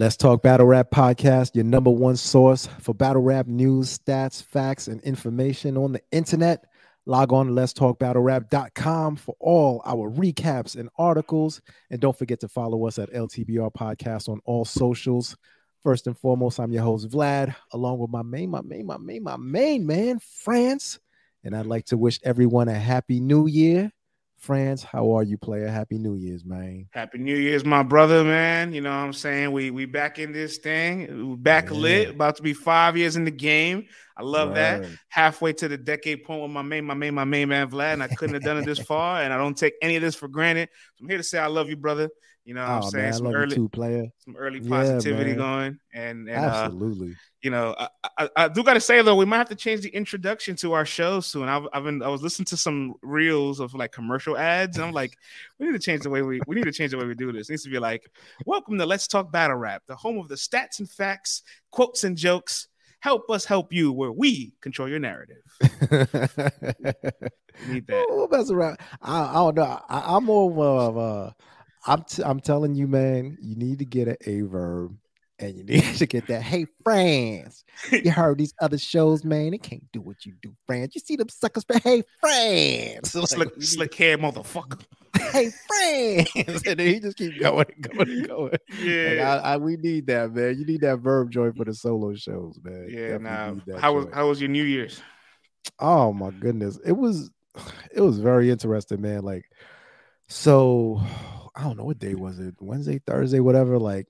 [0.00, 4.86] Let's Talk Battle Rap Podcast, your number one source for battle rap news, stats, facts,
[4.86, 6.66] and information on the internet.
[7.04, 11.60] Log on to let's talk rap.com for all our recaps and articles.
[11.90, 15.36] And don't forget to follow us at LTBR Podcast on all socials.
[15.82, 19.24] First and foremost, I'm your host, Vlad, along with my main, my main, my main,
[19.24, 21.00] my main man, France.
[21.42, 23.90] And I'd like to wish everyone a happy new year
[24.38, 25.66] France, how are you, player?
[25.66, 26.86] Happy New Year's, man.
[26.92, 28.72] Happy New Year's, my brother, man.
[28.72, 29.50] You know what I'm saying?
[29.50, 31.30] We we back in this thing.
[31.30, 33.86] We back lit, about to be five years in the game.
[34.16, 34.82] I love right.
[34.82, 34.86] that.
[35.08, 38.02] Halfway to the decade point with my main, my main, my main man Vlad, and
[38.02, 39.22] I couldn't have done it this far.
[39.22, 40.68] And I don't take any of this for granted.
[40.94, 42.08] So I'm here to say I love you, brother.
[42.48, 43.04] You know what oh, I'm saying?
[43.04, 44.06] Man, some early too, player.
[44.24, 45.78] Some early positivity yeah, going.
[45.92, 47.10] And, and uh, absolutely.
[47.10, 49.54] Uh, you know, I, I, I do got to say though, we might have to
[49.54, 51.46] change the introduction to our show soon.
[51.46, 54.94] I've, I've been I was listening to some reels of like commercial ads, and I'm
[54.94, 55.14] like,
[55.58, 57.30] we need to change the way we we need to change the way we do
[57.32, 57.50] this.
[57.50, 58.10] It needs to be like,
[58.46, 62.16] welcome to Let's Talk Battle Rap, the home of the stats and facts, quotes and
[62.16, 62.68] jokes.
[63.00, 65.42] Help us help you, where we control your narrative.
[67.68, 68.06] need that.
[68.08, 68.78] Oh, mess around.
[69.02, 69.80] I, I don't know.
[69.88, 71.36] I, am more of a
[71.86, 74.96] I'm t- I'm telling you, man, you need to get an A verb
[75.38, 76.42] and you need to get that.
[76.42, 79.52] Hey, France, you heard these other shows, man.
[79.52, 80.94] They can't do what you do, France.
[80.94, 84.84] You see them suckers, but hey, France, like, slick, slick hair motherfucker.
[85.32, 88.56] Hey, France, and then he just keep going and going and going.
[88.80, 90.56] Yeah, like, I, I, we need that, man.
[90.58, 92.86] You need that verb joint for the solo shows, man.
[92.88, 95.02] Yeah, now how was how was your New Year's?
[95.78, 97.30] Oh my goodness, it was
[97.92, 99.22] it was very interesting, man.
[99.22, 99.44] Like,
[100.28, 101.02] so
[101.58, 103.78] I don't know what day was it, Wednesday, Thursday, whatever.
[103.78, 104.06] Like,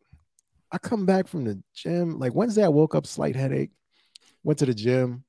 [0.71, 2.19] I come back from the gym.
[2.19, 3.71] Like Wednesday, I woke up slight headache.
[4.45, 5.25] Went to the gym.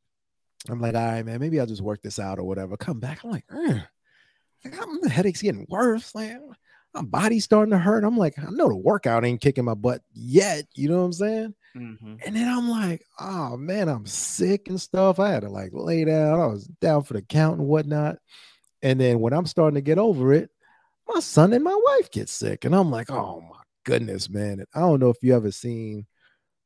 [0.69, 2.75] I'm like, all right, man, maybe I'll just work this out or whatever.
[2.75, 6.13] Come back, I'm like, like I'm, the headache's getting worse.
[6.13, 6.33] Like
[6.93, 8.03] my body's starting to hurt.
[8.03, 10.65] I'm like, I know the workout ain't kicking my butt yet.
[10.75, 11.55] You know what I'm saying?
[11.77, 12.15] Mm-hmm.
[12.25, 15.19] And then I'm like, oh man, I'm sick and stuff.
[15.19, 16.41] I had to like lay down.
[16.41, 18.17] I was down for the count and whatnot.
[18.81, 20.49] And then when I'm starting to get over it,
[21.09, 22.65] my son and my wife get sick.
[22.65, 24.63] And I'm like, oh my goodness, man.
[24.73, 26.05] I don't know if you ever seen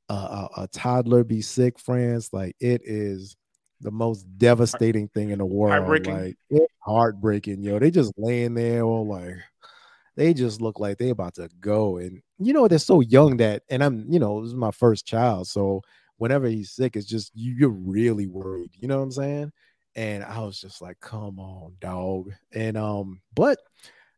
[0.10, 2.30] a, a, a toddler be sick, friends.
[2.32, 3.36] Like it is
[3.82, 5.72] the most devastating thing in the world.
[5.72, 6.36] Heartbreaking.
[6.50, 7.80] Like heartbreaking, yo.
[7.80, 9.36] They just laying there all like
[10.16, 11.98] they just look like they about to go.
[11.98, 15.06] And you know, they're so young that, and I'm, you know, this is my first
[15.06, 15.48] child.
[15.48, 15.82] So
[16.18, 18.72] whenever he's sick, it's just you, you're really worried.
[18.80, 19.52] You know what I'm saying?
[19.96, 22.32] And I was just like, come on, dog.
[22.54, 23.60] And um, but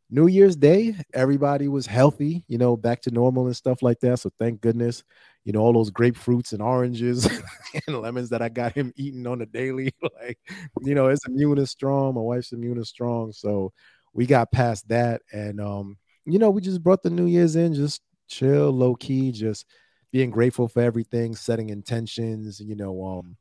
[0.10, 4.20] New Year's Day, everybody was healthy, you know, back to normal and stuff like that.
[4.20, 5.04] So thank goodness,
[5.44, 7.26] you know, all those grapefruits and oranges
[7.88, 9.94] and lemons that I got him eating on the daily.
[10.22, 10.38] like,
[10.82, 12.16] you know, his immune is strong.
[12.16, 13.32] My wife's immune is strong.
[13.32, 13.74] So
[14.14, 15.22] we got past that.
[15.34, 19.32] And um, you know, we just brought the New Year's in, just chill, low key,
[19.32, 19.66] just
[20.12, 23.38] being grateful for everything, setting intentions, you know, um,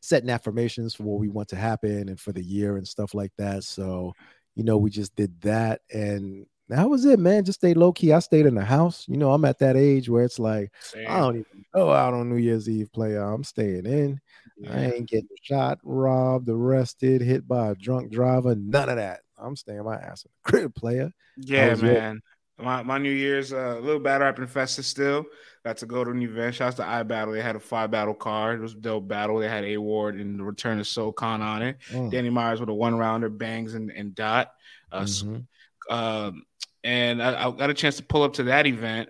[0.00, 3.32] setting affirmations for what we want to happen and for the year and stuff like
[3.36, 3.64] that.
[3.64, 4.14] So
[4.54, 7.44] you know, we just did that and that was it, man.
[7.44, 8.12] Just stay low key.
[8.12, 9.04] I stayed in the house.
[9.06, 11.06] You know, I'm at that age where it's like Same.
[11.06, 13.20] I don't even go out on New Year's Eve player.
[13.20, 14.20] I'm staying in.
[14.56, 14.74] Yeah.
[14.74, 18.54] I ain't getting shot, robbed, arrested, hit by a drunk driver.
[18.54, 19.20] None of that.
[19.36, 21.12] I'm staying my ass in the crib, player.
[21.36, 22.22] Yeah, man.
[22.58, 25.26] My, my New Year's uh, a little battle rap infested still.
[25.64, 26.56] Got to go to an event.
[26.56, 27.32] Shouts to I Battle.
[27.32, 28.58] They had a five battle card.
[28.58, 29.38] It was a dope battle.
[29.38, 31.76] They had A Ward and the return of Soul Khan on it.
[31.90, 32.10] Mm.
[32.10, 34.52] Danny Myers with a one rounder, bangs and, and dot.
[34.90, 35.94] Uh, mm-hmm.
[35.94, 36.44] um,
[36.82, 39.08] and I, I, got a chance to pull up to that event.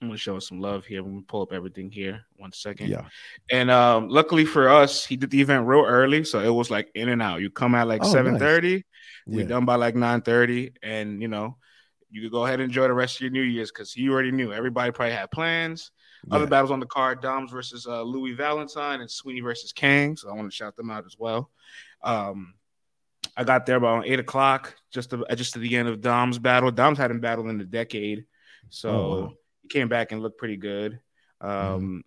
[0.00, 1.00] I'm gonna show some love here.
[1.00, 2.22] I'm gonna pull up everything here.
[2.36, 2.88] One second.
[2.88, 3.06] Yeah.
[3.50, 6.88] And um, luckily for us, he did the event real early, so it was like
[6.94, 7.40] in and out.
[7.40, 8.72] You come at like oh, 7:30.
[8.72, 8.82] Nice.
[9.26, 9.48] We yeah.
[9.48, 11.56] done by like 9:30, and you know
[12.12, 14.30] you could go ahead and enjoy the rest of your New Year's because he already
[14.30, 15.90] knew everybody probably had plans.
[16.28, 16.36] Yeah.
[16.36, 20.16] Other battles on the card: Doms versus uh, Louis Valentine and Sweeney versus Kang.
[20.16, 21.50] So I want to shout them out as well.
[22.04, 22.54] Um,
[23.36, 26.70] I got there about eight o'clock, just to, just to the end of Dom's battle.
[26.70, 28.26] Dom's hadn't battled in a decade,
[28.68, 29.32] so oh.
[29.62, 31.00] he came back and looked pretty good.
[31.40, 31.98] Um, mm-hmm.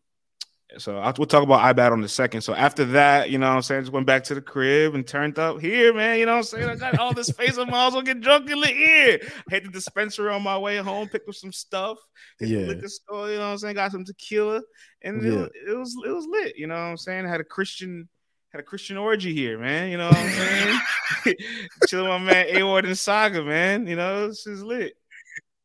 [0.77, 2.41] So I'll, we'll talk about iBat on the second.
[2.41, 5.05] So after that, you know what I'm saying, just went back to the crib and
[5.07, 6.19] turned up here, man.
[6.19, 6.69] You know what I'm saying?
[6.69, 7.57] I got all this face.
[7.57, 9.19] I might as well get drunk in the ear.
[9.49, 11.97] Hit the dispensary on my way home, picked up some stuff.
[12.39, 12.59] yeah.
[12.59, 13.75] The liquor store, you know what I'm saying?
[13.75, 14.61] Got some tequila.
[15.01, 15.43] And yeah.
[15.43, 17.25] it, it, was it was lit, you know what I'm saying?
[17.25, 18.09] I had a Christian
[18.51, 19.91] had a Christian orgy here, man.
[19.91, 20.79] You know what I'm saying?
[21.87, 23.85] Chilling with my man A Ward and Saga, man.
[23.87, 24.93] You know, this is lit.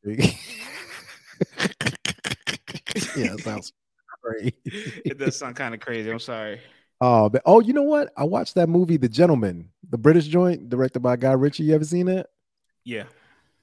[3.16, 3.72] yeah, sounds
[4.22, 4.54] crazy.
[4.64, 6.10] it does sound kind of crazy.
[6.10, 6.60] I'm sorry.
[7.00, 8.12] Oh, but oh, you know what?
[8.16, 11.64] I watched that movie, The Gentlemen, the British joint, directed by Guy Ritchie.
[11.64, 12.26] You ever seen it?
[12.84, 13.04] Yeah.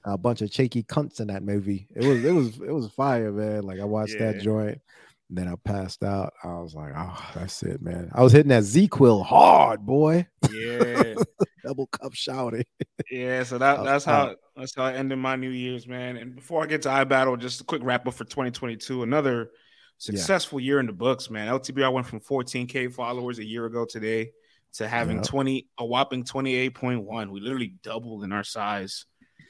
[0.05, 1.87] a bunch of cheeky cunts in that movie.
[1.95, 3.63] It was it was it was fire, man.
[3.63, 4.31] Like I watched yeah.
[4.31, 4.81] that joint.
[5.29, 6.33] then I passed out.
[6.43, 8.09] I was like, oh, that's it, man.
[8.13, 10.25] I was hitting that ZzzQuil hard, boy.
[10.51, 11.13] Yeah.
[11.65, 12.63] Double cup shouting.
[13.11, 16.17] yeah, so that, that's how that's how I ended my New Year's, man.
[16.17, 19.03] And before I get to iBattle, just a quick wrap up for 2022.
[19.03, 19.51] Another
[19.97, 20.65] successful yeah.
[20.65, 21.47] year in the books, man.
[21.47, 24.31] LTBR went from 14k followers a year ago today
[24.73, 27.29] to having 20 a whopping 28.1.
[27.29, 29.05] We literally doubled in our size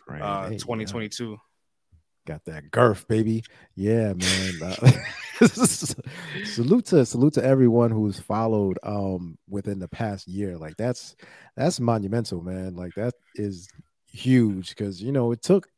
[0.08, 0.22] right.
[0.22, 1.38] uh 2022.
[2.26, 3.44] Got that girth, baby.
[3.76, 4.54] Yeah, man.
[4.62, 4.92] Uh,
[5.48, 10.58] salute to salute to everyone who's followed um within the past year.
[10.58, 11.16] Like that's
[11.56, 12.76] that's monumental, man.
[12.76, 13.70] Like that is
[14.12, 15.70] huge because you know it took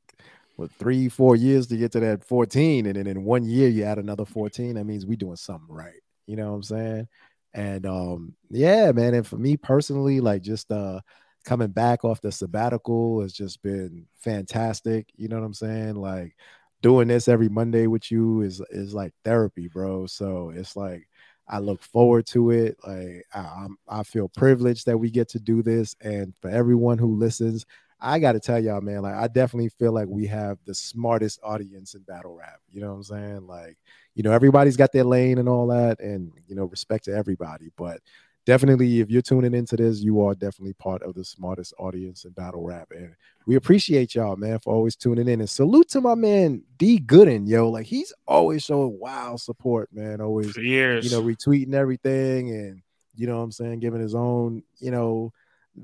[0.59, 3.83] what three, four years to get to that 14, and then in one year you
[3.83, 4.75] add another 14.
[4.75, 6.01] That means we're doing something right.
[6.27, 7.07] You know what I'm saying?
[7.53, 9.13] And um, yeah, man.
[9.13, 11.01] And for me personally, like just uh
[11.45, 15.07] coming back off the sabbatical has just been fantastic.
[15.15, 15.95] You know what I'm saying?
[15.95, 16.35] Like
[16.81, 20.05] doing this every Monday with you is is like therapy, bro.
[20.05, 21.07] So it's like
[21.47, 22.77] I look forward to it.
[22.85, 26.97] Like I, I'm, I feel privileged that we get to do this, and for everyone
[26.99, 27.65] who listens,
[28.01, 31.39] I got to tell y'all, man, like I definitely feel like we have the smartest
[31.43, 32.59] audience in battle rap.
[32.71, 33.47] You know what I'm saying?
[33.47, 33.77] Like,
[34.15, 37.71] you know, everybody's got their lane and all that, and you know, respect to everybody.
[37.77, 37.99] But
[38.45, 42.31] definitely, if you're tuning into this, you are definitely part of the smartest audience in
[42.31, 43.13] battle rap, and
[43.45, 45.41] we appreciate y'all, man, for always tuning in.
[45.41, 50.21] And salute to my man D Gooden, yo, like he's always showing wild support, man.
[50.21, 52.81] Always, for years, you know, retweeting everything, and
[53.15, 55.33] you know what I'm saying, giving his own, you know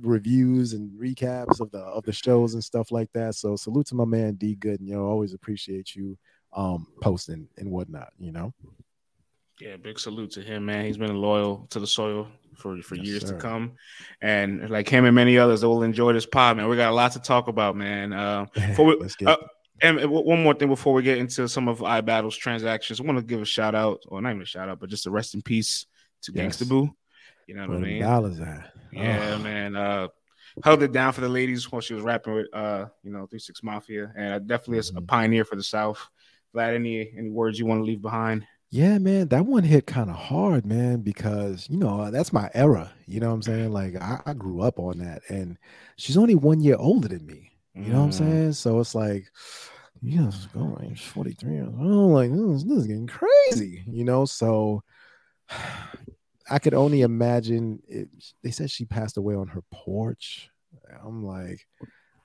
[0.02, 3.36] reviews and recaps of the of the shows and stuff like that.
[3.36, 6.18] So salute to my man D Good, and you know, always appreciate you
[6.54, 8.54] um posting and whatnot, you know.
[9.60, 10.86] Yeah, big salute to him, man.
[10.86, 13.34] He's been loyal to the soil for for yes, years sir.
[13.34, 13.74] to come,
[14.22, 16.68] and like him and many others, they will enjoy this pod, man.
[16.68, 18.12] We got a lot to talk about, man.
[18.12, 19.38] Uh, we, uh,
[19.82, 23.24] and one more thing before we get into some of iBattle's transactions, I want to
[23.24, 25.42] give a shout out, or not even a shout out, but just a rest in
[25.42, 25.86] peace
[26.24, 26.58] to yes.
[26.58, 26.96] Gangsta Boo.
[27.48, 28.02] You know what I mean?
[28.02, 28.72] Dollars at.
[28.92, 29.44] Yeah, oh.
[29.44, 29.76] man.
[29.76, 30.08] Uh,
[30.64, 33.40] held it down for the ladies while she was rapping with uh, you know, Three
[33.40, 34.98] Six Mafia, and definitely mm-hmm.
[34.98, 36.00] a pioneer for the South.
[36.56, 38.46] Vlad, any any words you want to leave behind?
[38.72, 42.92] Yeah, man, that one hit kind of hard, man, because you know that's my era.
[43.06, 43.72] You know what I'm saying?
[43.72, 45.58] Like I, I grew up on that, and
[45.98, 47.52] she's only one year older than me.
[47.74, 47.94] You know mm.
[47.94, 48.14] what I'm mm.
[48.14, 48.54] saying?
[48.54, 49.26] So it's like,
[50.02, 52.14] you know, going 43 years old.
[52.14, 54.26] Like this is getting crazy, you know.
[54.26, 54.84] So
[56.50, 57.82] I could only imagine.
[57.88, 58.10] It,
[58.44, 60.50] they said she passed away on her porch.
[61.04, 61.66] I'm like,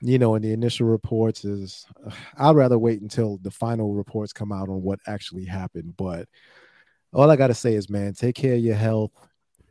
[0.01, 1.85] you know, in the initial reports is,
[2.37, 5.95] I'd rather wait until the final reports come out on what actually happened.
[5.97, 6.27] But
[7.13, 9.11] all I gotta say is, man, take care of your health.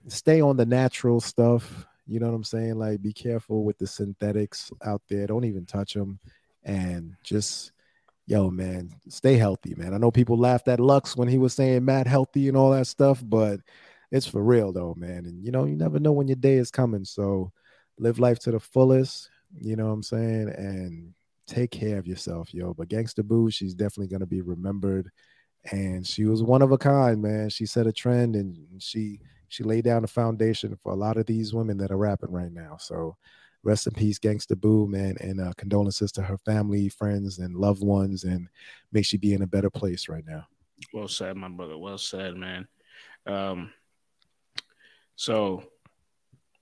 [0.09, 1.87] Stay on the natural stuff.
[2.07, 2.77] You know what I'm saying?
[2.77, 5.27] Like, be careful with the synthetics out there.
[5.27, 6.19] Don't even touch them,
[6.65, 7.73] and just
[8.27, 9.93] yo, man, stay healthy, man.
[9.93, 12.87] I know people laughed at Lux when he was saying Matt healthy and all that
[12.87, 13.59] stuff, but
[14.11, 15.27] it's for real though, man.
[15.27, 17.05] And you know, you never know when your day is coming.
[17.05, 17.53] So
[17.99, 19.31] live life to the fullest,
[19.61, 20.49] you know what I'm saying?
[20.57, 21.15] And
[21.47, 22.75] take care of yourself, yo.
[22.75, 25.11] But Gangsta Boo, she's definitely gonna be remembered.
[25.73, 27.51] And she was one of a kind, man.
[27.51, 31.27] She set a trend and she she laid down a foundation for a lot of
[31.27, 32.77] these women that are rapping right now.
[32.79, 33.17] So
[33.63, 37.83] rest in peace, Gangsta Boo, man, and uh, condolences to her family, friends, and loved
[37.83, 38.49] ones, and
[38.93, 40.47] may she be in a better place right now.
[40.95, 41.77] Well said, my brother.
[41.77, 42.67] Well said, man.
[43.27, 43.73] Um,
[45.21, 45.63] so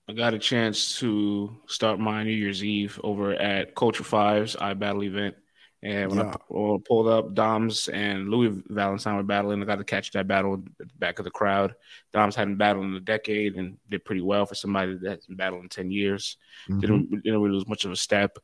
[0.09, 5.05] I got a chance to start my New Year's Eve over at Culture Five's iBattle
[5.07, 5.37] event.
[5.83, 6.33] And when yeah.
[6.33, 9.63] I pulled up, Doms and Louis Valentine were battling.
[9.63, 11.77] I got to catch that battle at the back of the crowd.
[12.13, 15.69] Doms hadn't battled in a decade and did pretty well for somebody that's been battling
[15.69, 16.37] 10 years.
[16.69, 16.81] Mm-hmm.
[16.81, 18.39] Didn't, didn't really lose much of a step.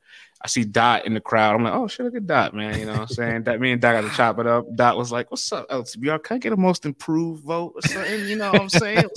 [0.44, 1.54] I see Dot in the crowd.
[1.54, 2.78] I'm like, oh, shit, look at Dot, man.
[2.78, 3.44] You know what I'm saying?
[3.44, 4.66] that me and Dot got to chop it up.
[4.76, 6.22] Dot was like, what's up, LTBR?
[6.22, 8.28] Can I get a most improved vote or something?
[8.28, 9.08] You know what I'm saying?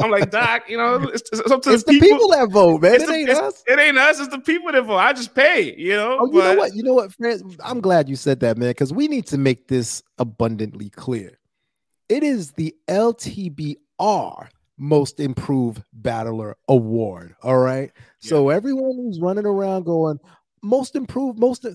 [0.00, 2.80] I'm like, Doc, you know, it's, it's up to it's the people, people, that vote,
[2.80, 2.94] man.
[2.94, 3.62] It the, ain't us.
[3.66, 4.20] It ain't us.
[4.20, 4.96] It's the people that vote.
[4.96, 6.16] I just pay, you know?
[6.20, 6.74] Oh, you but, know what?
[6.74, 7.42] You know what, friends?
[7.62, 11.38] I'm glad you said that, man, because we need to make this abundantly clear.
[12.08, 17.34] It is the LTBR most improved battler award.
[17.42, 17.92] All right.
[18.22, 18.28] Yeah.
[18.28, 20.18] So everyone who's running around going,
[20.62, 21.66] most improved, most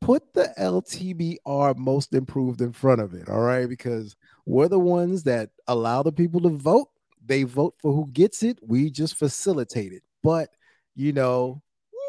[0.00, 3.28] put the LTBR most improved in front of it.
[3.28, 3.68] All right.
[3.68, 6.88] Because we're the ones that allow the people to vote.
[7.26, 8.58] They vote for who gets it.
[8.62, 10.02] We just facilitate it.
[10.22, 10.50] But,
[10.94, 11.62] you know,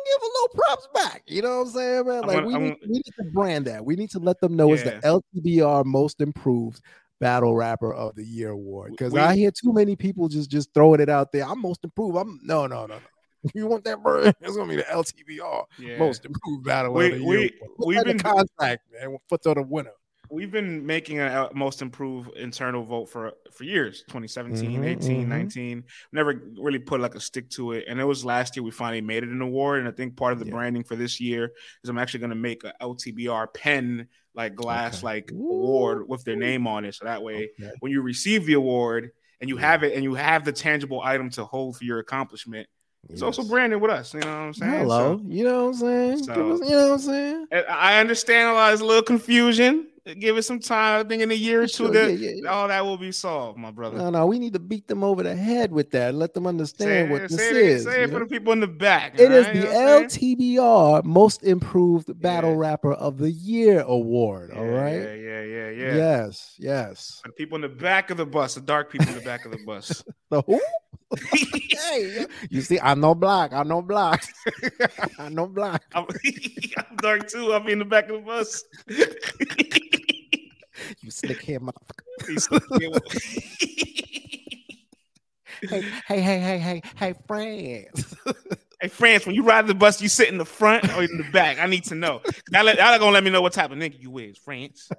[0.06, 1.24] give a little props back.
[1.28, 2.22] You know what I'm saying, man?
[2.22, 3.84] Like, we, need, we need to brand that.
[3.84, 4.74] We need to let them know yeah.
[4.74, 6.82] it's the LTBR most improved
[7.20, 11.00] battle rapper of the year award because I hear too many people just just throwing
[11.00, 11.46] it out there.
[11.46, 12.18] I'm most improved.
[12.18, 13.00] I'm no, no, no, no.
[13.54, 14.36] you want that bird?
[14.42, 15.98] It's gonna be the LTBR yeah.
[15.98, 17.50] most improved battle we, of the we, year.
[17.78, 19.18] We've been contract, man.
[19.30, 19.92] Foot to the winner
[20.30, 25.30] we've been making a, most improved internal vote for for years 2017 mm-hmm, 18 mm-hmm.
[25.30, 28.72] 19 never really put like a stick to it and it was last year we
[28.72, 30.52] finally made it an award and i think part of the yeah.
[30.52, 31.52] branding for this year
[31.84, 35.06] is i'm actually going to make a ltbr pen like glass okay.
[35.06, 35.50] like Ooh.
[35.50, 37.72] award with their name on it so that way okay.
[37.80, 41.30] when you receive the award and you have it and you have the tangible item
[41.30, 42.68] to hold for your accomplishment
[43.10, 43.38] it's yes.
[43.38, 44.16] also branded with us.
[44.16, 44.72] You know what I'm saying?
[44.72, 45.18] Hello.
[45.18, 46.24] So, you know what I'm saying?
[46.24, 47.48] So, you know what I'm saying?
[47.70, 48.74] I understand a lot.
[48.74, 51.06] of a little confusion give it some time.
[51.06, 52.50] I think in a year or two, sure, that yeah, yeah.
[52.50, 53.98] all that will be solved, my brother.
[53.98, 56.14] No, no, we need to beat them over the head with that.
[56.14, 57.86] Let them understand say, what this say is.
[57.86, 59.20] It, say it for the people in the back.
[59.20, 59.56] It right?
[59.56, 62.60] is the LTBR Most Improved Battle yeah.
[62.60, 64.52] Rapper of the Year award.
[64.52, 65.02] all right.
[65.02, 65.96] Yeah, yeah, yeah, yeah.
[65.96, 67.22] Yes, yes.
[67.26, 69.52] The people in the back of the bus, the dark people in the back of
[69.52, 70.04] the bus.
[70.30, 70.62] the who?
[71.28, 73.54] hey, you see, I'm no black.
[73.54, 74.26] I'm no black.
[75.20, 75.84] I'm no black.
[75.94, 76.06] I'm,
[76.78, 77.54] I'm dark too.
[77.54, 78.64] I'll be in the back of the bus.
[81.02, 83.02] You slick hair motherfucker.
[85.70, 88.16] hey, hey, hey, hey, hey, hey, France.
[88.82, 91.26] hey, France, when you ride the bus, you sit in the front or in the
[91.32, 91.60] back?
[91.60, 92.22] I need to know.
[92.52, 94.90] Y'all, y'all gonna let me know what type of nigga you is, France.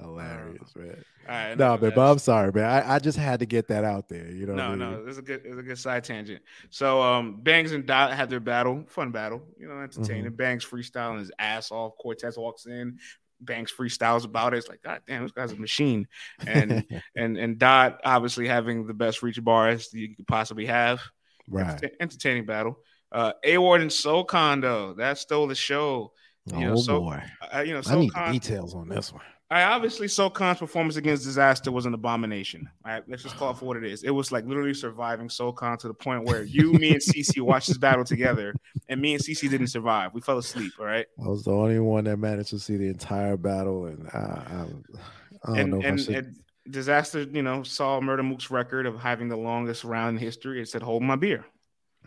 [0.00, 1.04] Hilarious, man.
[1.26, 2.64] All right, no, man, but I'm sorry, man.
[2.64, 4.30] I, I just had to get that out there.
[4.30, 4.54] You know.
[4.54, 4.78] No, I mean?
[4.78, 6.42] no, it's a good, it's a good side tangent.
[6.70, 10.26] So, um, Bangs and Dot had their battle, fun battle, you know, entertaining.
[10.26, 10.34] Mm-hmm.
[10.34, 11.92] Bangs freestyling his ass off.
[11.98, 12.98] Cortez walks in,
[13.40, 14.58] Banks freestyles about it.
[14.58, 16.06] It's like, God damn, this guy's a machine.
[16.46, 16.84] And
[17.16, 21.00] and and Dot obviously having the best reach bars you could possibly have.
[21.48, 21.92] Right.
[22.00, 22.78] entertaining battle.
[23.12, 26.12] Uh A Ward and Soul Condo that stole the show.
[26.46, 27.22] You oh know, so, boy.
[27.54, 29.22] Uh, you know, I need details on this one.
[29.54, 32.68] I obviously Soul Khan's performance against Dizaster was an abomination.
[32.84, 34.02] All right, let's just call it for what it is.
[34.02, 37.40] It was like literally surviving Soul Khan to the point where you, me, and CC
[37.40, 38.52] watched this battle together,
[38.88, 40.12] and me and CC didn't survive.
[40.12, 40.72] We fell asleep.
[40.80, 41.06] All right.
[41.24, 44.22] I was the only one that managed to see the entire battle, and I, I,
[44.24, 45.82] I don't and, know.
[45.82, 46.36] And, and,
[46.68, 50.60] Dizaster, you know, saw Murda Mook's record of having the longest round in history.
[50.60, 51.44] It said, "Hold my beer."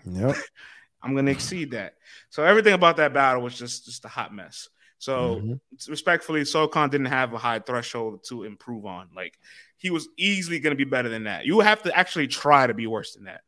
[0.06, 0.36] Yep.
[1.02, 1.94] I'm going to exceed that.
[2.30, 4.68] So everything about that battle was just just a hot mess.
[5.00, 5.92] So mm-hmm.
[5.92, 9.10] respectfully, Soul Khan didn't have a high threshold to improve on.
[9.16, 9.38] Like
[9.78, 11.46] he was easily going to be better than that.
[11.46, 13.42] You have to actually try to be worse than that.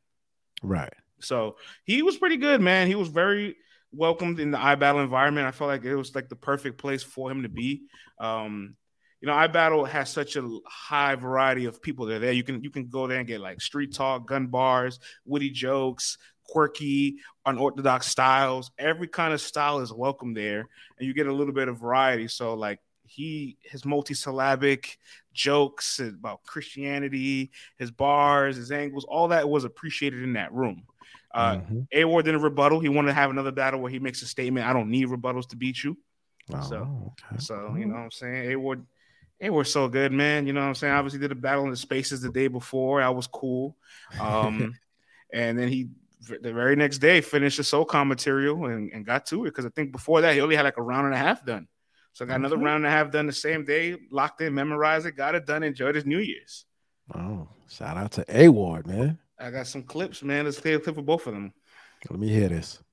[0.61, 0.93] Right.
[1.19, 2.87] So he was pretty good, man.
[2.87, 3.55] He was very
[3.91, 5.47] welcomed in the iBattle environment.
[5.47, 7.83] I felt like it was like the perfect place for him to be.
[8.19, 8.75] Um,
[9.21, 12.31] you know, iBattle has such a high variety of people that are there.
[12.31, 16.17] You can you can go there and get like street talk, gun bars, witty jokes,
[16.49, 18.71] quirky, unorthodox styles.
[18.77, 22.27] Every kind of style is welcome there, and you get a little bit of variety.
[22.27, 24.97] So, like he, his multisyllabic
[25.33, 30.83] jokes about Christianity, his bars, his angles, all that was appreciated in that room.
[31.31, 31.79] Uh, mm-hmm.
[31.91, 32.79] A Ward didn't rebuttal.
[32.79, 34.65] He wanted to have another battle where he makes a statement.
[34.65, 35.97] I don't need rebuttals to beat you.
[36.51, 37.39] Oh, so, okay.
[37.39, 38.51] so you know what I'm saying.
[38.51, 38.83] A Ward,
[39.39, 40.47] A Ward, so good, man.
[40.47, 40.93] You know what I'm saying.
[40.93, 43.01] Obviously, did a battle in the spaces the day before.
[43.01, 43.75] That was cool.
[44.19, 44.73] Um,
[45.31, 45.89] and then he
[46.19, 49.65] the very next day finished the Soul Khan material and, and got to it because
[49.65, 51.67] I think before that he only had like a round and a half done.
[52.13, 52.65] So I got another mm-hmm.
[52.65, 55.63] round and a half done the same day, locked in, memorized it, got it done,
[55.63, 56.65] enjoyed his New Year's.
[57.15, 59.17] Oh, shout out to A Ward, man.
[59.39, 60.45] I got some clips, man.
[60.45, 61.53] Let's play a clip for both of them.
[62.09, 62.83] Let me hear this.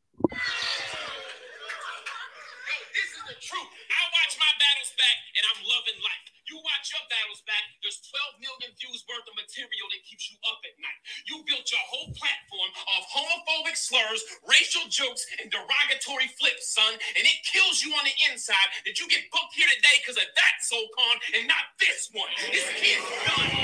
[7.86, 8.02] There's
[8.42, 10.98] 12 million views worth of material that keeps you up at night.
[11.30, 16.98] You built your whole platform of homophobic slurs, racial jokes, and derogatory flips, son.
[17.14, 20.26] And it kills you on the inside that you get booked here today because of
[20.26, 22.26] that Soul Khan and not this one.
[22.50, 23.54] This kid's done.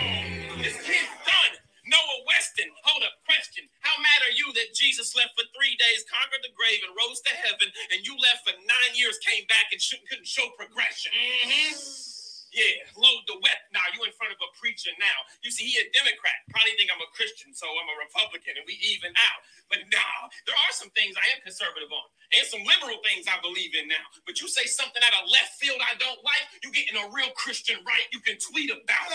[0.63, 1.53] This kid's done.
[1.91, 3.67] Noah Weston, hold up, question.
[3.83, 7.19] How mad are you that Jesus left for three days, conquered the grave, and rose
[7.27, 11.11] to heaven, and you left for nine years, came back, and couldn't show progression?
[11.11, 12.12] Mm-hmm.
[12.53, 13.73] Yeah, load the wet.
[13.73, 15.19] Now you in front of a preacher now.
[15.41, 16.37] You see, he a Democrat.
[16.53, 19.41] Probably think I'm a Christian, so I'm a Republican, and we even out.
[19.73, 22.07] But nah, there are some things I am conservative on,
[22.37, 24.05] and some liberal things I believe in now.
[24.29, 27.33] But you say something out of left field I don't like, you getting a real
[27.33, 28.05] Christian right.
[28.13, 29.09] You can tweet about.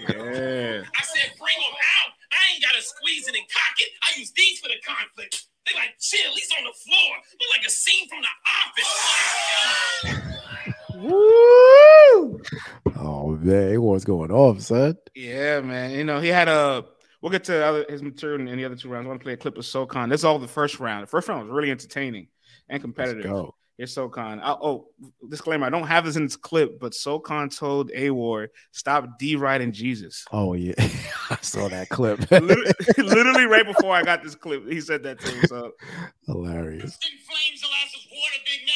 [0.00, 0.88] Yeah.
[0.88, 2.10] I said, bring them out.
[2.32, 3.92] I ain't gotta squeeze it and cock it.
[4.00, 5.44] I use these for the conflict.
[5.68, 6.32] They like chill.
[6.32, 7.12] He's on the floor.
[7.36, 8.32] Look like a scene from the
[10.08, 10.24] office.
[11.00, 12.40] Woo!
[12.98, 14.96] Oh man, what's going off, son?
[15.14, 15.92] Yeah, man.
[15.92, 16.84] You know, he had a.
[17.22, 19.06] We'll get to other, his material in the other two rounds.
[19.06, 20.08] I want to play a clip of Soul Khan.
[20.08, 21.02] This is all the first round.
[21.02, 22.28] The first round was really entertaining
[22.68, 23.52] and competitive.
[23.80, 24.40] Here's Soul Khan.
[24.40, 24.88] I, oh,
[25.30, 29.18] disclaimer: I don't have this in this clip, but Soul Khan told A Ward stop
[29.18, 30.22] deriding Jesus.
[30.32, 30.74] Oh yeah,
[31.30, 32.20] I saw that clip.
[32.30, 35.46] literally, literally, right before I got this clip, he said that too.
[35.46, 35.72] So
[36.26, 36.98] hilarious.
[36.98, 38.69] Flames Alaska's water, big name.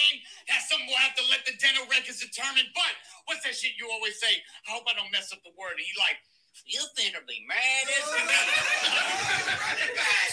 [0.54, 2.70] That's something we'll have to let the dental records determine.
[2.78, 2.94] But
[3.26, 4.38] what's that shit you always say?
[4.70, 5.74] I hope I don't mess up the word.
[5.74, 6.22] And he like.
[6.62, 8.06] You finna be mad as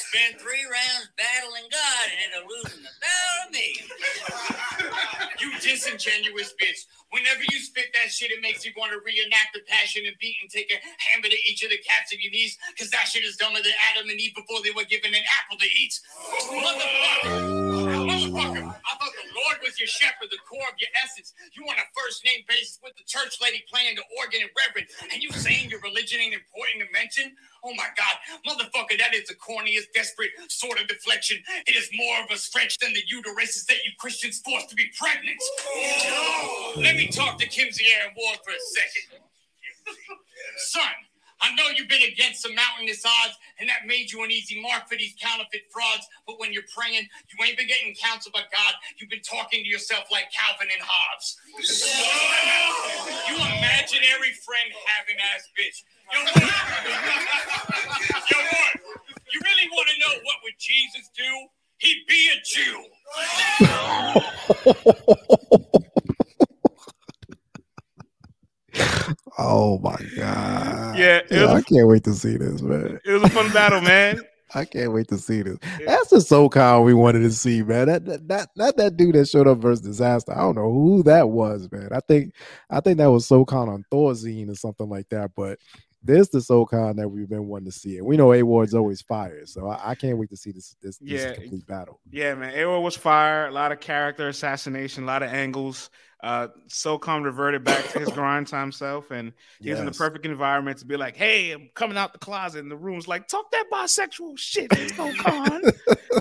[0.05, 3.81] Spend three rounds battling God and end up losing the battle of me.
[5.41, 6.85] you disingenuous bitch.
[7.09, 10.35] Whenever you spit that shit, it makes you want to reenact the passion and beat
[10.41, 10.79] and take a
[11.11, 13.73] hammer to each of the cats of your knees, because that shit is dumber than
[13.91, 15.95] Adam and Eve before they were given an apple to eat.
[16.51, 18.07] Motherfucker.
[18.07, 18.63] Motherfucker.
[18.63, 21.31] I thought the Lord was your shepherd, the core of your essence.
[21.55, 24.91] You on a first name basis with the church lady playing the organ and reverend,
[25.11, 27.35] and you saying your religion ain't important to mention?
[27.63, 28.15] Oh my God,
[28.47, 31.37] motherfucker, that is the corniest, desperate sort of deflection.
[31.67, 34.89] It is more of a stretch than the uterus that you Christians forced to be
[34.97, 35.41] pregnant.
[36.77, 39.21] Let me talk to Kimsey Aaron Ward for a second.
[40.57, 40.93] Son,
[41.41, 44.87] I know you've been against some mountainous odds, and that made you an easy mark
[44.87, 46.05] for these counterfeit frauds.
[46.27, 48.73] But when you're praying, you ain't been getting counsel by God.
[48.97, 51.41] You've been talking to yourself like Calvin and Hobbes.
[53.25, 55.81] you imaginary friend having ass bitch.
[56.13, 56.35] Yo, what?
[58.29, 58.73] Yo, what?
[59.31, 61.47] You really want to know what would Jesus do?
[61.77, 62.85] He'd be a Jew.
[69.37, 70.97] Oh my god!
[70.97, 72.99] Yeah, yeah I can't wait to see this, man.
[73.05, 74.21] It was a fun battle, man.
[74.53, 75.57] I can't wait to see this.
[75.85, 77.87] That's the Soul Khan we wanted to see, man.
[77.87, 80.35] That, that that not that dude that showed up versus Dizaster.
[80.35, 81.89] I don't know who that was, man.
[81.91, 82.33] I think
[82.69, 85.31] I think that was Soul Khan on Thorazine or something like that.
[85.35, 85.59] But
[86.03, 88.43] this is the Soul Khan that we've been wanting to see, and we know A
[88.43, 91.17] Ward's always fire, so I, I, can't wait to see this this, yeah.
[91.17, 91.99] this complete battle.
[92.09, 93.47] Yeah, man, A Ward was fire.
[93.47, 95.89] A lot of character assassination, a lot of angles.
[96.23, 99.79] Uh, Soul Khan reverted back to his grind time self, and he's yes.
[99.79, 102.77] in the perfect environment to be like, "Hey, I'm coming out the closet," and the
[102.77, 105.63] room's like, "Talk that bisexual shit, SoCon."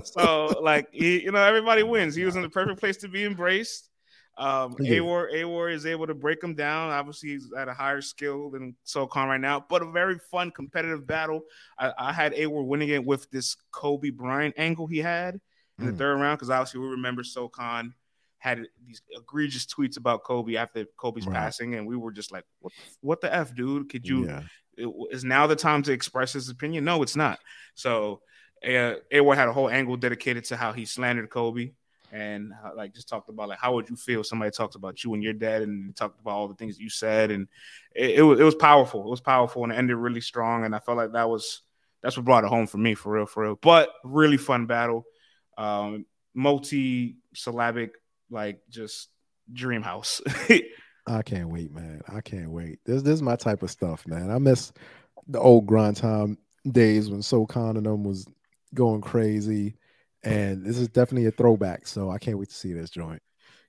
[0.04, 2.14] so, like, he, you know, everybody wins.
[2.14, 3.89] He was in the perfect place to be embraced.
[4.40, 5.00] Um, yeah.
[5.00, 6.90] Awar Awar is able to break him down.
[6.90, 10.50] Obviously, he's at a higher skill than Soul Khan right now, but a very fun
[10.50, 11.42] competitive battle.
[11.78, 15.38] I, I had Awar winning it with this Kobe Bryant angle he had
[15.78, 15.90] in mm.
[15.90, 17.92] the third round because obviously we remember Soul Khan
[18.38, 21.36] had these egregious tweets about Kobe after Kobe's right.
[21.36, 22.72] passing, and we were just like, "What?
[23.02, 23.90] What the f, dude?
[23.90, 24.26] Could you?
[24.26, 24.42] Yeah.
[24.78, 26.84] It, is now the time to express his opinion?
[26.84, 27.38] No, it's not."
[27.74, 28.22] So,
[28.64, 31.72] uh, Awar had a whole angle dedicated to how he slandered Kobe
[32.12, 35.22] and like just talked about like how would you feel somebody talked about you and
[35.22, 37.30] your dad and talked about all the things you said?
[37.30, 37.48] And
[37.94, 39.02] it, it, was it was powerful.
[39.02, 41.62] It was powerful and it ended really strong and I felt like that was
[42.02, 43.58] that's what brought it home for me for real for real.
[43.60, 45.04] But really fun battle.
[45.56, 47.92] Um multi syllabic
[48.30, 49.08] like just
[49.52, 50.20] dream house.
[51.06, 52.02] I can't wait man.
[52.08, 52.80] I can't wait.
[52.84, 54.30] This this is my type of stuff man.
[54.30, 54.72] I miss
[55.28, 56.38] the old grind time
[56.70, 58.26] days when Soul Khan and them was
[58.74, 59.74] going crazy
[60.22, 61.86] and this is definitely a throwback.
[61.86, 63.22] So I can't wait to see this joint.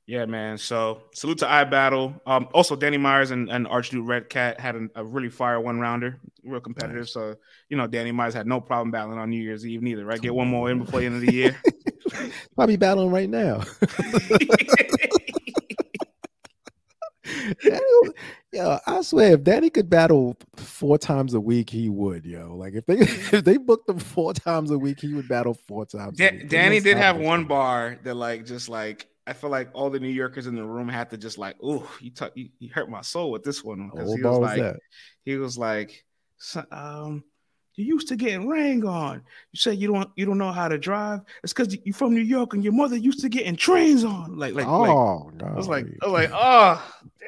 [0.08, 0.58] Yeah, man.
[0.58, 2.20] So salute to iBattle.
[2.26, 5.80] Um, also Danny Myers and, and Archduke Red Cat had a, a really fire one
[5.80, 7.04] rounder, real competitive.
[7.04, 7.14] Nice.
[7.14, 7.36] So
[7.70, 10.22] you know, Danny Myers had no problem battling on New Year's Eve neither, right?
[10.22, 11.56] Get one more in before the end of the year.
[12.56, 13.64] Probably battling right now.
[18.52, 22.26] yo, I swear, if Danny could battle four times a week, he would.
[22.26, 25.54] Yo, like if they if they booked him four times a week, he would battle
[25.54, 26.18] four times.
[26.18, 30.00] Da- Danny did have one bar that, like, just like I feel like all the
[30.00, 32.90] New Yorkers in the room had to just like, oh, you, t- you, you hurt
[32.90, 34.76] my soul with this one because he was like, was
[35.24, 36.04] he was like,
[36.72, 37.24] um,
[37.76, 39.22] you used to getting rang on.
[39.52, 41.22] You said you don't you don't know how to drive.
[41.44, 44.38] It's because you're from New York and your mother used to getting trains on.
[44.38, 45.48] Like like oh like, no.
[45.48, 46.86] I was like I was like oh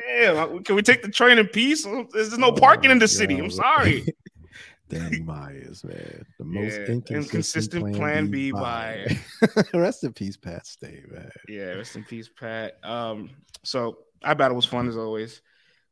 [0.07, 0.63] damn.
[0.63, 1.85] Can we take the train in peace?
[2.11, 3.37] There's no oh, parking in the city.
[3.39, 4.05] I'm sorry.
[4.89, 9.17] Danny Myers, man, the most yeah, inconsistent, inconsistent plan, plan B, B by.
[9.73, 11.31] rest in peace, Pat Stay, man.
[11.47, 12.77] Yeah, rest in peace, Pat.
[12.83, 13.31] Um,
[13.63, 15.41] so I battle was fun as always.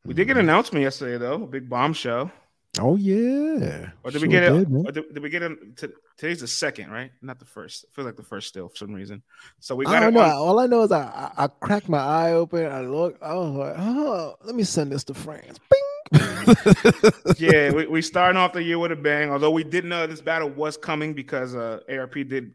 [0.06, 0.50] We did get an mm-hmm.
[0.50, 2.32] announcement yesterday though, a big bombshell.
[2.80, 3.90] Oh yeah.
[4.04, 4.52] Or did sure we get it?
[4.52, 5.78] Did, did, did, we get it?
[5.78, 7.12] To, today's the second, right?
[7.22, 7.86] Not the first.
[7.90, 9.24] I feel like the first still for some reason.
[9.60, 9.96] So we got.
[9.96, 10.22] I don't know.
[10.22, 10.32] On...
[10.32, 12.66] All I know is I, I, I cracked my eye open.
[12.72, 13.18] I look.
[13.22, 15.60] Oh, like, oh, let me send this to France.
[15.70, 15.80] Bing.
[17.38, 19.32] yeah, we we starting off the year with a bang.
[19.32, 22.54] Although we didn't know this battle was coming because uh, ARP did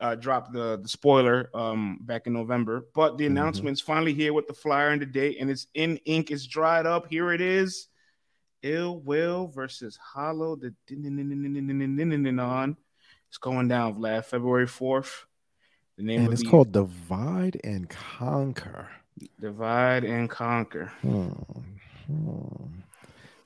[0.00, 2.86] uh, drop the, the spoiler um, back in November.
[2.94, 3.32] But the mm-hmm.
[3.36, 6.30] announcement's finally here with the flyer and the date, and it's in ink.
[6.30, 7.08] It's dried up.
[7.08, 7.88] Here it is.
[8.62, 10.56] Ill Will versus Hollow.
[10.56, 10.74] The
[12.40, 12.76] on.
[13.28, 15.24] It's going down, Vlad, February 4th.
[15.96, 18.88] The name and it's the, called Divide and Conquer.
[19.40, 20.92] Divide and Conquer.
[21.02, 21.30] Hmm.
[22.06, 22.66] Hmm.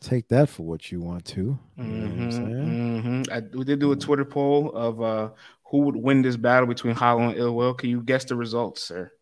[0.00, 1.58] Take that for what you want to.
[1.78, 3.22] mm-hmm, mm-hmm.
[3.32, 5.30] I, we did do a Twitter poll of uh,
[5.64, 7.74] who would win this battle between Hollow and Ill Will.
[7.74, 9.12] Can you guess the results, sir?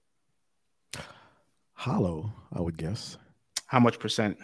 [1.74, 3.18] Hollow, I would guess.
[3.66, 4.38] How much percent?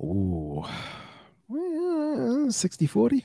[0.00, 0.64] Ooh,
[2.50, 3.24] 60 40.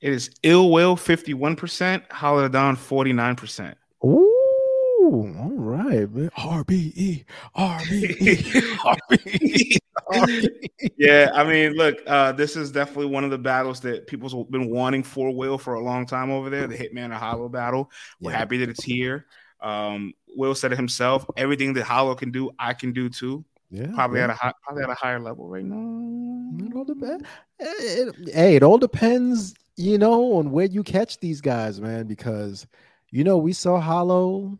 [0.00, 3.74] It is Ill Will 51%, Hollow Dawn 49%.
[4.04, 6.30] Ooh, all right, man.
[6.36, 7.24] RBE,
[7.56, 8.78] RBE,
[10.10, 10.90] RBE.
[10.98, 14.68] yeah, I mean, look, uh, this is definitely one of the battles that people's been
[14.68, 16.66] wanting for Will for a long time over there.
[16.66, 17.90] The Hitman and Hollow battle.
[18.20, 18.38] We're yeah.
[18.38, 19.24] happy that it's here.
[19.62, 21.24] Um, Will said it himself.
[21.38, 23.44] Everything that Hollow can do, I can do too.
[23.74, 24.24] Yeah, probably yeah.
[24.24, 26.64] at a high, probably at a higher level right now.
[26.64, 27.26] It all depends.
[28.32, 32.06] Hey, it all depends, you know, on where you catch these guys, man.
[32.06, 32.68] Because
[33.10, 34.56] you know, we saw Hollow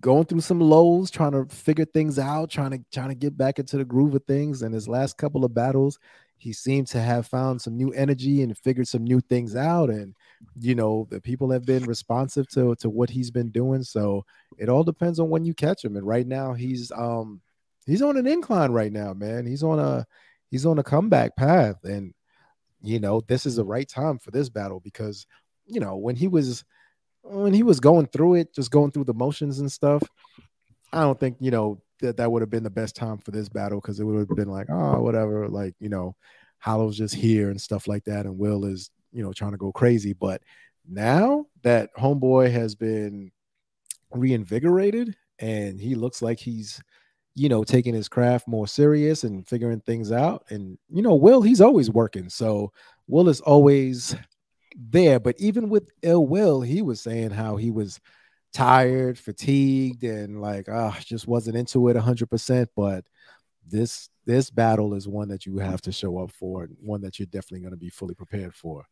[0.00, 3.58] going through some lows, trying to figure things out, trying to trying to get back
[3.58, 4.60] into the groove of things.
[4.60, 5.98] And his last couple of battles,
[6.36, 9.88] he seemed to have found some new energy and figured some new things out.
[9.88, 10.14] And
[10.60, 13.82] you know, the people have been responsive to to what he's been doing.
[13.82, 14.26] So
[14.58, 15.96] it all depends on when you catch him.
[15.96, 17.40] And right now, he's um
[17.86, 19.46] he's on an incline right now, man.
[19.46, 20.06] He's on a
[20.50, 22.12] he's on a comeback path, and
[22.82, 23.72] you know, this is the mm-hmm.
[23.72, 25.26] right time for this battle because
[25.66, 26.64] you know when he was
[27.22, 30.02] when he was going through it, just going through the motions and stuff,
[30.92, 33.48] I don't think you know that that would have been the best time for this
[33.48, 36.14] battle because it would have been like, oh, whatever, like you know,
[36.58, 39.72] Hollow's just here and stuff like that, and Will is you know trying to go
[39.72, 40.12] crazy.
[40.12, 40.42] But
[40.88, 43.32] now that Homeboy has been
[44.12, 46.80] reinvigorated and he looks like he's
[47.36, 51.42] you know taking his craft more serious and figuring things out, and you know, Will
[51.42, 52.72] he's always working, so
[53.06, 54.16] Will is always
[54.74, 55.20] there.
[55.20, 58.00] But even with ill will, he was saying how he was
[58.54, 62.70] tired, fatigued, and like ah, just wasn't into it hundred percent.
[62.74, 63.04] But
[63.68, 67.18] this this battle is one that you have to show up for, and one that
[67.18, 68.86] you're definitely going to be fully prepared for.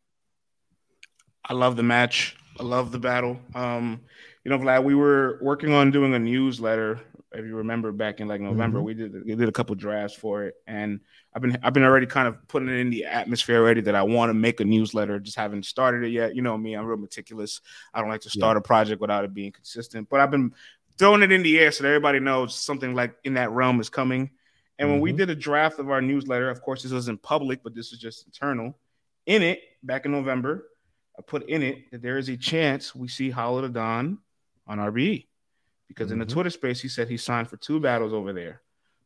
[1.47, 2.37] I love the match.
[2.59, 3.39] I love the battle.
[3.55, 4.01] Um,
[4.45, 7.01] you know, Vlad, we were working on doing a newsletter
[7.35, 8.87] if you remember back in like November, mm-hmm.
[8.87, 11.01] we did we did a couple drafts for it, and
[11.35, 14.03] I've been I've been already kind of putting it in the atmosphere already that I
[14.03, 15.19] want to make a newsletter.
[15.19, 16.35] Just haven't started it yet.
[16.35, 17.61] You know me, I'm real meticulous.
[17.93, 18.61] I don't like to start yeah.
[18.61, 20.09] a project without it being consistent.
[20.09, 20.53] But I've been
[20.97, 23.91] throwing it in the air so that everybody knows something like in that realm is
[23.91, 24.31] coming.
[24.79, 25.03] And when mm-hmm.
[25.05, 28.01] we did a draft of our newsletter, of course, this wasn't public, but this was
[28.01, 28.77] just internal.
[29.27, 30.67] In it, back in November,
[31.23, 34.19] put in it that there is a chance we see Hollow Da Don
[34.67, 35.27] on RBE
[35.89, 36.15] because mm-hmm.
[36.15, 36.33] in the mm-hmm.
[36.33, 38.63] Twitter space he said he signed for two battles over there.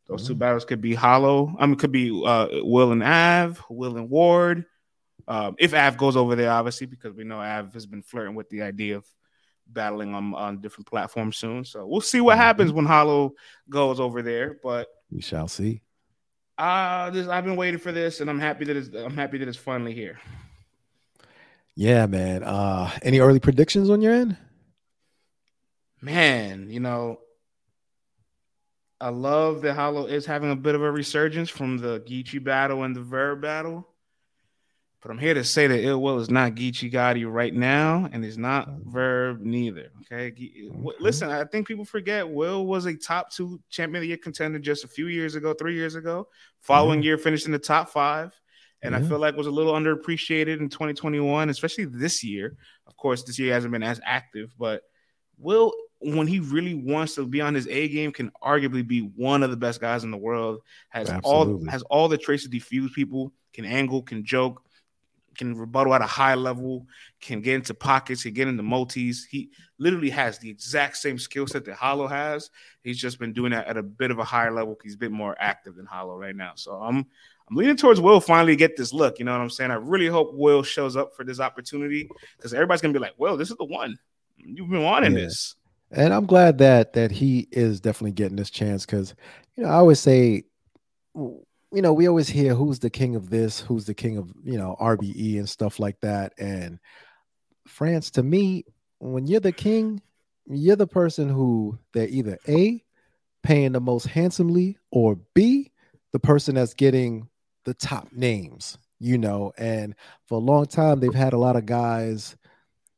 [0.07, 0.29] Those mm-hmm.
[0.29, 1.55] two battles could be Hollow.
[1.59, 4.65] I mean, could be uh, Will and Av, Will and Ward.
[5.27, 8.49] Um, if Av goes over there, obviously, because we know Av has been flirting with
[8.49, 9.07] the idea of
[9.67, 11.65] battling on, on different platforms soon.
[11.65, 12.41] So we'll see what mm-hmm.
[12.41, 13.35] happens when Hollow
[13.69, 14.59] goes over there.
[14.63, 15.83] But we shall see.
[16.57, 19.47] Uh this I've been waiting for this, and I'm happy that it's I'm happy that
[19.47, 20.19] it's finally here.
[21.79, 22.43] Yeah, man.
[22.43, 24.37] Uh any early predictions on your end?
[26.01, 27.19] man, you know,
[29.01, 32.83] I love that Hollow is having a bit of a resurgence from the Geechee battle
[32.83, 33.87] and the Verb battle.
[35.01, 38.25] But I'm here to say that Ill Will is not Geechee Gotti right now, and
[38.25, 39.93] is not Verb neither.
[40.03, 40.33] Okay?
[40.33, 40.69] okay?
[40.99, 44.59] Listen, I think people forget Will was a top two champion of the year contender
[44.59, 46.27] just a few years ago, three years ago.
[46.59, 47.05] Following mm-hmm.
[47.05, 48.33] year, finished in the top five.
[48.83, 52.57] And I feel like was a little underappreciated in 2021, especially this year.
[52.87, 54.83] Of course, this year hasn't been as active, but
[55.37, 59.43] Will when he really wants to be on his A game, can arguably be one
[59.43, 60.61] of the best guys in the world.
[60.91, 61.67] Has Absolutely.
[61.67, 63.33] all has all the traits to defuse people.
[63.53, 64.63] Can angle, can joke,
[65.39, 66.87] can rebuttal at a high level,
[67.21, 69.25] can get into pockets, can get into multis.
[69.25, 72.51] He literally has the exact same skill set that Hollow has.
[72.83, 74.77] He's just been doing that at a bit of a higher level.
[74.83, 76.53] He's a bit more active than Hollow right now.
[76.57, 77.07] So I'm
[77.49, 79.19] I'm leaning towards Will finally get this look.
[79.19, 79.71] You know what I'm saying?
[79.71, 83.39] I really hope Will shows up for this opportunity because everybody's gonna be like, "Well,
[83.39, 83.99] this is the one.
[84.37, 85.21] You've been wanting yeah.
[85.21, 85.55] this."
[85.91, 89.15] and I'm glad that that he is definitely getting this chance because
[89.57, 90.45] you know I always say,
[91.73, 94.59] you know, we always hear who's the king of this, who's the king of you
[94.59, 96.33] know RBE and stuff like that.
[96.39, 96.79] And
[97.67, 98.65] France, to me,
[98.99, 100.01] when you're the king,
[100.47, 102.83] you're the person who they're either a
[103.43, 105.71] paying the most handsomely or b
[106.13, 107.29] the person that's getting
[107.65, 108.79] the top names.
[109.01, 109.95] You know, and
[110.27, 112.37] for a long time they've had a lot of guys,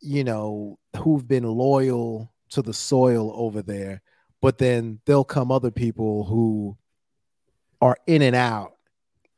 [0.00, 4.00] you know, who've been loyal to the soil over there,
[4.40, 6.78] but then there'll come other people who
[7.80, 8.72] are in and out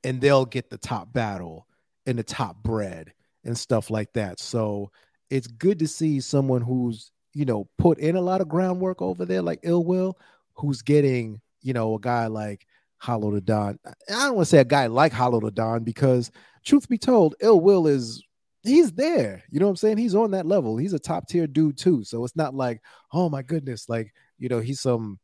[0.04, 1.66] and they'll get the top battle
[2.06, 3.12] and the top bread
[3.44, 4.40] and stuff like that.
[4.40, 4.90] So
[5.30, 9.24] it's good to see someone who's you know, put in a lot of groundwork over
[9.24, 10.18] there, like Ill Will,
[10.54, 12.66] who's getting, you know, a guy like
[12.98, 13.78] Hollow Da Don.
[13.86, 13.92] I
[14.26, 16.30] don't want to say a guy like Hollow Da Don because,
[16.64, 18.22] truth be told, Ill Will is
[18.62, 19.42] he's there.
[19.50, 19.98] You know what I'm saying?
[19.98, 20.76] He's on that level.
[20.76, 22.04] He's a top tier dude too.
[22.04, 22.80] So it's not like,
[23.12, 25.18] oh my goodness, like you know, he's some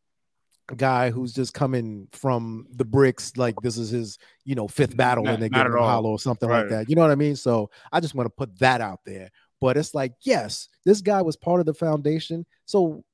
[0.77, 5.25] guy who's just coming from the bricks like this is his you know fifth battle
[5.25, 6.61] not, and they get him hollow or something right.
[6.61, 9.01] like that you know what i mean so i just want to put that out
[9.07, 12.47] there but it's like, yes, this guy was part of the foundation.
[12.67, 13.05] So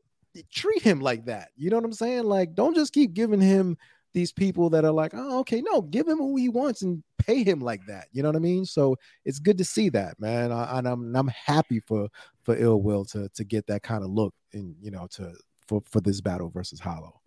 [0.53, 1.49] treat him like that.
[1.57, 2.25] You know what I'm saying?
[2.25, 3.77] Like, don't just keep giving him
[4.13, 7.43] these people that are like, oh, okay, no, give him who he wants and pay
[7.43, 8.09] him like that.
[8.13, 8.65] You know what I mean?
[8.65, 10.53] So it's good to see that, man.
[10.53, 12.09] I, and I'm I'm happy for
[12.43, 15.33] for Ill Will to to get that kind of look and you know to
[15.67, 17.21] for for this battle versus Hollow.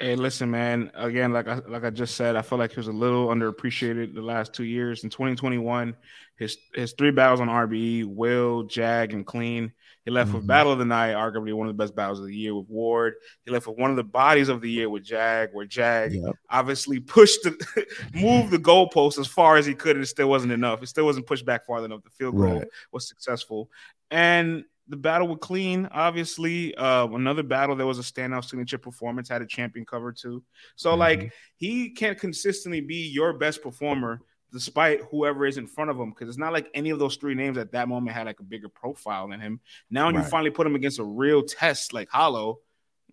[0.00, 0.90] Hey, listen, man.
[0.94, 4.14] Again, like I like I just said, I feel like he was a little underappreciated
[4.14, 5.04] the last two years.
[5.04, 5.94] In 2021,
[6.36, 9.70] his his three battles on RBE, Will, Jag, and Clean.
[10.06, 10.38] He left mm-hmm.
[10.38, 12.66] with Battle of the Night, arguably one of the best battles of the year with
[12.70, 13.14] Ward.
[13.44, 16.34] He left with one of the bodies of the year with Jag, where Jag yep.
[16.48, 20.52] obviously pushed the moved the goalpost as far as he could, and it still wasn't
[20.52, 20.82] enough.
[20.82, 22.02] It still wasn't pushed back far enough.
[22.04, 22.68] The field goal right.
[22.90, 23.68] was successful.
[24.10, 29.28] And the battle with Clean, obviously, uh, another battle that was a standout signature performance,
[29.28, 30.42] had a champion cover too.
[30.76, 30.98] So, mm-hmm.
[30.98, 34.20] like, he can't consistently be your best performer
[34.52, 37.34] despite whoever is in front of him, because it's not like any of those three
[37.34, 39.60] names at that moment had like a bigger profile than him.
[39.90, 40.24] Now, when right.
[40.24, 42.58] you finally put him against a real test like Hollow,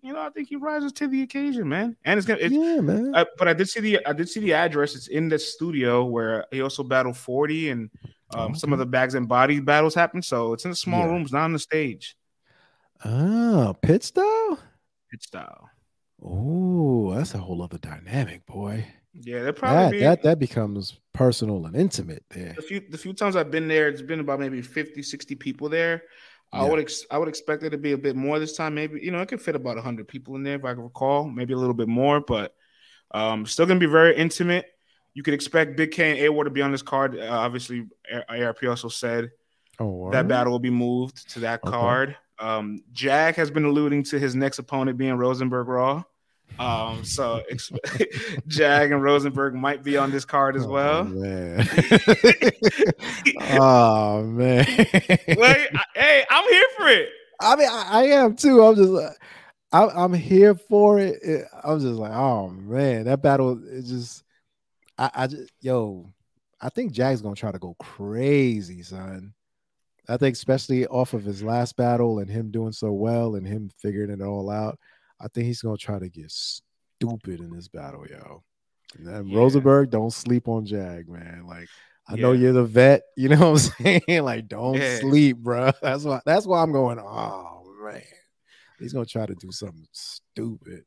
[0.02, 1.96] you know, I think he rises to the occasion, man.
[2.04, 3.12] And it's gonna, it's, yeah, man.
[3.14, 4.96] Uh, but I did see the, I did see the address.
[4.96, 7.90] It's in the studio where he also battled forty and
[8.34, 10.22] um, some of the bags and body battles happen.
[10.22, 11.12] So it's in the small yeah.
[11.12, 12.16] rooms, not on the stage.
[13.04, 14.58] Oh, pit style?
[15.10, 15.70] Pit style.
[16.22, 18.86] Oh, that's a whole other dynamic, boy.
[19.14, 22.54] Yeah, that probably that, be, that that becomes personal and intimate there.
[22.54, 25.68] The few the few times I've been there, it's been about maybe 50, 60 people
[25.68, 26.02] there.
[26.52, 26.62] Yeah.
[26.62, 28.74] I would ex- I would expect it to be a bit more this time.
[28.74, 31.28] Maybe you know it could fit about hundred people in there if I can recall,
[31.28, 32.54] maybe a little bit more, but
[33.12, 34.66] um, still gonna be very intimate.
[35.18, 37.18] You could expect Big K and A Ward to be on this card.
[37.18, 37.84] Uh, obviously,
[38.28, 39.32] ARP also said
[39.80, 41.72] oh, that battle will be moved to that okay.
[41.72, 42.16] card.
[42.38, 46.04] Um, Jag has been alluding to his next opponent being Rosenberg Raw.
[46.60, 47.42] Um, so
[48.46, 51.02] Jag and Rosenberg might be on this card as oh, well.
[51.02, 51.68] Man.
[53.58, 54.66] oh man.
[54.68, 57.08] Wait, I, hey, I'm here for it.
[57.40, 58.62] I mean, I, I am too.
[58.62, 59.10] I'm just, uh,
[59.72, 61.18] I, am here for it.
[61.24, 61.44] it.
[61.64, 64.22] I'm just like, oh man, that battle is just
[64.98, 66.12] I, I just, yo,
[66.60, 69.32] I think Jag's gonna try to go crazy, son.
[70.08, 73.70] I think especially off of his last battle and him doing so well and him
[73.78, 74.78] figuring it all out,
[75.20, 78.42] I think he's gonna try to get stupid in this battle, yo.
[78.98, 79.38] And yeah.
[79.38, 81.44] Rosenberg, don't sleep on Jag, man.
[81.46, 81.68] Like
[82.08, 82.22] I yeah.
[82.22, 84.22] know you're the vet, you know what I'm saying?
[84.24, 84.98] like, don't yeah.
[84.98, 85.70] sleep, bro.
[85.82, 88.02] That's why that's why I'm going, oh man.
[88.78, 90.84] He's gonna try to do something stupid.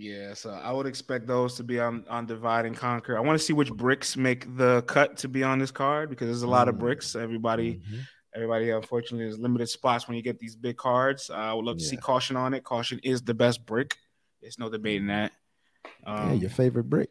[0.00, 3.18] Yeah, so I would expect those to be on on divide and conquer.
[3.18, 6.28] I want to see which bricks make the cut to be on this card because
[6.28, 6.76] there's a lot mm-hmm.
[6.76, 7.16] of bricks.
[7.16, 7.98] Everybody, mm-hmm.
[8.32, 11.30] everybody, unfortunately, there's limited spots when you get these big cards.
[11.30, 11.90] Uh, I would love to yeah.
[11.90, 12.62] see caution on it.
[12.62, 13.96] Caution is the best brick.
[14.40, 15.32] There's no debating that.
[16.06, 17.10] Um, yeah, your favorite brick.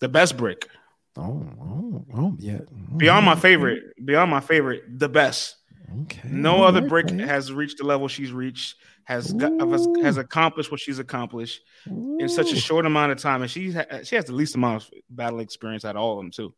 [0.00, 0.68] The best brick.
[1.16, 2.60] Oh, oh, oh yeah.
[2.98, 5.56] Beyond my favorite, beyond my favorite, the best.
[6.02, 6.28] Okay.
[6.28, 9.52] No other brick has reached the level she's reached has got,
[10.02, 12.18] has accomplished what she's accomplished Ooh.
[12.20, 13.72] in such a short amount of time, and she
[14.04, 16.54] she has the least amount of battle experience out of all of them too.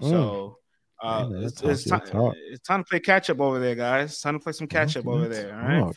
[0.00, 0.10] Mm.
[0.10, 0.58] So
[1.02, 4.12] uh, Man, it's, it's, time, it's, time, to play catch up over there, guys.
[4.12, 5.92] It's time to play some catch up over there, all right?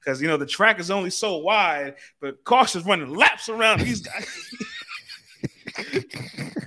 [0.00, 4.00] Because you know the track is only so wide, but Caution's running laps around these
[4.00, 4.26] guys.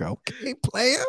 [0.00, 1.04] okay, player.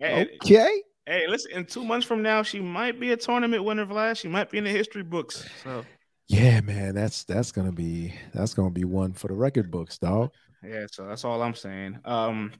[0.02, 0.82] okay.
[1.06, 4.16] Hey, listen, in two months from now, she might be a tournament winner, Vlad.
[4.16, 5.48] She might be in the history books.
[5.64, 5.84] So
[6.28, 10.30] yeah, man, that's that's gonna be that's gonna be one for the record books, dog.
[10.62, 11.98] Yeah, so that's all I'm saying.
[12.04, 12.52] Um,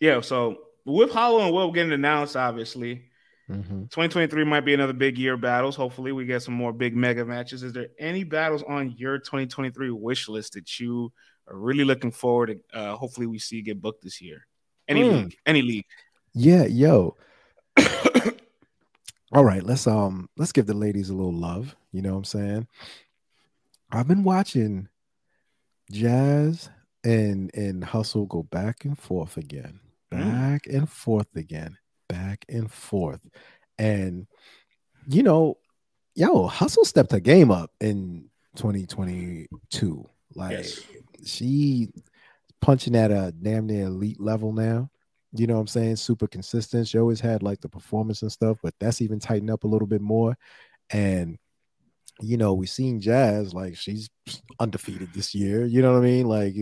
[0.00, 3.02] yeah, so with Hollow and Will getting announced, obviously,
[3.50, 3.82] mm-hmm.
[3.84, 5.74] 2023 might be another big year of battles.
[5.74, 7.62] Hopefully, we get some more big mega matches.
[7.62, 11.12] Is there any battles on your 2023 wish list that you
[11.48, 12.78] are really looking forward to?
[12.78, 14.46] Uh, hopefully, we see get booked this year.
[14.86, 15.24] Any mm.
[15.24, 15.86] league, any league.
[16.34, 17.16] Yeah, yo.
[19.32, 21.76] All right, let's um let's give the ladies a little love.
[21.92, 22.68] You know what I'm saying?
[23.90, 24.88] I've been watching
[25.90, 26.70] Jazz
[27.04, 29.80] and and Hustle go back and forth again,
[30.12, 30.18] mm.
[30.18, 30.78] back mm.
[30.78, 33.20] and forth again, back and forth,
[33.78, 34.26] and
[35.06, 35.58] you know,
[36.14, 40.08] yo, Hustle stepped her game up in 2022.
[40.34, 40.80] Like yes.
[41.24, 41.88] she
[42.60, 44.90] punching at a damn near elite level now.
[45.34, 45.96] You know what I'm saying?
[45.96, 46.88] Super consistent.
[46.88, 49.88] She always had like the performance and stuff, but that's even tightened up a little
[49.88, 50.36] bit more.
[50.90, 51.38] And
[52.20, 54.08] you know, we've seen Jazz like she's
[54.60, 55.66] undefeated this year.
[55.66, 56.28] You know what I mean?
[56.28, 56.54] Like,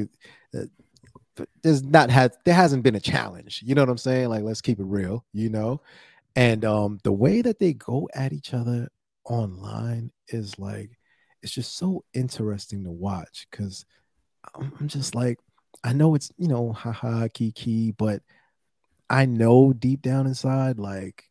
[1.62, 3.62] there's not had there hasn't been a challenge.
[3.64, 4.28] You know what I'm saying?
[4.28, 5.24] Like, let's keep it real.
[5.32, 5.82] You know,
[6.34, 8.88] and um, the way that they go at each other
[9.24, 10.90] online is like
[11.42, 13.84] it's just so interesting to watch because
[14.54, 15.38] I'm just like
[15.84, 18.22] I know it's you know haha kiki, but
[19.10, 21.24] I know deep down inside like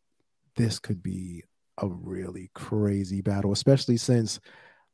[0.56, 1.44] this could be
[1.78, 4.40] a really crazy battle, especially since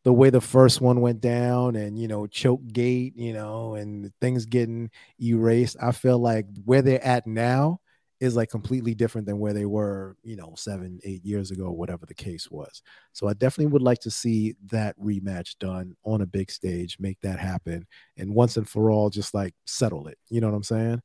[0.05, 4.13] the way the first one went down and you know choke gate, you know, and
[4.21, 4.91] things getting
[5.23, 5.77] erased.
[5.83, 7.81] I feel like where they're at now
[8.21, 12.07] is like completely different than where they were, you know, seven, eight years ago, whatever
[12.07, 12.83] the case was.
[13.13, 17.21] So I definitely would like to see that rematch done on a big stage, make
[17.23, 17.87] that happen,
[18.17, 20.19] and once and for all, just like settle it.
[20.31, 21.03] You know what I'm saying?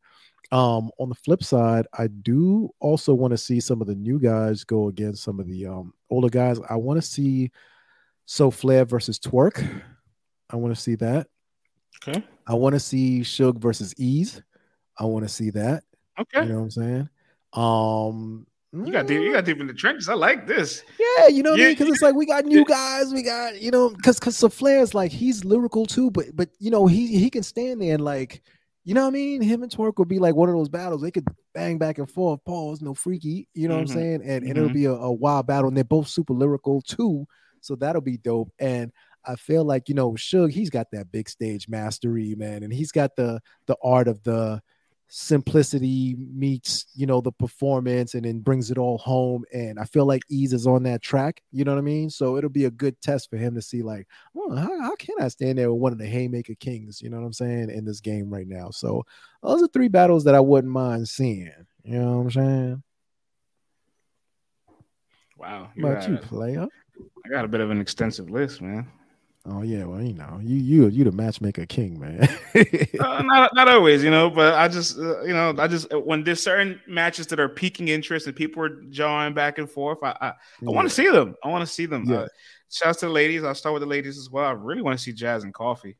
[0.53, 4.19] Um, on the flip side, I do also want to see some of the new
[4.19, 6.59] guys go against some of the um, older guys.
[6.69, 7.49] I want to see
[8.25, 9.65] So Flair versus Twork.
[10.51, 11.25] I want to see that.
[12.07, 12.23] Okay.
[12.45, 14.43] I want to see Suge versus Ease.
[14.99, 15.85] I want to see that.
[16.19, 16.43] Okay.
[16.43, 17.09] You know what I'm saying?
[17.53, 20.07] Um, you got deep, you got deep in the trenches.
[20.07, 20.83] I like this.
[20.99, 21.77] Yeah, you know what yeah, I mean?
[21.77, 24.93] Because it's like we got new guys, we got you know, because because so Flair's
[24.93, 28.43] like he's lyrical too, but but you know he he can stand there and like
[28.83, 29.41] you know what I mean?
[29.41, 31.01] Him and Twork would be like one of those battles.
[31.01, 33.47] They could bang back and forth, pause, no freaky.
[33.53, 33.83] You know mm-hmm.
[33.83, 33.99] what I'm mm-hmm.
[33.99, 34.13] saying?
[34.15, 34.49] And, mm-hmm.
[34.49, 34.73] and it'll mm-hmm.
[34.73, 35.69] be a, a wild battle.
[35.69, 37.25] And they're both super lyrical too.
[37.61, 38.51] So that'll be dope.
[38.59, 38.91] And
[39.25, 42.63] I feel like, you know, Suge, he's got that big stage mastery, man.
[42.63, 44.61] And he's got the the art of the
[45.15, 49.45] simplicity meets you know the performance and then brings it all home.
[49.53, 52.09] And i feel like ease is on that track you know what i mean?
[52.09, 55.15] So it'll be a good test for him to see like well, how, how, can
[55.21, 56.99] i stand there with one of the haymaker kings?
[56.99, 57.69] You know what i'm saying?
[57.69, 58.71] In this game right now.
[58.71, 59.03] So
[59.43, 61.51] those are three battles that i wouldn't mind seeing.
[61.83, 62.83] You know what i'm saying?
[65.37, 66.67] Wow you about you player.
[67.23, 68.87] I got a bit of an extensive list man
[69.45, 72.29] Oh yeah, well you know you you you the matchmaker king, man.
[72.55, 75.99] uh, not not always, you know, but I just uh, you know I just uh,
[75.99, 79.97] when there's certain matches that are piquing interest and people are jawing back and forth,
[80.01, 81.35] I I, I want to see them.
[81.43, 82.05] I want to see them.
[82.05, 82.19] Yeah.
[82.19, 82.27] Uh,
[82.71, 83.43] shouts to the ladies.
[83.43, 84.45] I'll start with the ladies as well.
[84.45, 85.97] I really want to see Jazz and Coffee.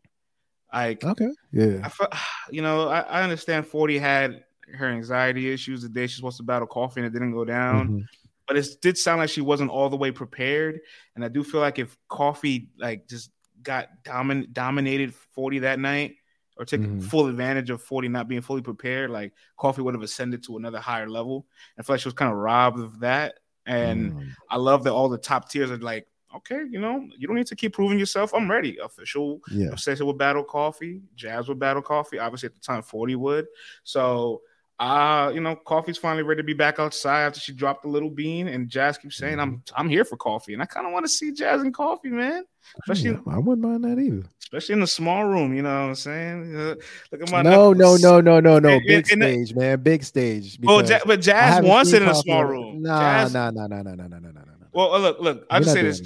[0.72, 1.90] Like okay, yeah.
[2.00, 6.38] I you know I, I understand Forty had her anxiety issues the day she's supposed
[6.38, 7.88] to battle Coffee and it didn't go down.
[7.88, 10.82] Mm-hmm but it did sound like she wasn't all the way prepared.
[11.16, 16.16] And I do feel like if Coffee like just got domin- dominated 40 that night
[16.58, 17.00] or took mm-hmm.
[17.00, 20.80] full advantage of 40 not being fully prepared, like Coffee would have ascended to another
[20.80, 21.48] higher level.
[21.80, 23.40] I feel like she was kind of robbed of that.
[23.66, 24.30] And mm.
[24.50, 27.48] I love that all the top tiers are like, okay, you know, you don't need
[27.48, 28.34] to keep proving yourself.
[28.34, 28.78] I'm ready.
[28.78, 29.70] Official yeah.
[29.70, 32.20] obsession with Battle Coffee, Jazz with Battle Coffee.
[32.20, 33.48] Obviously, at the time, 40 would.
[33.84, 34.42] So
[34.80, 38.10] uh, you know, Coffee's finally ready to be back outside after she dropped the little
[38.10, 39.80] bean, and Jazz keeps saying, "I'm mm-hmm.
[39.80, 42.44] I'm here for Coffee," and I kind of want to see Jazz and Coffee, man.
[42.82, 44.24] Especially, yeah, I wouldn't mind that either.
[44.42, 46.56] Especially in the small room, you know what I'm saying?
[46.56, 46.76] Uh,
[47.12, 49.80] look at my no, no, no, no, no, no, big in, stage, in the, man,
[49.82, 50.58] big stage.
[50.62, 52.82] Well, but Jazz wants it in a small room.
[52.82, 54.53] Nah, nah, nah, nah, nah, nah, nah, nah, nah.
[54.74, 55.46] Well, uh, look, look.
[55.50, 56.00] I'll just say this: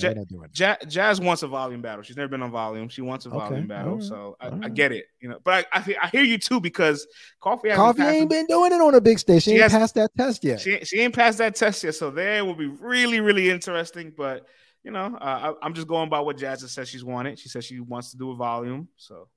[0.51, 2.03] Jazz, Jazz wants a volume battle.
[2.03, 2.89] She's never been on volume.
[2.89, 3.38] She wants a okay.
[3.38, 4.03] volume battle, right.
[4.03, 4.65] so I, right.
[4.65, 5.06] I, get it.
[5.21, 7.08] You know, but I, I, I hear you too because
[7.39, 9.43] Coffee Coffee ain't been doing it on a big stage.
[9.43, 10.60] She, she ain't has, passed that test yet.
[10.60, 11.95] She, she ain't passed that test yet.
[11.95, 14.12] So there will be really, really interesting.
[14.15, 14.45] But
[14.84, 17.39] you know, uh, I, am just going by what Jazz says she's wanted.
[17.39, 18.89] She says she wants to do a volume.
[18.97, 19.30] So.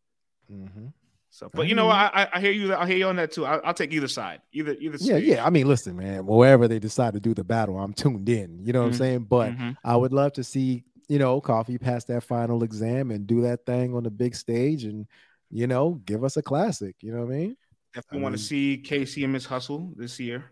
[0.52, 0.86] Mm-hmm.
[1.32, 2.74] So, but you know, I, I hear you.
[2.74, 3.46] I hear you on that too.
[3.46, 4.96] I, will take either side, either either.
[5.00, 5.24] Yeah, stage.
[5.24, 5.46] yeah.
[5.46, 6.26] I mean, listen, man.
[6.26, 8.58] Wherever they decide to do the battle, I'm tuned in.
[8.60, 8.94] You know what mm-hmm.
[8.94, 9.26] I'm saying?
[9.30, 9.70] But mm-hmm.
[9.84, 13.64] I would love to see you know Coffee pass that final exam and do that
[13.64, 15.06] thing on the big stage, and
[15.50, 16.96] you know, give us a classic.
[17.00, 17.56] You know what I mean?
[17.94, 20.44] Definitely want to see Casey and Miss Hustle this year.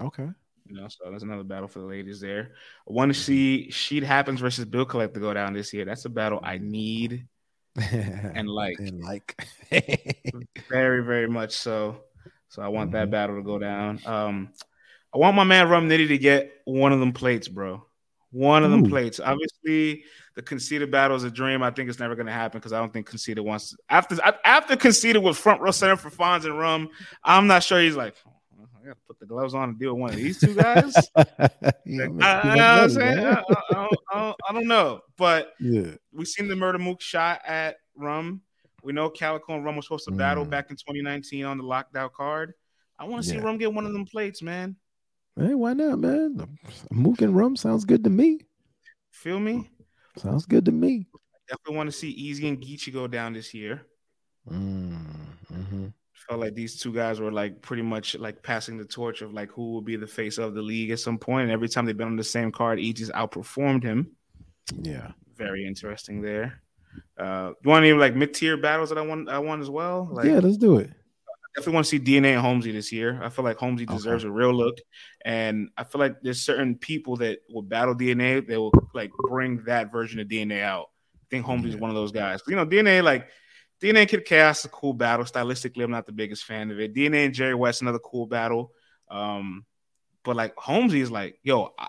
[0.00, 0.28] Okay.
[0.66, 2.52] You know, so that's another battle for the ladies there.
[2.88, 5.84] I want to see Sheed Happens versus Bill Collect to go down this year.
[5.84, 7.26] That's a battle I need
[7.78, 8.78] and like.
[8.78, 9.36] And like.
[10.68, 12.02] Very very much so.
[12.48, 12.98] So i want mm-hmm.
[12.98, 14.00] that battle to go down.
[14.06, 14.50] Um
[15.14, 17.84] i want my man rum nitty to get one of them plates bro.
[18.30, 18.88] One of them Ooh.
[18.88, 19.20] plates.
[19.20, 21.62] Obviously the Conceited battle is a dream.
[21.62, 24.16] I think it's never going to happen because i don't think Conceited wants to, after
[24.44, 26.88] after Conceited with front row center for Fonz and rum
[27.24, 28.16] i'm not sure he's like
[28.90, 30.94] I put the gloves on and deal with one of these two guys.
[31.84, 32.56] yeah, I,
[34.12, 38.42] I, don't, know, but yeah, we seen the Murda Mook shot at Rum.
[38.82, 40.18] We know Calicoe and Rum were supposed to mm.
[40.18, 42.54] battle back in 2019 on the lockdown card.
[42.98, 43.38] I want to see.
[43.38, 44.76] Rum get one of them plates, man.
[45.36, 46.58] Hey, why not, man?
[46.90, 48.40] Mook and Rum sounds good to me.
[49.10, 49.70] Feel me?
[50.16, 51.06] Sounds good to me.
[51.14, 53.82] I definitely want to see Eazy and Geechi go down this year.
[54.50, 55.06] Mm,
[55.52, 55.86] mm-hmm.
[56.28, 59.50] Felt like these two guys were like pretty much like passing the torch of like
[59.50, 61.44] who will be the face of the league at some point.
[61.44, 64.12] And every time they've been on the same card, has outperformed him.
[64.82, 66.62] Yeah, very interesting there.
[67.16, 69.28] Uh, you want any like mid tier battles that I want?
[69.28, 70.08] I want as well.
[70.12, 70.90] Like, yeah, let's do it.
[70.90, 73.20] I definitely want to see DNA and Holmesy this year.
[73.22, 73.94] I feel like Holmesy okay.
[73.94, 74.76] deserves a real look,
[75.24, 78.46] and I feel like there's certain people that will battle DNA.
[78.46, 80.90] They will like bring that version of DNA out.
[81.16, 82.42] I think Holmesy is one of those guys.
[82.46, 83.28] You know, DNA like
[83.80, 85.24] DNA and Kid Chaos is a cool battle.
[85.24, 86.94] Stylistically, I'm not the biggest fan of it.
[86.94, 88.72] DNA and Jerry West another cool battle.
[89.10, 89.64] Um,
[90.24, 91.88] but like Holmesy is like, yo, I,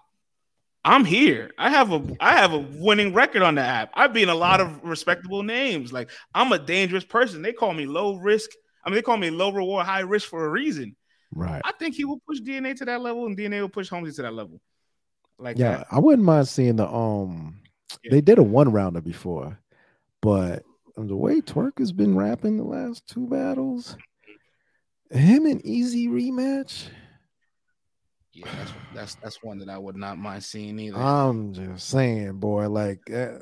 [0.85, 1.51] I'm here.
[1.57, 3.91] I have a I have a winning record on the app.
[3.95, 5.91] I've been a lot of respectable names.
[5.91, 7.41] Like I'm a dangerous person.
[7.41, 8.51] They call me low risk.
[8.83, 10.95] I mean, they call me low reward, high risk for a reason.
[11.31, 11.61] Right.
[11.63, 14.21] I think he will push DNA to that level, and DNA will push Holmesy to
[14.23, 14.61] that level.
[15.37, 15.87] Like yeah, that.
[15.91, 17.59] I wouldn't mind seeing the um.
[18.03, 18.11] Yeah.
[18.11, 19.59] They did a one rounder before,
[20.21, 20.63] but
[21.07, 23.95] the way Twork has been rapping the last two battles,
[25.11, 26.87] him and Eazy rematch.
[28.31, 30.97] Yeah, that's that's that's one that I would not mind seeing either.
[30.97, 33.39] I'm just saying, boy, like, uh,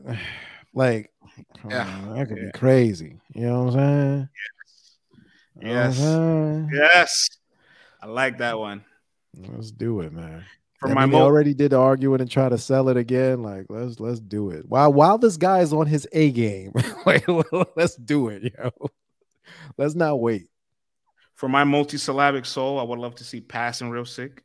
[0.74, 1.12] like,
[1.70, 2.46] yeah, oh, that could yeah.
[2.46, 3.20] be crazy.
[3.34, 4.30] You know what I'm saying?
[5.62, 7.30] Yes, yes, yes.
[8.02, 8.84] I like that one.
[9.36, 10.46] Let's do it, man.
[10.78, 13.42] For I my mo- already did the arguing and try to sell it again.
[13.42, 14.66] Like let's let's do it.
[14.68, 16.72] While while this guy is on his A game,
[17.06, 17.26] like,
[17.76, 18.72] let's do it, yo.
[19.78, 20.50] Let's not wait.
[21.34, 24.44] For my multisyllabic soul, I would love to see passing real sick.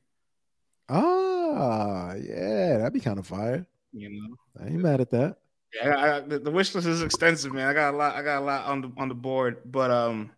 [0.88, 3.66] Ah, yeah, that'd be kind of fire.
[3.92, 5.36] You know, I ain't mad at that.
[5.74, 7.66] Yeah, I, I, the, the wish list is extensive, man.
[7.66, 8.14] I got a lot.
[8.14, 10.30] I got a lot on the on the board, but um,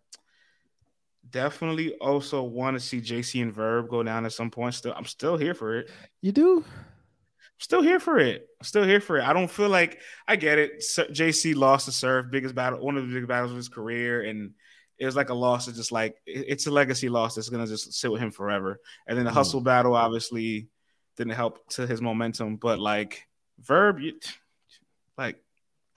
[1.35, 4.73] definitely also want to see JC and Verb go down at some point.
[4.73, 5.89] Still, I'm still here for it.
[6.21, 6.63] You do?
[7.57, 8.47] Still here for it.
[8.61, 9.25] I'm Still here for it.
[9.25, 10.79] I don't feel like I get it.
[10.79, 14.51] JC lost the Surf, biggest battle, one of the biggest battles of his career, and
[14.97, 15.67] it was like a loss.
[15.67, 18.79] It's just like it's a legacy loss that's gonna just sit with him forever.
[19.05, 19.35] And then the mm.
[19.35, 20.69] hustle battle obviously
[21.17, 23.27] didn't help to his momentum, but like
[23.59, 24.13] Verb, you,
[25.17, 25.35] like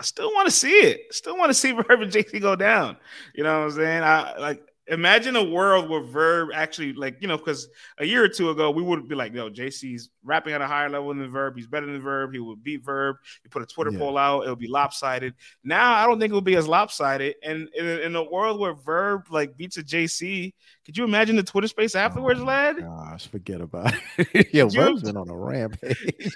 [0.01, 1.15] I still want to see it.
[1.15, 2.97] Still want to see Verb and JC go down.
[3.37, 4.03] You know what I'm saying?
[4.03, 7.69] I like imagine a world where Verb actually like you know because
[7.99, 10.89] a year or two ago we would be like yo JC's rapping at a higher
[10.89, 11.57] level than Verb.
[11.57, 12.33] He's better than Verb.
[12.33, 13.17] He would beat Verb.
[13.45, 13.99] You put a Twitter yeah.
[13.99, 15.35] poll out it would be lopsided.
[15.65, 17.37] Now I don't think it would be as lopsided.
[17.43, 20.53] And in, in, a world where Verb like beats a JC
[20.89, 25.03] could you imagine the Twitter space afterwards oh lad gosh forget about it yo Verb's
[25.03, 25.97] been on a rampage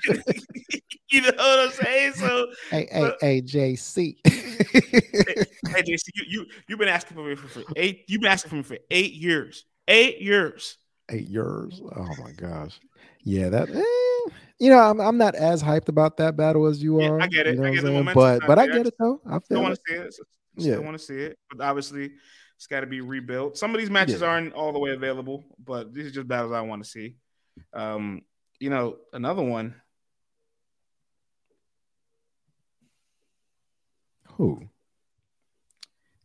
[1.11, 6.79] you know what I'm saying so hey hey hey JC hey JC you you you've
[6.79, 9.65] been asking for me for, for eight you've been asking for me for eight years.
[9.89, 10.79] Eight years.
[11.11, 11.81] Eight years.
[11.97, 12.79] Oh my gosh.
[13.25, 13.69] Yeah, that.
[13.69, 17.21] Eh, you know, I'm, I'm not as hyped about that battle as you are.
[17.21, 17.55] I get it.
[17.55, 18.15] You know I get the momentum.
[18.15, 19.21] But but I get it though.
[19.29, 20.15] I still want to see it.
[20.15, 20.27] Still
[20.57, 20.79] yeah.
[20.79, 21.39] want to see it.
[21.51, 22.13] But obviously,
[22.63, 23.59] it's got to be rebuilt.
[23.59, 24.29] Some of these matches yeah.
[24.29, 27.17] aren't all the way available, but these are just battles I want to see.
[27.75, 28.23] Um,
[28.61, 29.75] you know, another one.
[34.37, 34.69] Who?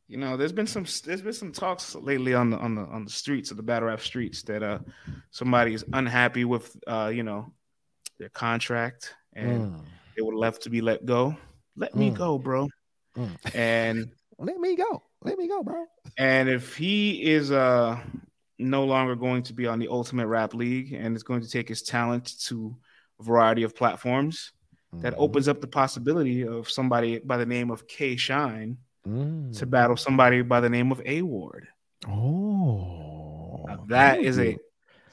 [0.07, 3.03] you know, there's been some there's been some talks lately on the on the on
[3.03, 4.77] the streets of the battle rap streets that uh
[5.31, 7.51] somebody is unhappy with uh you know
[8.19, 9.85] their contract and mm.
[10.15, 11.35] they would love to be let go.
[11.75, 11.97] Let mm.
[11.97, 12.69] me go, bro.
[13.17, 13.55] Mm.
[13.55, 15.01] And let me go.
[15.23, 15.85] Let me go, bro.
[16.17, 17.99] And if he is uh
[18.59, 21.69] no longer going to be on the Ultimate Rap League and is going to take
[21.69, 22.75] his talent to
[23.19, 24.51] a variety of platforms,
[24.93, 25.21] that mm-hmm.
[25.21, 29.57] opens up the possibility of somebody by the name of K Shine mm.
[29.57, 31.67] to battle somebody by the name of A Ward.
[32.07, 34.57] Oh, now that is a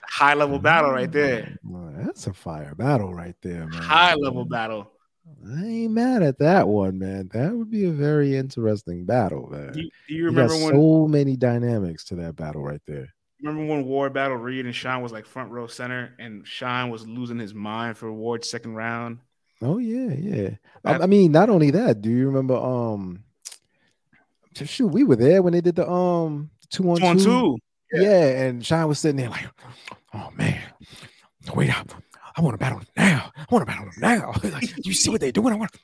[0.02, 1.58] high level battle right there.
[1.64, 3.82] Well, that's a fire battle right there, man.
[3.82, 4.90] High level battle.
[5.46, 7.30] I ain't mad at that one, man.
[7.32, 9.72] That would be a very interesting battle, man.
[9.72, 13.14] Do, do you remember when so many dynamics to that battle right there?
[13.42, 17.06] Remember when Ward battled Reed and Sean was like front row center, and Sean was
[17.06, 19.18] losing his mind for Ward's second round.
[19.60, 20.50] Oh yeah, yeah.
[20.84, 22.00] I, I mean, not only that.
[22.00, 23.24] Do you remember um
[24.54, 27.24] shoot, we were there when they did the um two on two.
[27.24, 27.58] Two.
[27.92, 28.02] Yeah.
[28.02, 28.42] yeah.
[28.44, 29.46] and Sean was sitting there like,
[30.14, 30.60] oh man,
[31.54, 31.92] wait up.
[32.36, 33.30] I want to battle them now.
[33.36, 34.32] I want to battle them now.
[34.50, 35.52] like, you see what they're doing?
[35.52, 35.78] I want to,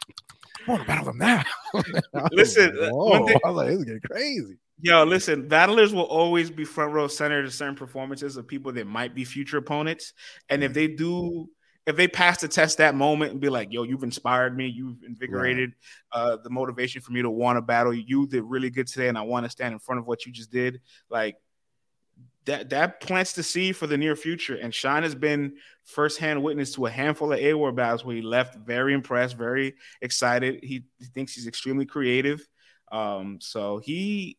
[0.67, 1.45] I want to battle them now.
[2.33, 4.59] listen, uh, Whoa, I was like, this is getting crazy.
[4.83, 8.87] Yo, listen, battlers will always be front row center to certain performances of people that
[8.87, 10.15] might be future opponents.
[10.49, 11.49] And if they do
[11.87, 15.03] if they pass the test that moment and be like, "Yo, you've inspired me, you've
[15.03, 15.73] invigorated
[16.15, 16.21] right.
[16.21, 17.93] uh, the motivation for me to want to battle.
[17.93, 20.33] You did really good today, and I want to stand in front of what you
[20.33, 20.81] just did."
[21.11, 21.37] Like
[22.47, 24.57] that, that plants the seed for the near future.
[24.57, 28.23] And Shine has been firsthand witness to a handful of A Ward battles where he
[28.23, 30.61] left very impressed, very excited.
[30.63, 32.47] He, he thinks he's extremely creative.
[32.91, 34.37] Um, so he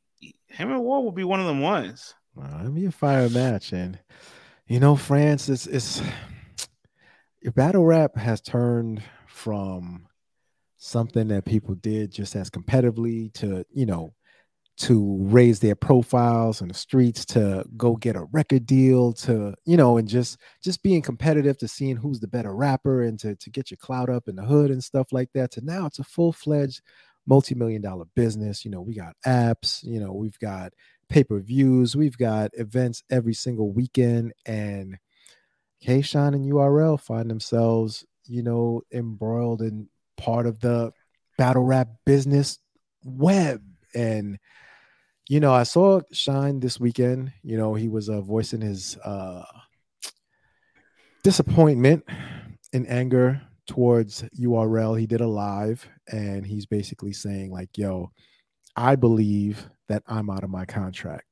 [0.47, 2.13] him and Ward will be one of them ones.
[2.35, 3.99] Well, it'll be a fire match, and
[4.67, 6.01] you know, France it's it's
[7.41, 10.07] your battle rap has turned from
[10.77, 14.13] something that people did just as competitively to you know
[14.81, 19.77] to raise their profiles in the streets to go get a record deal to you
[19.77, 23.49] know and just just being competitive to seeing who's the better rapper and to, to
[23.49, 26.03] get your clout up in the hood and stuff like that to now it's a
[26.03, 26.81] full-fledged
[27.27, 28.65] multi-million dollar business.
[28.65, 30.73] You know we got apps you know we've got
[31.09, 34.97] pay-per-views we've got events every single weekend and
[35.81, 40.91] K-Shine and URL find themselves you know embroiled in part of the
[41.37, 42.59] battle rap business
[43.03, 43.61] web.
[43.95, 44.37] And
[45.29, 47.31] you know, I saw Shine this weekend.
[47.43, 49.43] You know, he was uh, voicing his uh,
[51.23, 52.03] disappointment
[52.73, 54.99] and anger towards URL.
[54.99, 58.11] He did a live and he's basically saying, like, yo,
[58.75, 61.25] I believe that I'm out of my contract.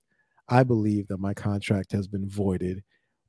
[0.47, 2.83] I believe that my contract has been voided,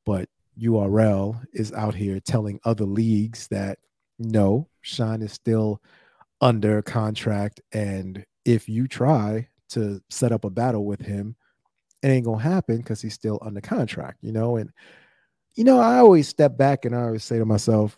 [0.06, 0.28] but
[0.60, 3.78] URL is out here telling other leagues that
[4.18, 5.82] no, Shine is still
[6.40, 7.60] under contract.
[7.72, 11.36] And if you try to set up a battle with him.
[12.02, 14.56] It ain't gonna happen because he's still under contract, you know.
[14.56, 14.70] And
[15.54, 17.96] you know, I always step back and I always say to myself,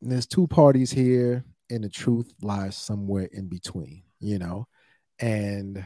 [0.00, 4.66] there's two parties here, and the truth lies somewhere in between, you know.
[5.18, 5.84] And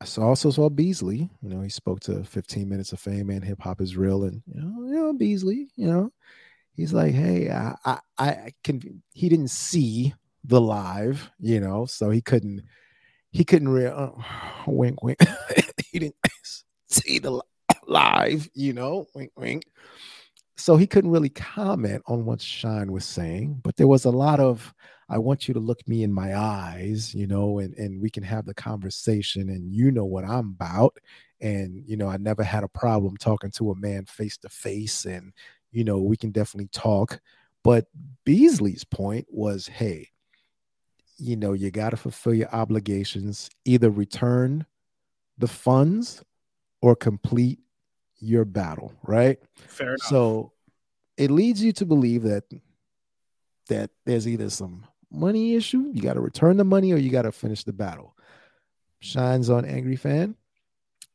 [0.00, 3.60] I also saw Beasley, you know, he spoke to 15 minutes of fame and hip
[3.60, 4.24] hop is real.
[4.24, 6.12] And you know, you know, Beasley, you know,
[6.74, 12.08] he's like, hey, I, I, I can he didn't see the live, you know, so
[12.10, 12.62] he couldn't
[13.30, 14.10] he couldn't really uh,
[14.66, 15.18] wink wink.
[15.90, 16.14] He didn't
[16.88, 17.40] see the
[17.86, 19.64] live you know wink wink.
[20.56, 24.40] So he couldn't really comment on what shine was saying but there was a lot
[24.40, 24.74] of
[25.08, 28.22] i want you to look me in my eyes you know and and we can
[28.22, 30.96] have the conversation and you know what i'm about.
[31.40, 35.06] And you know i never had a problem talking to a man face to face
[35.06, 35.32] and
[35.72, 37.20] you know we can definitely talk.
[37.64, 37.86] But
[38.24, 40.08] beasley's point was hey
[41.20, 44.64] you know, you got to fulfill your obligations, either return
[45.38, 46.22] the funds
[46.80, 47.60] or complete
[48.18, 49.38] your battle, right?
[49.54, 50.08] Fair enough.
[50.08, 50.52] So
[51.16, 52.44] it leads you to believe that
[53.68, 57.22] that there's either some money issue, you got to return the money or you got
[57.22, 58.16] to finish the battle.
[59.00, 60.34] Shines on Angry Fan.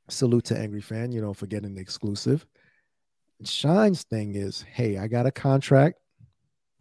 [0.07, 2.45] Salute to Angry Fan, you know, for getting the exclusive.
[3.43, 5.99] Shine's thing is, hey, I got a contract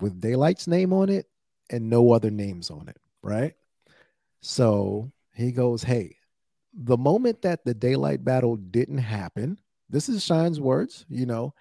[0.00, 1.26] with Daylyt's name on it
[1.70, 3.54] and no other names on it right?
[4.40, 6.16] So he goes, Hey,
[6.72, 9.58] the moment that the Daylyt battle didn't happen,
[9.88, 11.54] this is Shine's words, you know,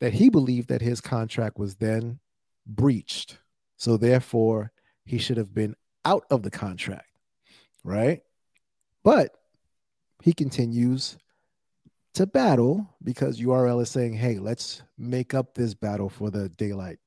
[0.00, 2.20] that he believed that his contract was then
[2.66, 3.38] breached.
[3.76, 4.72] So therefore,
[5.04, 5.74] he should have been
[6.04, 7.08] out of the contract,
[7.82, 8.22] right?
[9.02, 9.34] But
[10.22, 11.16] he continues
[12.14, 16.98] to battle because URL is saying, hey, let's make up this battle for the Daylyt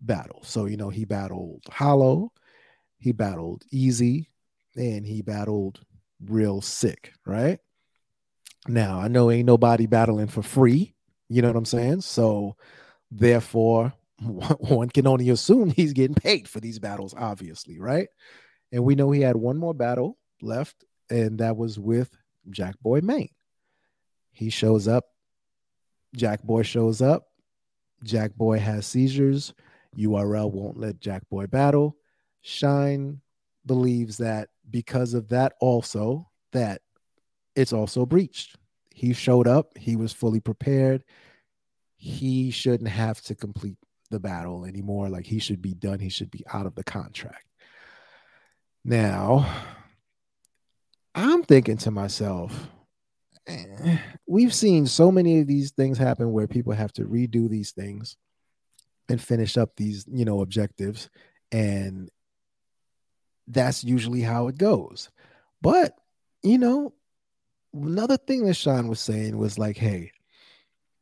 [0.00, 0.40] battle.
[0.44, 2.32] So, you know, he battled Hollow,
[3.02, 4.28] he battled Eazy
[4.76, 5.80] and he battled
[6.24, 7.58] real sick, right?
[8.68, 10.94] Now, I know ain't nobody battling for free,
[11.28, 12.02] you know what I'm saying?
[12.02, 12.56] So,
[13.10, 18.08] therefore, one can only assume he's getting paid for these battles, obviously, right?
[18.70, 22.16] And we know he had one more battle left, and that was with
[22.50, 23.30] Jack Boy Maine.
[24.30, 25.06] He shows up,
[26.14, 27.24] Jack Boy shows up,
[28.04, 29.54] Jack Boy has seizures.
[29.98, 31.96] URL won't let Jack Boy battle.
[32.42, 33.20] Shine
[33.64, 36.82] believes that because of that, also, that
[37.56, 38.56] it's also breached.
[38.94, 41.04] He showed up, he was fully prepared.
[41.96, 43.78] He shouldn't have to complete
[44.10, 45.08] the battle anymore.
[45.08, 47.46] Like he should be done, he should be out of the contract.
[48.84, 49.46] Now,
[51.14, 52.68] I'm thinking to myself,
[53.46, 57.72] eh, we've seen so many of these things happen where people have to redo these
[57.72, 58.16] things
[59.08, 61.10] and finish up these, you know, objectives.
[61.50, 62.10] And
[63.46, 65.10] that's usually how it goes.
[65.60, 65.94] But,
[66.42, 66.94] you know,
[67.74, 70.12] another thing that Sean was saying was like, hey,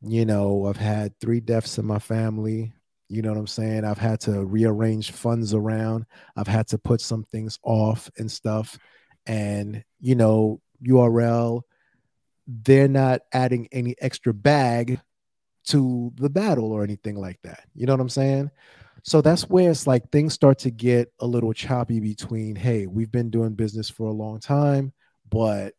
[0.01, 2.73] you know, I've had three deaths in my family.
[3.07, 3.83] You know what I'm saying?
[3.83, 6.05] I've had to rearrange funds around.
[6.35, 8.79] I've had to put some things off and stuff.
[9.25, 11.61] And, you know, URL,
[12.47, 14.99] they're not adding any extra bag
[15.65, 17.65] to the battle or anything like that.
[17.75, 18.49] You know what I'm saying?
[19.03, 23.11] So that's where it's like things start to get a little choppy between, hey, we've
[23.11, 24.93] been doing business for a long time,
[25.29, 25.73] but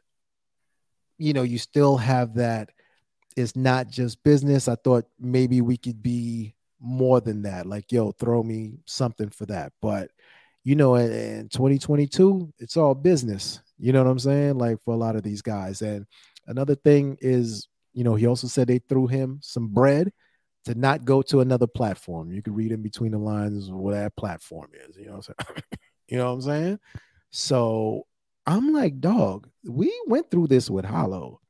[1.19, 2.71] you know, you still have that
[3.37, 4.69] it's not just business.
[4.69, 7.67] I thought maybe we could be more than that.
[7.67, 9.73] Like, yo, throw me something for that.
[9.81, 10.11] But
[10.65, 13.61] you know, in, in 2022, it's all business.
[13.79, 14.59] You know what I'm saying?
[14.59, 15.83] Like for a lot of these guys.
[15.83, 16.07] And
[16.47, 20.13] another thing is, you know, he also said they threw him some bread
[20.65, 22.33] to not go to another platform.
[22.33, 24.97] You can read in between the lines what that platform is.
[24.97, 25.63] You know what I'm saying?
[26.09, 26.79] you know what I'm saying?
[27.31, 28.07] So
[28.47, 31.41] I'm like, dog, we went through this with Hollow.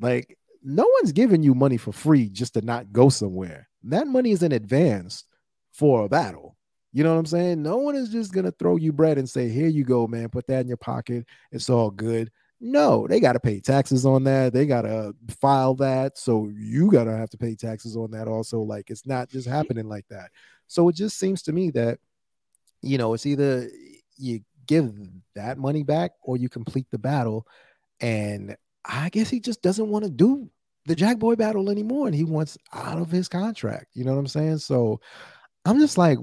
[0.00, 3.68] Like, no one's giving you money for free just to not go somewhere.
[3.84, 5.24] That money is in advance
[5.72, 6.56] for a battle.
[6.92, 7.62] You know what I'm saying?
[7.62, 10.28] No one is just gonna throw you bread and say, "Here you go, man.
[10.28, 11.26] Put that in your pocket.
[11.50, 12.30] It's all good."
[12.64, 14.52] No, they got to pay taxes on that.
[14.52, 16.16] They got to file that.
[16.16, 18.60] So you got to have to pay taxes on that also.
[18.60, 19.56] Like it's not just mm-hmm.
[19.56, 20.30] happening like that.
[20.68, 21.98] So it just seems to me that,
[22.80, 23.68] you know, it's either
[24.16, 24.94] you give
[25.34, 27.48] that money back or you complete the battle.
[27.98, 30.48] And I guess he just doesn't want to do
[30.86, 32.06] the Jack Boy battle anymore.
[32.06, 33.86] And he wants out of his contract.
[33.94, 34.58] You know what I'm saying?
[34.58, 35.00] So
[35.64, 36.18] I'm just like,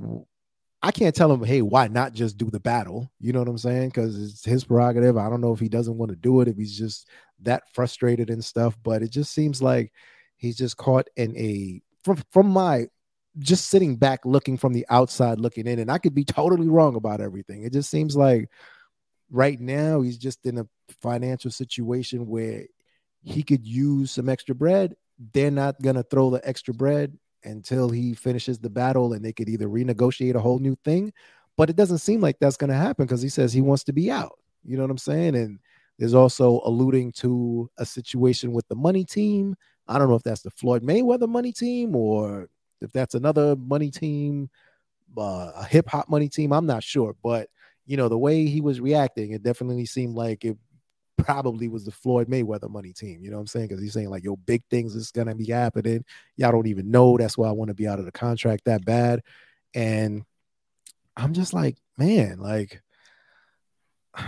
[0.82, 3.12] I can't tell him, hey, why not just do the battle?
[3.20, 3.90] You know what I'm saying?
[3.90, 5.18] Because it's his prerogative.
[5.18, 7.10] I don't know if he doesn't want to do it, if he's just
[7.42, 8.78] that frustrated and stuff.
[8.82, 9.92] But it just seems like
[10.38, 12.88] he's just caught in a from from my
[13.40, 16.96] just sitting back looking from the outside looking in, and I could be totally wrong
[16.96, 17.64] about everything.
[17.64, 18.50] It just seems like
[19.30, 20.68] right now he's just in a
[21.02, 22.66] financial situation where
[23.22, 24.96] he could use some extra bread.
[25.34, 29.50] They're not gonna throw the extra bread until he finishes the battle and they could
[29.50, 31.14] either renegotiate a whole new thing.
[31.58, 33.94] But it doesn't seem like that's going to happen because he says he wants to
[33.94, 34.40] be out.
[34.64, 35.36] You know what I'm saying?
[35.36, 35.60] And
[35.98, 39.56] there's also alluding to a situation with the money team.
[39.88, 42.50] I don't know if that's the Floyd Mayweather money team or
[42.82, 44.50] if that's another money team,
[45.18, 46.54] uh, a hip hop money team.
[46.54, 47.16] I'm not sure.
[47.22, 47.50] But,
[47.86, 50.58] you know, the way he was reacting, it definitely seemed like it
[51.24, 53.24] probably was the Floyd Mayweather money team.
[53.24, 53.68] You know what I'm saying?
[53.68, 56.04] Because he's saying like, "Yo, big things is gonna be happening.
[56.36, 57.18] Y'all don't even know.
[57.18, 59.22] That's why I want to be out of the contract that bad."
[59.74, 60.26] And
[61.16, 62.82] I'm just like, man, like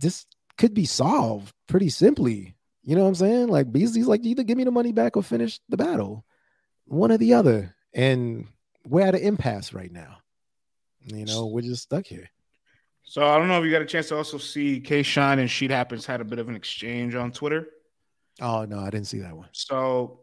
[0.00, 0.26] this
[0.56, 2.54] could be solved pretty simply.
[2.82, 3.48] You know what I'm saying?
[3.48, 6.24] Like Beasley's like, either give me the money back or finish the battle,
[6.86, 7.74] one or the other.
[7.92, 8.46] And
[8.86, 10.18] we're at an impasse right now.
[11.00, 12.30] You know, we're just stuck here.
[13.06, 15.48] So I don't know if you got a chance to also see K Shine and
[15.48, 17.68] Sheed Happens had a bit of an exchange on Twitter.
[18.40, 19.48] Oh no, I didn't see that one.
[19.52, 20.20] So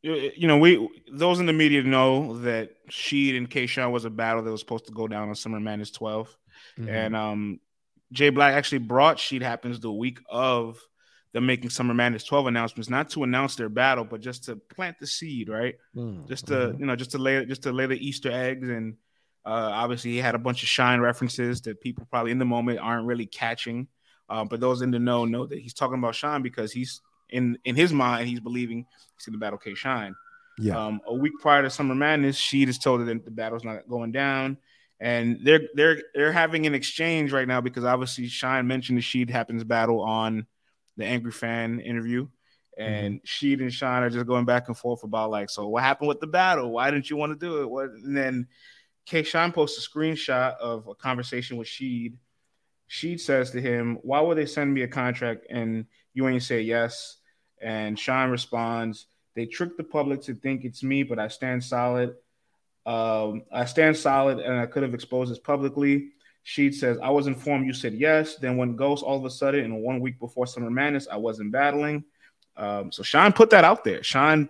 [0.00, 4.10] you know, we those in the media know that Sheed and K Shine was a
[4.10, 6.36] battle that was supposed to go down on Summer Madness 12.
[6.78, 6.88] Mm-hmm.
[6.88, 7.60] And um
[8.12, 10.78] Jay Black actually brought Sheed Happens the week of
[11.32, 14.98] the making Summer Madness 12 announcements, not to announce their battle, but just to plant
[14.98, 15.74] the seed, right?
[15.94, 16.26] Mm-hmm.
[16.26, 16.80] Just to, mm-hmm.
[16.80, 18.96] you know, just to lay just to lay the Easter eggs and
[19.44, 22.78] uh, obviously, he had a bunch of shine references that people probably in the moment
[22.78, 23.88] aren't really catching.
[24.28, 27.58] Uh, but those in the know know that he's talking about Shine because he's in
[27.64, 28.84] in his mind he's believing
[29.16, 30.14] he's in the battle K Shine.
[30.58, 30.76] Yeah.
[30.76, 34.12] Um, a week prior to Summer Madness, Sheed is told that the battle's not going
[34.12, 34.58] down,
[35.00, 39.30] and they're they're they're having an exchange right now because obviously Shine mentioned the Sheed
[39.30, 40.46] happens battle on
[40.96, 42.26] the Angry Fan interview,
[42.76, 43.46] and mm-hmm.
[43.46, 46.20] Sheed and Shine are just going back and forth about like, so what happened with
[46.20, 46.70] the battle?
[46.70, 47.70] Why didn't you want to do it?
[47.70, 47.90] What?
[47.90, 48.48] And then
[49.08, 49.22] K.
[49.22, 52.18] Shine posts a screenshot of a conversation with Sheed.
[52.90, 56.60] Sheed says to him, Why would they send me a contract and you ain't say
[56.60, 57.16] yes?
[57.62, 62.16] And Shine responds, They trick the public to think it's me, but I stand solid.
[62.84, 66.10] Um, I stand solid and I could have exposed this publicly.
[66.44, 68.36] Sheed says, I was informed you said yes.
[68.36, 71.50] Then when Ghost all of a sudden, in one week before Summer Madness, I wasn't
[71.50, 72.04] battling.
[72.58, 74.02] Um, so Sean put that out there.
[74.02, 74.46] Sean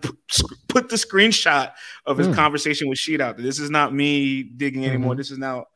[0.67, 1.71] put the screenshot
[2.07, 2.35] of his mm.
[2.35, 3.45] conversation with Sheed out there.
[3.45, 5.11] This is not me digging anymore.
[5.11, 5.19] Mm-hmm.
[5.19, 5.67] This is now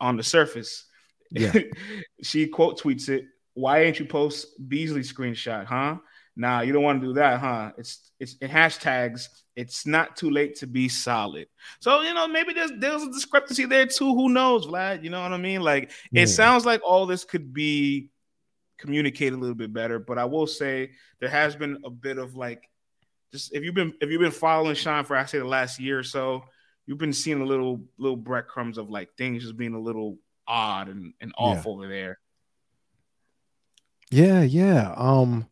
[0.00, 0.84] on the surface.
[1.30, 1.52] Yeah.
[2.22, 3.24] she quote tweets it.
[3.54, 5.96] Why ain't you post Beasley screenshot, huh?
[6.36, 7.72] Nah, you don't want to do that, huh?
[7.76, 9.26] It's it's it hashtags.
[9.56, 11.48] It's not too late to be solid.
[11.80, 14.14] So you know maybe there's there's a discrepancy there too.
[14.14, 15.02] Who knows, Vlad?
[15.02, 15.62] You know what I mean?
[15.62, 16.22] Like yeah.
[16.22, 18.10] it sounds like all this could be
[18.78, 19.98] communicate a little bit better.
[19.98, 22.68] But I will say there has been a bit of like
[23.32, 25.98] just if you've been if you've been following Sean for I say the last year
[25.98, 26.44] or so,
[26.86, 30.88] you've been seeing a little little breadcrumbs of like things just being a little odd
[30.88, 31.70] and, and off yeah.
[31.70, 32.18] over there.
[34.10, 34.94] Yeah, yeah.
[34.96, 35.46] Um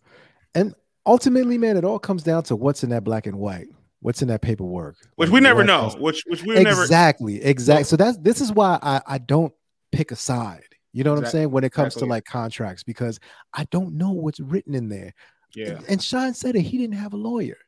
[0.54, 0.74] and
[1.04, 3.68] ultimately, man, it all comes down to what's in that black and white.
[4.00, 4.96] What's in that paperwork?
[5.16, 5.94] Which we never know.
[5.98, 7.84] Which which we exactly, never exactly exactly.
[7.84, 9.52] So that's this is why I, I don't
[9.92, 10.75] pick a side.
[10.96, 11.40] You know what exactly.
[11.40, 11.50] I'm saying?
[11.52, 12.08] When it comes exactly.
[12.08, 13.20] to like contracts, because
[13.52, 15.12] I don't know what's written in there.
[15.54, 15.78] Yeah.
[15.90, 16.62] And Sean said it.
[16.62, 17.58] He didn't have a lawyer.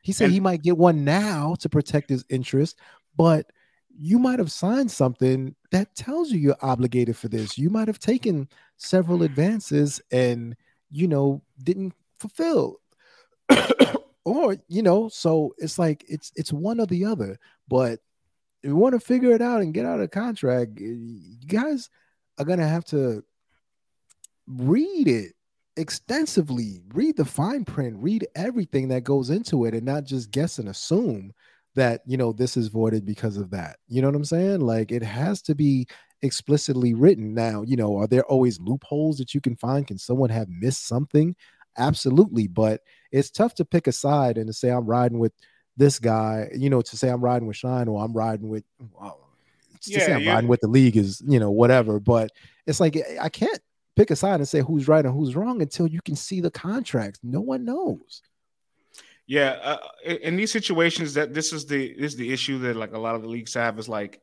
[0.00, 2.78] He said and, he might get one now to protect his interest,
[3.14, 3.44] but
[3.94, 7.58] you might have signed something that tells you you're obligated for this.
[7.58, 8.48] You might have taken
[8.78, 10.56] several advances and
[10.90, 12.80] you know didn't fulfill.
[14.24, 17.38] or you know, so it's like it's it's one or the other.
[17.68, 18.00] But
[18.62, 21.90] if you want to figure it out and get out of contract, you guys
[22.38, 23.24] are gonna have to
[24.46, 25.34] read it
[25.76, 30.58] extensively, read the fine print, read everything that goes into it, and not just guess
[30.58, 31.32] and assume
[31.74, 33.76] that you know this is voided because of that.
[33.88, 34.60] You know what I'm saying?
[34.60, 35.86] Like it has to be
[36.22, 37.34] explicitly written.
[37.34, 39.86] Now, you know, are there always loopholes that you can find?
[39.86, 41.34] Can someone have missed something?
[41.78, 45.32] Absolutely, but it's tough to pick a side and to say I'm riding with
[45.76, 49.21] this guy, you know, to say I'm riding with Shine or I'm riding with well,
[49.82, 52.00] to yeah, say I'm riding with the league is, you know, whatever.
[52.00, 52.30] But
[52.66, 53.60] it's like I can't
[53.96, 56.50] pick a side and say who's right and who's wrong until you can see the
[56.50, 57.20] contracts.
[57.22, 58.22] No one knows.
[59.26, 62.92] Yeah, uh, in these situations, that this is the this is the issue that like
[62.92, 64.20] a lot of the leagues have is like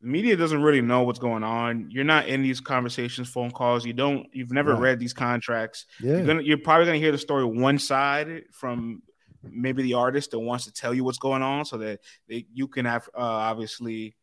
[0.00, 1.90] the media doesn't really know what's going on.
[1.90, 3.86] You're not in these conversations, phone calls.
[3.86, 4.26] You don't.
[4.32, 4.82] You've never right.
[4.82, 5.86] read these contracts.
[6.00, 6.16] Yeah.
[6.16, 9.02] You're, gonna, you're probably gonna hear the story one side from
[9.42, 12.66] maybe the artist that wants to tell you what's going on, so that they, you
[12.66, 14.16] can have uh, obviously.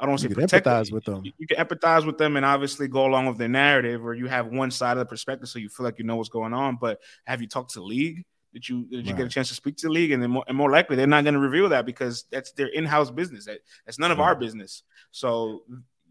[0.00, 0.94] I don't want to say protect empathize them.
[0.94, 1.24] with them.
[1.24, 4.28] You, you can empathize with them and obviously go along with their narrative, or you
[4.28, 6.78] have one side of the perspective, so you feel like you know what's going on.
[6.80, 8.24] But have you talked to the league?
[8.54, 9.18] Did you did you right.
[9.18, 10.10] get a chance to speak to the league?
[10.10, 12.68] And then more, and more likely, they're not going to reveal that because that's their
[12.68, 13.44] in-house business.
[13.44, 14.28] That, that's none of right.
[14.28, 14.82] our business.
[15.10, 15.64] So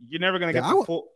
[0.07, 1.09] you're never going to get the full.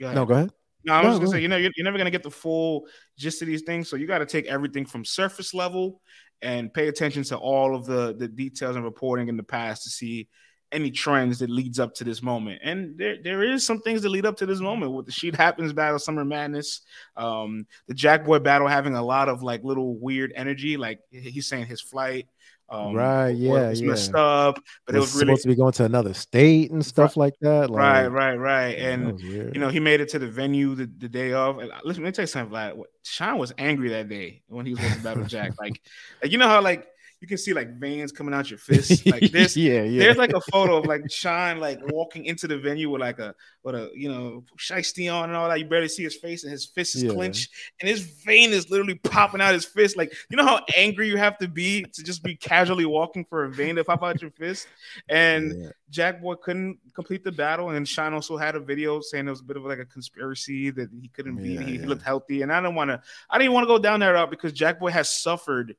[0.00, 0.50] Go no, go ahead.
[0.84, 2.86] No, I'm no, just gonna say, you know, you're, you're never gonna get the full
[3.18, 3.88] gist of these things.
[3.88, 6.00] So you got to take everything from surface level
[6.42, 9.90] and pay attention to all of the the details and reporting in the past to
[9.90, 10.28] see
[10.72, 12.60] any trends that leads up to this moment.
[12.62, 15.34] And there, there is some things that lead up to this moment with the Sheed
[15.34, 16.82] Happens battle, Summer Madness,
[17.16, 20.76] um, the Jack Boy battle having a lot of like little weird energy.
[20.76, 22.28] Like he's saying his flight,
[22.70, 23.86] um, right, yeah, yeah.
[23.88, 27.16] messed up, but it was, really supposed to be going to another state and stuff
[27.16, 27.68] right, like that.
[27.68, 28.78] Like, right, right, right.
[28.78, 31.58] And you know, he made it to the venue the, the day of.
[31.58, 32.52] And uh, listen, let me tell you something.
[32.52, 35.50] Like, Sean was angry that day when he was with Battle Jack.
[35.60, 35.82] Like,
[36.22, 36.86] like you know how like
[37.20, 39.56] you can see like veins coming out your fist like this.
[39.56, 40.00] yeah, yeah.
[40.00, 43.34] There's like a photo of like Shine like walking into the venue with like a
[43.62, 45.58] with a you know shiesty on and all that.
[45.58, 47.12] You barely see his face and his fist is yeah.
[47.12, 47.50] clenched
[47.80, 49.98] and his vein is literally popping out his fist.
[49.98, 53.44] Like you know how angry you have to be to just be casually walking for
[53.44, 54.66] a vein to pop out your fist.
[55.08, 55.70] And yeah.
[55.90, 59.40] Jack Boy couldn't complete the battle, and Shine also had a video saying it was
[59.40, 61.68] a bit of like a conspiracy that he couldn't yeah, beat.
[61.68, 63.02] He, he looked healthy, and I don't want to.
[63.28, 65.76] I didn't want to go down that route because Jack Boy has suffered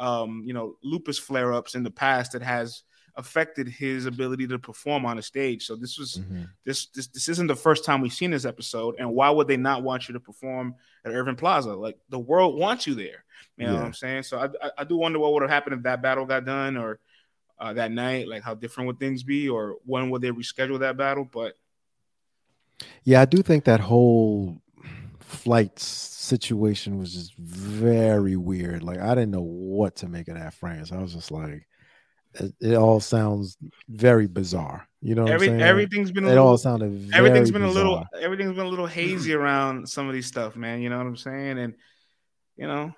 [0.00, 2.82] um, you know, lupus flare ups in the past that has
[3.16, 5.66] affected his ability to perform on a stage.
[5.66, 6.44] So this was mm-hmm.
[6.64, 8.96] this, this this isn't the first time we've seen this episode.
[8.98, 10.74] And why would they not want you to perform
[11.04, 11.74] at Irving Plaza?
[11.74, 13.24] Like the world wants you there.
[13.56, 13.78] You know yeah.
[13.78, 14.22] what I'm saying?
[14.22, 16.78] So I, I, I do wonder what would have happened if that battle got done
[16.78, 16.98] or
[17.58, 18.26] uh, that night.
[18.26, 21.28] Like how different would things be, or when would they reschedule that battle?
[21.30, 21.54] But
[23.04, 24.62] yeah, I do think that whole
[25.30, 28.82] flights situation was just very weird.
[28.82, 30.92] Like I didn't know what to make of that France.
[30.92, 31.66] I was just like,
[32.34, 33.56] it, it all sounds
[33.88, 34.86] very bizarre.
[35.00, 36.24] You know, Every, everything's been.
[36.24, 37.10] it little, all sounded.
[37.14, 37.82] everything's been bizarre.
[37.82, 38.04] a little.
[38.20, 40.82] Everything's been a little hazy around some of these stuff, man.
[40.82, 41.58] You know what I'm saying?
[41.58, 41.74] And
[42.56, 42.92] you know.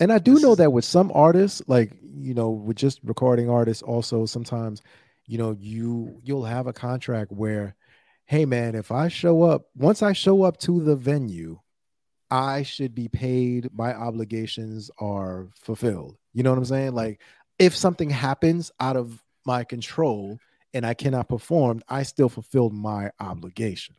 [0.00, 3.82] And I do know that with some artists, like you know, with just recording artists,
[3.82, 4.82] also sometimes,
[5.26, 7.76] you know, you you'll have a contract where,
[8.24, 11.60] hey man, if I show up, once I show up to the venue,
[12.32, 16.16] I should be paid, my obligations are fulfilled.
[16.32, 16.94] You know what I'm saying?
[16.94, 17.20] Like
[17.58, 20.38] if something happens out of my control
[20.72, 23.96] and I cannot perform, I still fulfilled my obligation.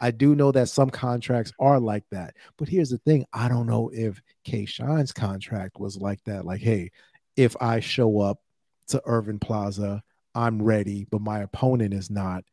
[0.00, 2.36] I do know that some contracts are like that.
[2.56, 6.44] But here's the thing I don't know if K Shine's contract was like that.
[6.44, 6.92] Like, hey,
[7.36, 8.38] if I show up
[8.88, 10.04] to Irving Plaza,
[10.36, 12.44] I'm ready, but my opponent is not.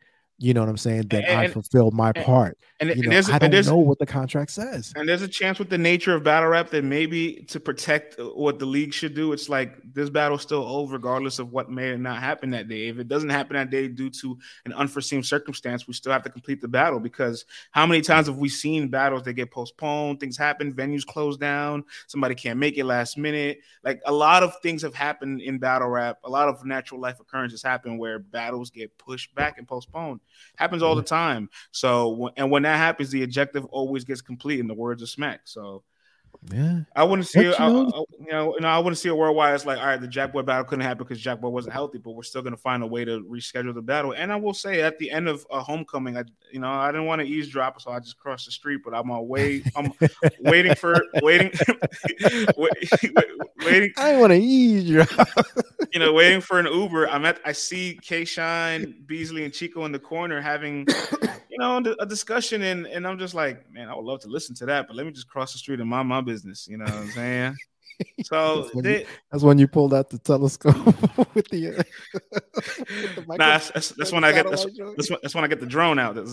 [0.41, 1.07] You know what I'm saying?
[1.09, 2.57] That and, I fulfilled my and, part.
[2.79, 4.93] And, you know, and I don't know what the contract says.
[4.95, 8.23] And there's a chance with the nature of battle rap that maybe to protect uh,
[8.23, 11.89] what the league should do, it's like this battle's still over, regardless of what may
[11.89, 12.87] or not happen that day.
[12.87, 16.29] If it doesn't happen that day due to an unforeseen circumstance, we still have to
[16.29, 20.21] complete the battle because how many times have we seen battles that get postponed?
[20.21, 23.59] Things happen, venues close down, somebody can't make it last minute.
[23.83, 26.19] Like a lot of things have happened in battle rap.
[26.23, 30.21] A lot of natural life occurrences happen where battles get pushed back and postponed.
[30.57, 31.15] Happens all the mm-hmm.
[31.15, 31.49] time.
[31.71, 34.59] So, and when that happens, the objective always gets complete.
[34.59, 35.41] In the words of Smack.
[35.45, 35.83] So,
[36.51, 37.53] yeah, I wouldn't see.
[37.53, 39.85] I, I, you know, you know, I wouldn't see a world where it's like, all
[39.85, 42.41] right, the Jack Boy battle couldn't happen because Jack Boy wasn't healthy, but we're still
[42.41, 44.13] going to find a way to reschedule the battle.
[44.13, 47.07] And I will say, at the end of a homecoming, I, you know, I didn't
[47.07, 48.81] want to eavesdrop, so I just crossed the street.
[48.83, 49.91] But I'm on way, I'm
[50.39, 51.51] waiting for waiting,
[52.57, 53.91] waiting.
[53.97, 55.29] I want to eavesdrop.
[55.91, 57.09] you know, waiting for an Uber.
[57.09, 57.39] I'm at.
[57.45, 60.87] I see K Shine, Beasley, and Chico in the corner having
[61.59, 64.65] know, a discussion, and and I'm just like, man, I would love to listen to
[64.67, 66.67] that, but let me just cross the street and mind my business.
[66.67, 67.57] You know what I'm saying?
[68.23, 70.73] So that's when, they, you, that's when you pulled out the telescope
[71.35, 71.67] with the.
[71.67, 71.83] Uh,
[72.31, 75.47] with the nah, that's, that's, that's when I get that's, that's, when, that's when I
[75.47, 76.15] get the drone out.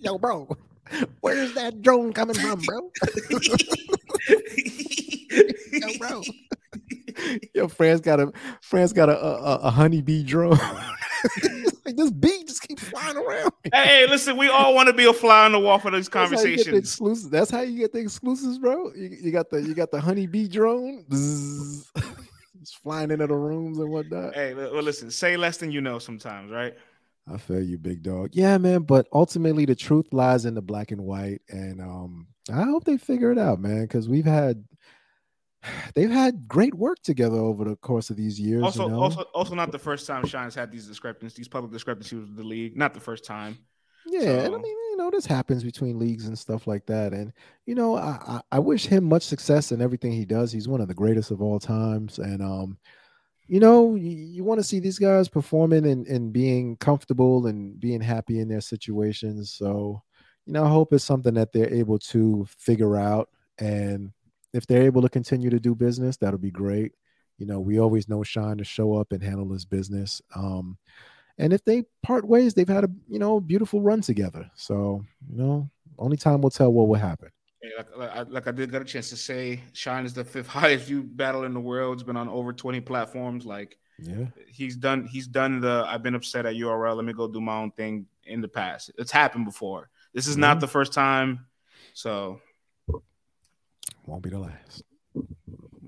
[0.00, 0.48] Yo, bro.
[1.20, 2.90] Where's that drone coming from, bro?
[5.72, 6.22] Yo, bro.
[7.54, 10.58] Yo, France got a France got a a, a honeybee drone.
[11.84, 13.52] like this bee just keeps flying around.
[13.64, 16.08] Hey, hey, listen, we all want to be a fly on the wall for these
[16.08, 16.98] conversations.
[16.98, 17.28] That's how.
[17.28, 18.92] That's how you get the exclusives, bro.
[18.94, 21.04] You, you got the you got the honeybee drone.
[21.10, 24.34] it's flying into the rooms and whatnot.
[24.34, 26.74] Hey, well, listen, say less than you know sometimes, right?
[27.30, 28.30] I feel you, big dog.
[28.32, 28.82] Yeah, man.
[28.82, 32.96] But ultimately, the truth lies in the black and white, and um, I hope they
[32.96, 33.82] figure it out, man.
[33.82, 34.64] Because we've had
[35.94, 38.62] they've had great work together over the course of these years.
[38.62, 39.00] Also, you know?
[39.00, 42.44] also, also, not the first time Shine's had these discrepancies, these public discrepancies with the
[42.44, 42.76] league.
[42.76, 43.58] Not the first time.
[44.06, 44.38] Yeah, so.
[44.38, 47.12] and I mean, you know, this happens between leagues and stuff like that.
[47.12, 47.32] And
[47.66, 50.50] you know, I, I, I wish him much success in everything he does.
[50.50, 52.78] He's one of the greatest of all times, and um,
[53.48, 57.80] you know, you, you want to see these guys performing and, and being comfortable and
[57.80, 59.52] being happy in their situations.
[59.52, 60.02] So,
[60.44, 64.12] you know, I hope it's something that they're able to figure out and
[64.52, 66.92] if they're able to continue to do business, that'll be great.
[67.38, 70.20] You know, we always know Shine to show up and handle his business.
[70.34, 70.76] Um,
[71.38, 74.50] and if they part ways, they've had a you know beautiful run together.
[74.56, 77.30] So you know, only time will tell what will happen.
[77.62, 80.24] Yeah, like, like, I, like I did get a chance to say, Shine is the
[80.24, 81.94] fifth highest viewed battle in the world.
[81.94, 83.46] It's been on over twenty platforms.
[83.46, 85.06] Like, yeah, he's done.
[85.06, 85.84] He's done the.
[85.86, 86.96] I've been upset at URL.
[86.96, 88.90] Let me go do my own thing in the past.
[88.98, 89.90] It's happened before.
[90.12, 90.42] This is mm-hmm.
[90.42, 91.46] not the first time.
[91.94, 92.40] So
[94.08, 94.82] won't be the last.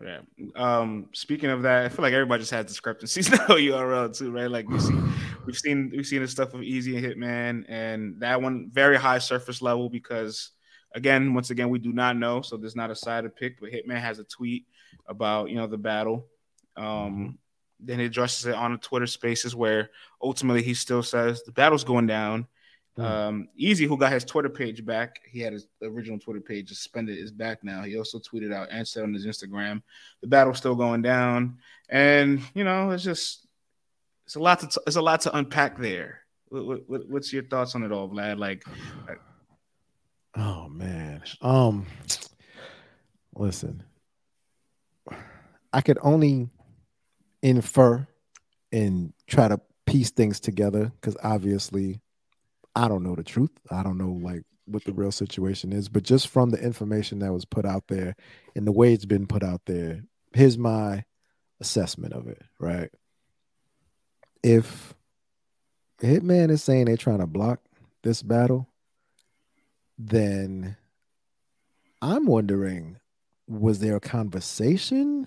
[0.02, 0.20] Yeah.
[0.54, 4.50] Um, speaking of that, I feel like everybody just has discrepancies now URL too, right?
[4.50, 4.94] Like we see
[5.46, 9.18] we've seen we've seen the stuff of Eazy and Hitman, and that one very high
[9.18, 10.50] surface level because
[10.94, 13.70] again, once again, we do not know, so there's not a side to pick, but
[13.70, 14.66] Hitman has a tweet
[15.06, 16.26] about you know the battle.
[16.76, 17.28] Um, mm-hmm.
[17.80, 19.90] then he addresses it on the Twitter spaces where
[20.22, 22.46] ultimately he still says the battle's going down
[22.98, 23.04] Mm.
[23.04, 27.18] Um, Eazy, who got his Twitter page back, he had his original Twitter page suspended,
[27.18, 27.82] is back now.
[27.82, 29.82] He also tweeted out and said on his Instagram,
[30.20, 33.46] the battle's still going down, and you know, it's just
[34.26, 36.20] it's a lot to t- it's a lot to unpack there.
[36.48, 38.38] What, what, what's your thoughts on it all, Vlad?
[38.38, 38.64] Like,
[39.08, 39.20] like,
[40.36, 41.86] oh man, um,
[43.34, 43.84] listen,
[45.72, 46.48] I could only
[47.42, 48.06] infer
[48.72, 52.00] and try to piece things together because obviously
[52.74, 53.50] I don't know the truth.
[53.70, 57.32] I don't know like what the real situation is, but just from the information that
[57.32, 58.14] was put out there
[58.54, 61.04] and the way it's been put out there, here's my
[61.60, 62.90] assessment of it, right?
[64.42, 64.94] If
[66.00, 67.60] Hitman is saying they're trying to block
[68.02, 68.68] this battle,
[69.98, 70.76] then
[72.00, 72.96] I'm wondering
[73.50, 75.26] was there a conversation?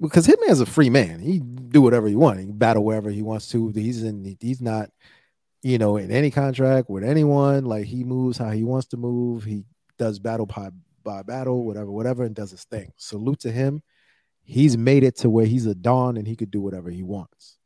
[0.00, 1.18] Because Hitman's a free man.
[1.18, 2.44] He do whatever he wants.
[2.44, 3.70] He battle wherever he wants to.
[3.70, 4.90] He's in he's not
[5.62, 7.64] you know, in any contract with anyone.
[7.64, 9.44] Like he moves how he wants to move.
[9.44, 9.64] He
[9.98, 10.70] does battle by,
[11.02, 12.92] by battle, whatever, whatever, and does his thing.
[12.96, 13.82] Salute to him.
[14.44, 17.58] He's made it to where he's a Don and he could do whatever he wants.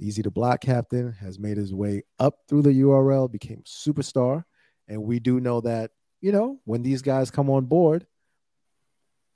[0.00, 4.44] Eazy to Block Captain has made his way up through the URL, became superstar.
[4.88, 8.06] And we do know that, you know, when these guys come on board,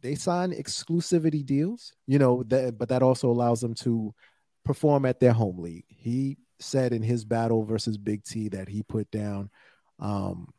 [0.02, 4.14] they sign exclusivity deals, you know, that, but that also allows them to
[4.64, 5.84] perform at their home league.
[5.88, 9.50] He said in his battle versus Big T that he put down
[9.98, 10.52] um,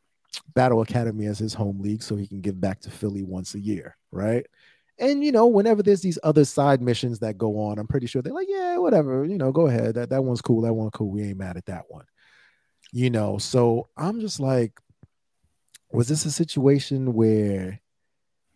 [0.54, 3.60] Battle Academy as his home league so he can give back to Philly once a
[3.60, 4.45] year, right?
[5.00, 8.22] And you know, whenever there's these other side missions that go on, I'm pretty sure
[8.22, 9.95] they're like, yeah, whatever, you know, go ahead.
[9.95, 10.62] That that one's cool.
[10.62, 11.12] That one cool.
[11.12, 12.06] We ain't mad at that one.
[12.91, 14.80] You know, so I'm just like,
[15.91, 17.80] was this a situation where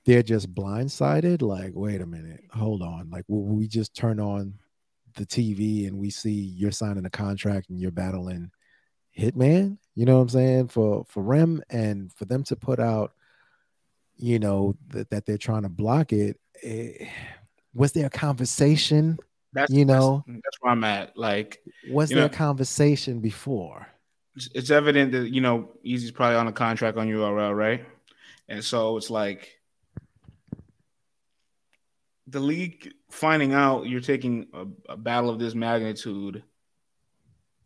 [0.06, 1.42] they're just blindsided?
[1.42, 3.10] Like, wait a minute, hold on.
[3.12, 4.56] Like, will we just turn on
[5.16, 8.52] the TV and we see you're signing a contract and you're battling
[9.18, 10.68] Hitman, you know what I'm saying?
[10.70, 13.14] For for Rem and for them to put out,
[14.16, 17.10] you know, that, that they're trying to block it, it, eh,
[17.74, 19.18] was there a conversation?
[19.54, 21.18] That's you know, that's, that's where I'm at.
[21.18, 23.88] Like, was there know, a conversation before?
[24.56, 27.86] It's evident that you know Eazy's probably on a contract on URL, right?
[28.48, 29.61] And so it's like
[32.32, 36.44] the league finding out you're taking a, a, battle of this magnitude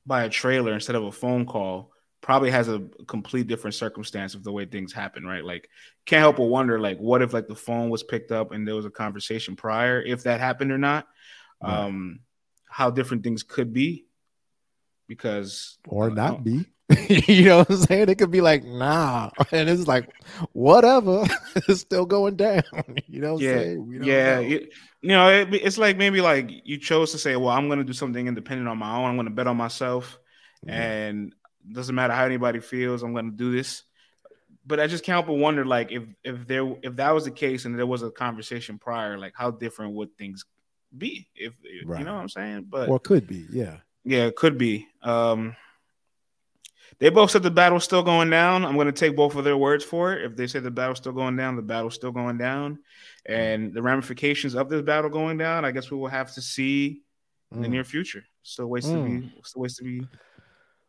[0.06, 1.92] by a trailer instead of a phone call
[2.22, 5.46] probably has a complete different circumstance of the way things happen, right?
[5.46, 5.70] Like,
[6.08, 8.74] can't help but wonder, like, what if like the phone was picked up and there
[8.74, 11.06] was a conversation prior, if that happened or not,
[11.62, 11.86] right.
[11.86, 12.22] um,
[12.68, 14.08] how different things could be,
[15.08, 16.66] because or not be.
[17.10, 18.10] you know what I'm saying?
[18.10, 19.32] It could be like, nah.
[19.52, 20.10] And it's like,
[20.52, 21.26] whatever.
[21.56, 22.64] it's still going down.
[23.08, 24.36] You know yeah, Yeah.
[24.36, 24.42] Know.
[24.42, 24.70] It,
[25.02, 27.86] you know, it, it's like maybe like you chose to say, well, I'm going to
[27.86, 29.10] do something independent on my own.
[29.10, 30.20] I'm going to bet on myself.
[30.68, 31.34] And
[31.72, 33.84] doesn't matter how anybody feels, I'm going to do this.
[34.66, 37.32] but I just can't help but wonder, like, if if there if that was the
[37.32, 40.46] case and there was a conversation prior, like, how different would things
[40.98, 41.28] be?
[41.36, 41.54] If
[41.86, 42.00] right.
[42.00, 44.88] you know what I'm saying, but or could be, yeah, yeah, it could be.
[45.04, 45.56] Um,
[47.00, 48.66] they both said the battle's still going down.
[48.66, 50.24] I'm going to take both of their words for it.
[50.24, 52.80] If they say the battle's still going down, the battle's still going down,
[53.26, 57.02] and the ramifications of this battle going down, I guess we will have to see
[57.52, 57.72] in the mm.
[57.72, 58.24] near future.
[58.44, 58.94] Still ways mm.
[58.94, 59.34] to be.
[59.44, 60.08] Still ways to be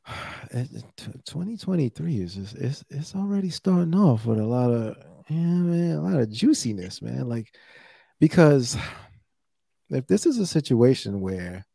[0.52, 4.96] 2023 is just it's it's already starting off with a lot of
[5.28, 7.52] yeah man a lot of juiciness man like
[8.20, 8.76] because
[9.90, 11.66] if this is a situation where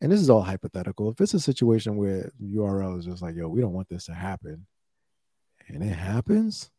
[0.00, 3.48] and this is all hypothetical if it's a situation where url is just like yo
[3.48, 4.66] we don't want this to happen
[5.68, 6.70] and it happens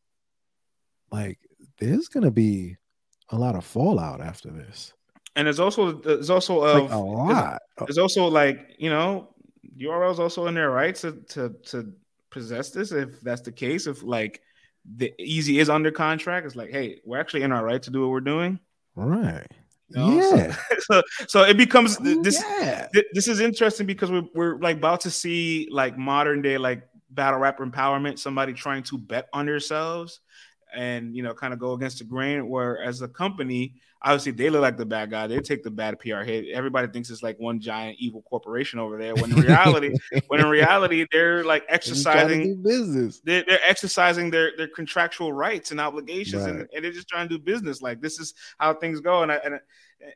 [1.12, 1.40] like
[1.80, 2.76] there's gonna be
[3.30, 4.94] a lot of fallout after this
[5.36, 9.32] and there's also there's also uh, like a lot there's also like you know
[9.78, 11.94] URL is also in their right to to to
[12.30, 13.88] possess this if that's the case.
[13.88, 14.42] If like
[14.98, 18.02] the Eazy is under contract, it's like, hey, we're actually in our right to do
[18.02, 18.60] what we're doing.
[18.96, 19.48] Right.
[19.96, 20.36] You know?
[20.36, 20.56] Yeah.
[20.56, 22.44] So, so, so, it becomes oh, this.
[22.60, 22.88] Yeah.
[23.14, 27.40] This is interesting because we're we're like about to see like modern day like battle
[27.40, 28.20] rap empowerment.
[28.20, 30.22] Somebody trying to bet on themselves
[30.74, 32.48] and you know kind of go against the grain.
[32.48, 35.28] Where as a company, obviously they look like the bad guy.
[35.28, 36.50] They take the bad PR hit.
[36.54, 39.14] Everybody thinks it's like one giant evil corporation over there.
[39.16, 39.96] When in reality,
[40.28, 43.22] when in reality, they're like exercising business.
[43.24, 46.52] They're, they're, exercising their their contractual rights and obligations, right.
[46.52, 47.82] and, and, they're just trying to do business.
[47.82, 49.60] Like this is how things go, and I, and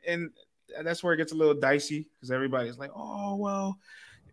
[0.06, 3.78] and that's where it gets a little dicey because everybody's like, oh well.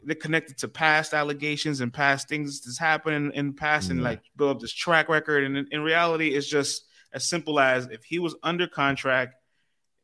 [0.06, 4.04] They're connected to past allegations and past things that's happened in the past, and mm.
[4.04, 5.44] like build up this track record.
[5.44, 9.36] And in, in reality, it's just as simple as if he was under contract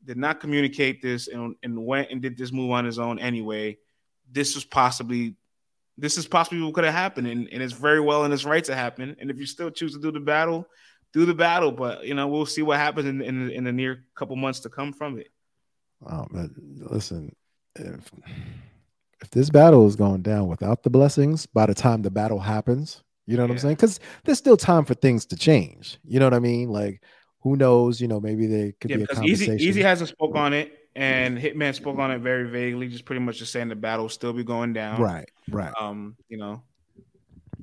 [0.06, 3.78] did not communicate this and, and went and did this move on his own anyway,
[4.32, 5.36] this was possibly
[5.98, 8.64] this is possibly what could have happened, and, and it's very well in its right
[8.64, 9.18] to happen.
[9.20, 10.66] And if you still choose to do the battle,
[11.12, 11.74] do the battle.
[11.74, 14.70] But you know, we'll see what happens in in, in the near couple months to
[14.70, 15.28] come from it.
[16.10, 16.52] Oh, but
[16.90, 17.36] listen,
[17.76, 18.10] if
[19.22, 23.04] if this battle is going down without the blessings, by the time the battle happens,
[23.26, 23.54] you know what yeah.
[23.54, 23.76] I'm saying?
[23.76, 26.00] Because there's still time for things to change.
[26.04, 26.70] You know what I mean?
[26.70, 27.02] Like
[27.42, 28.02] who knows?
[28.02, 29.58] You know, maybe they could yeah, be a conversation.
[29.58, 33.22] Eazy, Eazy hasn't spoke on it, and Hitman spoke on it very vaguely, just pretty
[33.22, 35.02] much just saying the battle will still be going down.
[35.02, 35.74] Right, right.
[35.80, 36.64] Um, you know,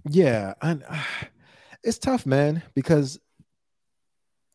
[0.08, 1.02] yeah, and uh,
[1.82, 3.18] it's tough, man, because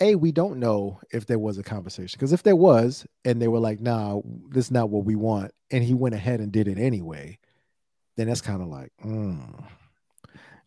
[0.02, 3.48] a we don't know if there was a conversation because if there was, and they
[3.48, 6.68] were like, "Nah, this is not what we want," and he went ahead and did
[6.68, 7.40] it anyway,
[8.18, 9.64] then that's kind of like, mm,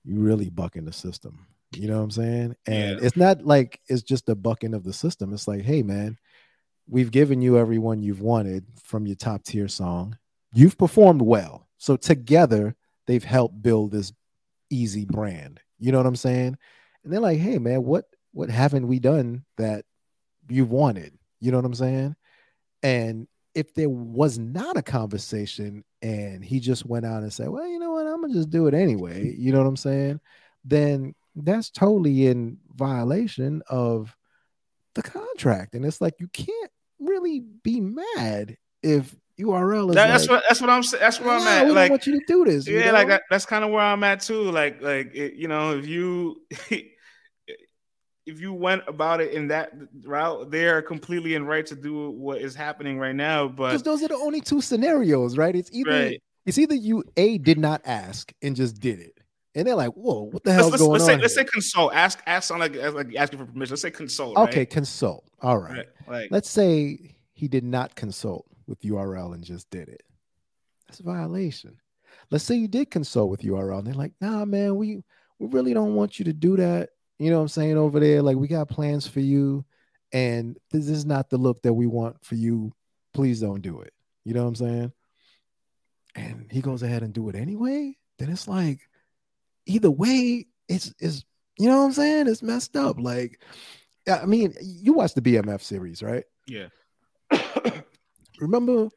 [0.04, 1.46] you really bucking the system.
[1.76, 2.56] You know what I'm saying?
[2.66, 3.06] And yeah.
[3.06, 5.32] it's not like it's just a bucking of the system.
[5.32, 6.18] It's like, hey, man,
[6.88, 10.16] we've given you everyone you've wanted from your top tier song.
[10.52, 11.68] You've performed well.
[11.78, 12.76] So together,
[13.06, 14.12] they've helped build this
[14.72, 15.60] Eazy brand.
[15.78, 16.56] You know what I'm saying?
[17.02, 19.84] And they're like, hey, man, what what haven't we done that
[20.48, 21.16] you've wanted?
[21.40, 22.16] You know what I'm saying?
[22.82, 27.66] And if there was not a conversation and he just went out and said, well,
[27.66, 29.34] you know what, I'm gonna just do it anyway.
[29.38, 30.20] You know what I'm saying?
[30.64, 34.14] Then that's totally in violation of
[34.94, 35.74] the contract.
[35.74, 40.60] And it's like you can't really be mad if URL is that, that's what that's
[40.60, 41.00] what I'm saying.
[41.00, 41.66] that's where I'm at.
[41.66, 42.68] We Like, want you to do this.
[42.68, 42.92] Yeah, know?
[42.92, 44.50] like that, that's kind of where I'm at too.
[44.50, 46.40] Like, like it, you know, if you
[48.26, 49.72] if you went about it in that
[50.02, 53.48] route, they are completely in right to do what is happening right now.
[53.48, 55.54] But because those are the only two scenarios, right?
[55.54, 56.22] It's either right.
[56.46, 59.18] it's either you a did not ask and just did it,
[59.54, 61.94] and they're like, "Whoa, what the hell's let's, going let's on?" Say, let's say consult.
[61.94, 63.72] Ask, ask on like, like asking for permission.
[63.72, 64.36] Let's say consult.
[64.36, 64.70] Okay, right?
[64.70, 65.24] consult.
[65.42, 65.76] All right.
[65.76, 65.88] right.
[66.08, 70.02] Like, let's say he did not consult with URL and just did it.
[70.88, 71.76] That's a violation.
[72.30, 75.02] Let's say you did consult with URL and they're like, "Nah, man, we
[75.38, 78.22] we really don't want you to do that." You know what I'm saying over there?
[78.22, 79.64] Like, we got plans for you,
[80.12, 82.72] and this is not the look that we want for you.
[83.12, 83.92] Please don't do it.
[84.24, 84.92] You know what I'm saying?
[86.16, 87.96] And he goes ahead and do it anyway.
[88.18, 88.80] Then it's like
[89.66, 91.24] either way, it's it's
[91.58, 92.28] you know what I'm saying?
[92.28, 92.98] It's messed up.
[92.98, 93.40] Like,
[94.10, 96.24] I mean, you watched the BMF series, right?
[96.46, 96.68] Yeah.
[98.40, 98.88] Remember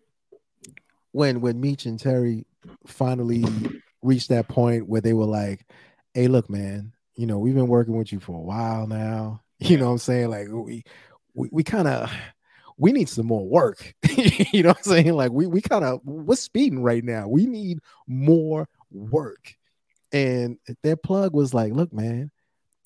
[1.12, 2.46] when when Meech and Terry
[2.86, 3.46] finally
[4.02, 5.66] reached that point where they were like,
[6.14, 9.42] "Hey, look, man, you know, we've been working with you for a while now.
[9.60, 10.30] You know what I'm saying?
[10.30, 10.84] Like we
[11.34, 12.12] we, we kind of
[12.78, 13.96] we need some more work.
[14.16, 15.14] you know what I'm saying?
[15.14, 17.28] Like we we kind of we're speeding right now.
[17.28, 19.56] We need more work.
[20.14, 22.30] And their plug was like, look, man,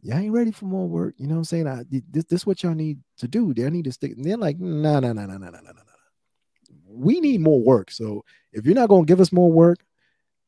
[0.01, 1.15] y'all ain't ready for more work.
[1.17, 1.67] You know what I'm saying?
[1.67, 3.53] I, this, this what y'all need to do.
[3.53, 4.13] They need to stick.
[4.13, 5.81] And they're like, no, no, no, no, no, no, no, no.
[6.87, 7.91] We need more work.
[7.91, 8.23] So
[8.53, 9.83] if you're not going to give us more work,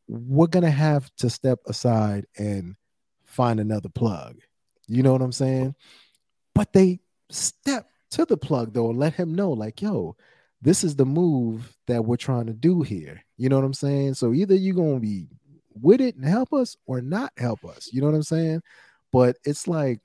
[0.07, 2.75] we're going to have to step aside and
[3.34, 4.39] find another plug.
[4.88, 5.75] You know what I'm saying?
[6.53, 10.15] But they step to the plug though and let him know, like, yo,
[10.61, 13.23] this is the move that we're trying to do here.
[13.38, 14.13] You know what I'm saying?
[14.13, 15.27] So either you're gonna be
[15.81, 17.89] with it and help us or not help us.
[17.91, 18.61] You know what I'm saying?
[19.11, 19.99] But it's like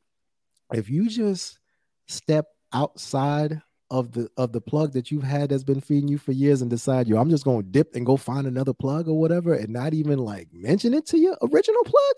[0.73, 1.59] if you just
[2.07, 3.61] step outside
[3.91, 6.71] of the of the plug that you've had that's been feeding you for years and
[6.71, 9.95] decide, yo, I'm just gonna dip and go find another plug or whatever, and not
[9.95, 12.15] even like mention it to your original plug,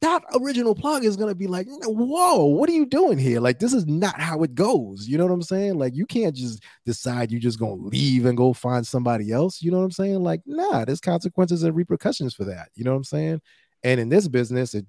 [0.00, 3.40] that original plug is gonna be like, whoa, what are you doing here?
[3.40, 5.08] Like, this is not how it goes.
[5.08, 5.78] You know what I'm saying?
[5.78, 9.60] Like, you can't just decide you're just gonna leave and go find somebody else.
[9.60, 10.22] You know what I'm saying?
[10.22, 12.68] Like, nah, there's consequences and repercussions for that.
[12.74, 13.40] You know what I'm saying?
[13.82, 14.86] And in this business, it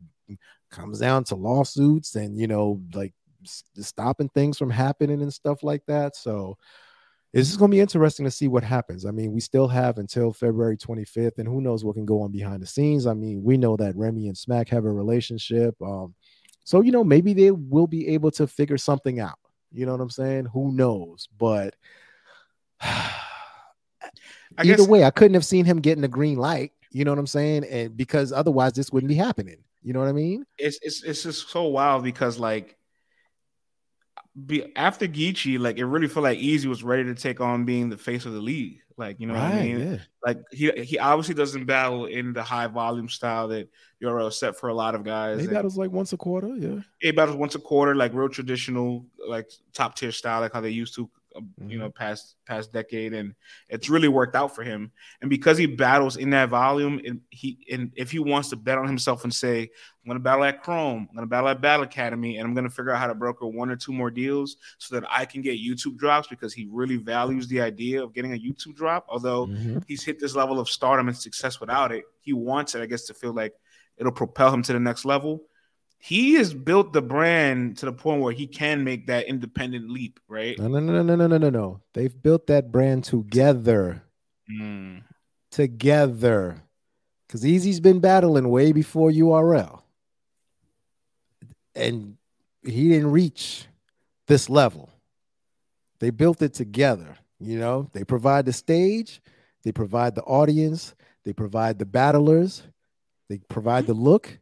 [0.70, 3.14] comes down to lawsuits and you know, like
[3.46, 6.16] stopping things from happening and stuff like that.
[6.16, 6.58] So
[7.32, 9.06] it's just going to be interesting to see what happens.
[9.06, 12.32] I mean, we still have until February 25th, and who knows what can go on
[12.32, 13.06] behind the scenes.
[13.06, 15.76] I mean, we know that Remy and Smack have a relationship.
[15.82, 16.16] Um,
[16.64, 19.38] so, you know, maybe they will be able to figure something out.
[19.72, 20.46] You know what I'm saying?
[20.54, 21.28] Who knows?
[21.38, 21.76] But
[22.82, 26.72] either guess, way, I couldn't have seen him getting the green light.
[26.92, 27.66] You know what I'm saying?
[27.66, 29.58] And because otherwise, this wouldn't be happening.
[29.84, 30.46] You know what I mean?
[30.58, 32.79] It's it's it's just so wild because like
[34.46, 37.90] be after Geechi, like it really felt like Eazy was ready to take on being
[37.90, 38.80] the face of the league.
[38.98, 39.80] Like, you know right, what I mean?
[39.80, 39.98] Yeah.
[40.26, 43.70] Like he he obviously doesn't battle in the high volume style that
[44.00, 45.40] you're set for a lot of guys.
[45.40, 46.82] He battles like once a quarter, yeah.
[47.00, 50.70] He battles once a quarter, like real traditional, like top tier style, like how they
[50.70, 51.10] used to
[51.42, 51.70] mm-hmm.
[51.70, 53.34] you know, past past decade, and
[53.68, 54.92] it's really worked out for him.
[55.22, 58.78] And because he battles in that volume, and he and if he wants to bet
[58.78, 61.62] on himself and say, "I'm going to battle at Chrome, I'm going to battle at
[61.62, 64.12] Battle Academy, and I'm going to figure out how to broker one or two more
[64.12, 68.14] deals so that I can get YouTube drops," because he really values the idea of
[68.14, 69.06] getting a YouTube drop.
[69.10, 69.80] Although mm-hmm.
[69.88, 73.06] he's hit this level of stardom and success without it, he wants it, I guess,
[73.06, 73.54] to feel like
[73.98, 75.44] it'll propel him to the next level
[76.00, 80.20] he has built the brand to the point where he can make that independent leap,
[80.30, 80.58] right?
[80.58, 81.82] No, no, no, no, no, no, no, no.
[81.94, 84.04] They've built that brand together.
[84.50, 85.04] Mm.
[85.52, 86.64] Together.
[87.28, 89.82] Because Eazy's been battling way before URL.
[91.76, 92.16] And
[92.64, 93.66] he didn't reach
[94.28, 94.90] this level.
[96.00, 97.18] They built it together.
[97.42, 99.22] You know, they provide the stage,
[99.64, 102.64] they provide the audience, they provide the battlers,
[103.30, 104.40] they provide the look,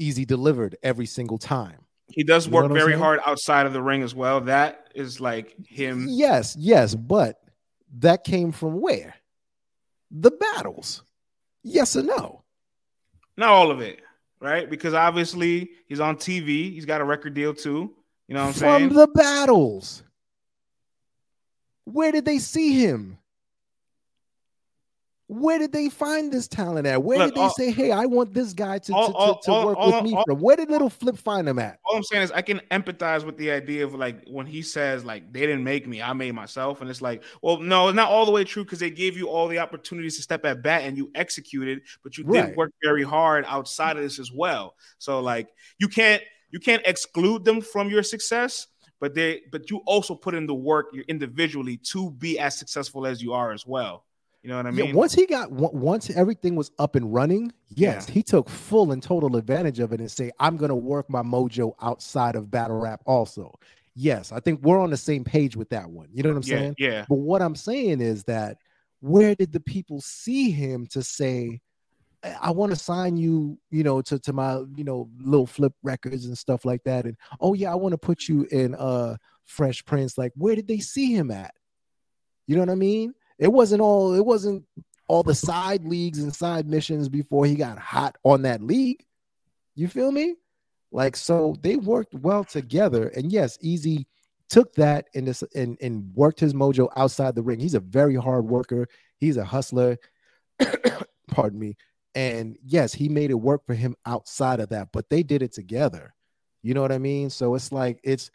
[0.00, 1.84] Eazy delivered every single time.
[2.08, 4.40] He does you work very hard outside of the ring as well.
[4.40, 6.06] That is like him.
[6.08, 7.40] Yes, yes, but
[7.98, 9.14] that came from where?
[10.10, 11.04] The battles.
[11.62, 12.42] Yes or no?
[13.36, 14.00] Not all of it,
[14.40, 14.68] right?
[14.68, 16.72] Because obviously he's on TV.
[16.72, 17.94] He's got a record deal too.
[18.26, 18.88] You know what I'm from saying?
[18.88, 20.02] From the battles.
[21.84, 23.18] Where did they see him?
[25.32, 27.04] Where did they find this talent at?
[27.04, 29.40] Where Look, did they all, say, "Hey, I want this guy to, all, to, all,
[29.42, 30.40] to, work with me from"?
[30.40, 31.78] Where did Little Flip find him at?
[31.84, 35.04] All I'm saying is, I can empathize with the idea of like when he says,
[35.04, 38.10] "Like they didn't make me, I made myself," and it's like, well, no, it's not
[38.10, 40.82] all the way true because they gave you all the opportunities to step at bat
[40.82, 42.46] and you executed, but you right.
[42.46, 44.74] did work very hard outside of this as well.
[44.98, 48.66] So like, you can't you can't exclude them from your success,
[48.98, 53.22] but they but you also put in the work individually to be as successful as
[53.22, 54.06] you are as well.
[54.42, 54.86] You know what I mean?
[54.86, 58.14] Yeah, once he got once everything was up and running, yes, yeah.
[58.14, 61.22] he took full and total advantage of it and say, "I'm going to work my
[61.22, 63.58] mojo outside of battle rap also."
[63.94, 66.08] Yes, I think we're on the same page with that one.
[66.12, 66.74] You know what I'm yeah, saying?
[66.78, 67.04] Yeah.
[67.08, 68.56] But what I'm saying is that
[69.00, 71.60] where did the people see him to say,
[72.40, 76.26] I want to sign you, you know, to, to my, you know, little flip records
[76.26, 77.06] and stuff like that.
[77.06, 80.16] And oh yeah, I want to put you in uh Fresh Prince.
[80.16, 81.52] Like, where did they see him at?
[82.46, 83.14] You know what I mean?
[83.40, 84.64] It wasn't all it wasn't
[85.08, 89.04] all the side leagues and side missions before he got hot on that league.
[89.74, 90.36] You feel me?
[90.92, 93.08] Like so they worked well together.
[93.08, 94.06] And yes, Eazy
[94.50, 97.58] took that and this and, and worked his mojo outside the ring.
[97.58, 98.88] He's a very hard worker.
[99.18, 99.96] He's a hustler.
[101.28, 101.76] Pardon me.
[102.14, 105.52] And yes, he made it work for him outside of that, but they did it
[105.52, 106.14] together.
[106.62, 107.30] You know what I mean?
[107.30, 108.30] So it's like it's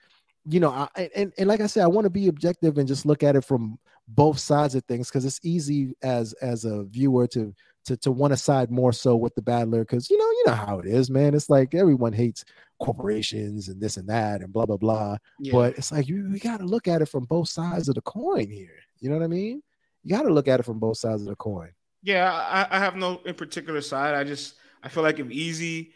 [0.48, 3.06] you know, I, and and like I said, I want to be objective and just
[3.06, 7.28] look at it from both sides of things because it's easy as as a viewer
[7.28, 7.54] to
[7.86, 10.54] to to want to side more so with the battler because you know you know
[10.54, 11.34] how it is, man.
[11.34, 12.46] It's like everyone hates
[12.80, 15.18] corporations and this and that and blah blah blah.
[15.40, 15.54] Yeah.
[15.54, 18.02] But it's like you, you got to look at it from both sides of the
[18.02, 18.78] coin here.
[19.00, 19.64] You know what I mean?
[20.04, 21.72] You got to look at it from both sides of the coin.
[22.04, 24.14] Yeah, I, I have no in particular side.
[24.14, 25.92] I just I feel like if Eazy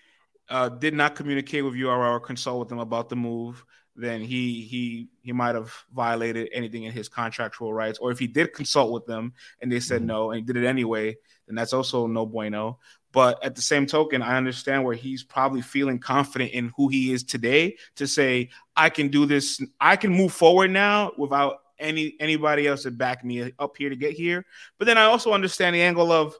[0.49, 3.63] uh, did not communicate with URL or consult with them about the move,
[3.99, 7.99] then he he he might have violated anything in his contractual rights.
[7.99, 10.07] Or if he did consult with them and they said mm-hmm.
[10.07, 11.17] no and he did it anyway,
[11.47, 12.80] then that's also no bueno.
[13.11, 17.11] But at the same token, I understand where he's probably feeling confident in who he
[17.11, 22.15] is today to say, I can do this, I can move forward now without any
[22.19, 24.45] anybody else to back me up here to get here.
[24.77, 26.35] But then I also understand the angle of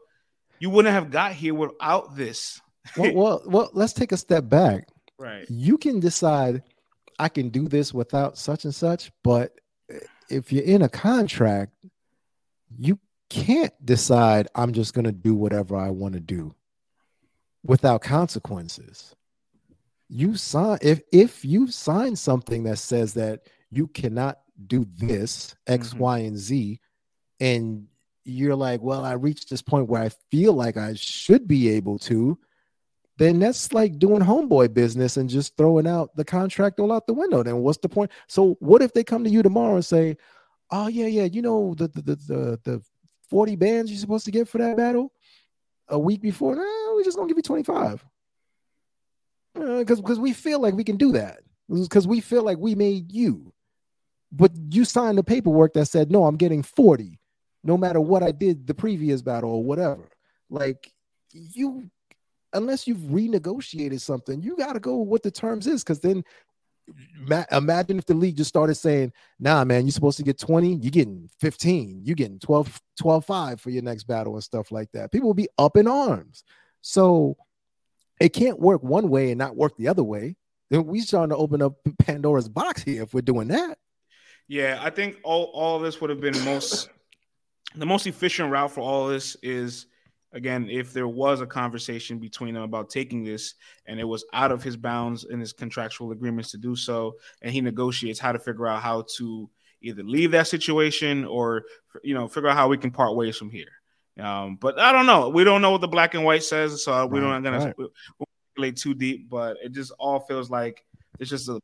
[0.60, 2.62] you wouldn't have got here without this.
[2.98, 4.88] well, well, well, let's take a step back.
[5.20, 5.46] Right.
[5.50, 6.64] You can decide
[7.20, 9.54] I can do this without such and such, but
[10.30, 11.74] if you're in a contract,
[12.78, 12.98] you
[13.30, 16.56] can't decide I'm just going to do whatever I want to do
[17.64, 19.16] without consequences.
[20.08, 25.90] You sign if if you sign something that says that you cannot do this X,
[25.90, 26.00] mm-hmm.
[26.00, 26.80] Y, and Z,
[27.40, 27.88] and
[28.26, 32.00] you're like, well, I reached this point where I feel like I should be able
[32.00, 32.38] to,
[33.20, 37.14] then that's like doing homeboy business and just throwing out the contract all out the
[37.14, 37.44] window.
[37.44, 38.12] Then what's the point?
[38.28, 40.18] So what if they come to you tomorrow and say,
[40.72, 42.82] oh yeah, yeah, you know the the the the, the
[43.30, 45.12] 40 bands you're supposed to get for that battle
[45.90, 46.56] a week before?
[46.56, 48.04] Nah, we just gonna give you 25.
[49.54, 51.42] Because uh, because we feel like we can do that.
[51.70, 53.54] Because we feel like we made you
[54.32, 57.20] but you signed the paperwork that said no i'm getting 40
[57.64, 60.10] no matter what i did the previous battle or whatever
[60.50, 60.92] like
[61.32, 61.90] you
[62.54, 66.24] unless you've renegotiated something you got to go what the terms is because then
[67.28, 70.76] ma- imagine if the league just started saying nah man you're supposed to get 20
[70.76, 74.92] you're getting 15 you're getting 12 12 5 for your next battle and stuff like
[74.92, 75.12] that.
[75.12, 76.44] People will be up in arms.
[76.82, 77.38] So
[78.20, 80.36] it can't work one way and not work the other way.
[80.70, 83.78] Then we starting to open up pandora's box here if we're doing that.
[84.48, 86.90] Yeah, I think all all this would have been most
[87.76, 89.86] the most efficient route for all this is
[90.34, 94.52] again if there was a conversation between them about taking this and it was out
[94.52, 98.40] of his bounds in his contractual agreements to do so and he negotiates how to
[98.40, 99.50] figure out how to
[99.82, 101.64] either leave that situation or
[102.04, 103.72] you know figure out how we can part ways from here
[104.20, 107.06] um, but i don't know we don't know what the black and white says so
[107.06, 107.90] we right, don't gonna right.
[108.54, 110.84] speculate too deep but it just all feels like
[111.20, 111.60] it's just a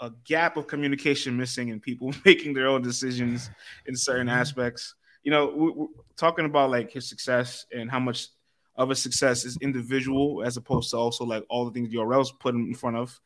[0.00, 3.50] a gap of communication missing and people making their own decisions
[3.86, 4.36] in certain mm-hmm.
[4.36, 4.94] aspects.
[5.22, 5.86] You know, we're
[6.16, 8.28] talking about like his success and how much
[8.76, 12.54] of a success is individual as opposed to also like all the things URL's put
[12.54, 13.20] in front of.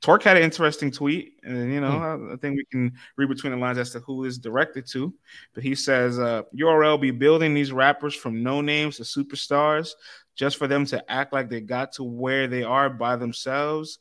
[0.00, 2.30] Torque had an interesting tweet, and you know, mm.
[2.30, 5.12] I, I, think we can read between the lines as to who is directed to.
[5.52, 9.90] But he says, uh, "URL be building these rappers from no names to superstars,
[10.34, 13.98] just for them to act like they got to where they are by themselves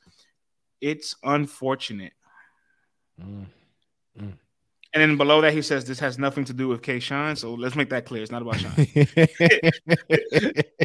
[0.81, 2.13] it's unfortunate.
[3.21, 3.45] Mm.
[4.19, 4.33] Mm.
[4.93, 7.35] And then below that, he says this has nothing to do with K Shine.
[7.35, 8.23] So let's make that clear.
[8.23, 8.73] It's not about Shine.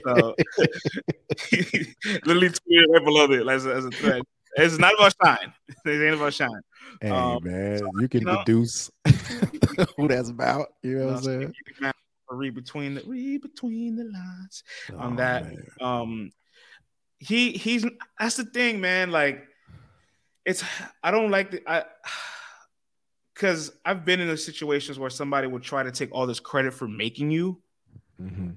[0.07, 0.35] so,
[2.27, 4.21] literally tweeted right below it as a, as a thread.
[4.57, 5.53] It's not about Shine.
[5.87, 6.61] It ain't about Shine.
[7.01, 8.91] Hey um, man, so, you can you know, deduce
[9.97, 10.69] who that's about.
[10.83, 11.55] You know what I'm saying?
[12.31, 15.45] Read between the read between the lines oh, on that.
[15.45, 15.67] Man.
[15.81, 16.31] Um,
[17.19, 17.87] he he's
[18.19, 19.11] that's the thing, man.
[19.11, 19.45] Like
[20.45, 20.63] it's
[21.03, 21.85] I don't like the I
[23.35, 26.73] because I've been in those situations where somebody would try to take all this credit
[26.73, 27.61] for making you.
[28.21, 28.51] Mm-hmm.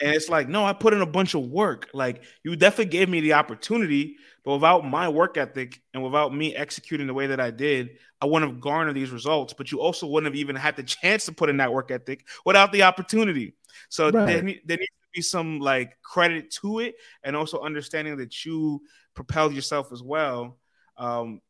[0.00, 1.88] And it's like, no, I put in a bunch of work.
[1.94, 6.54] Like, you definitely gave me the opportunity, but without my work ethic and without me
[6.54, 9.54] executing the way that I did, I wouldn't have garnered these results.
[9.54, 12.26] But you also wouldn't have even had the chance to put in that work ethic
[12.44, 13.54] without the opportunity.
[13.88, 14.26] So right.
[14.26, 18.82] there, there needs to be some like credit to it, and also understanding that you
[19.14, 20.58] propelled yourself as well
[20.96, 21.40] um,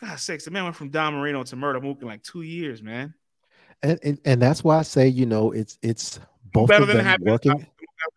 [0.00, 2.82] God sakes, the man went from Don Marino to Murda Mook in like two years,
[2.82, 3.14] man.
[3.82, 6.18] And, and and that's why I say, you know, it's it's
[6.52, 7.04] both better than.
[7.20, 7.66] Working.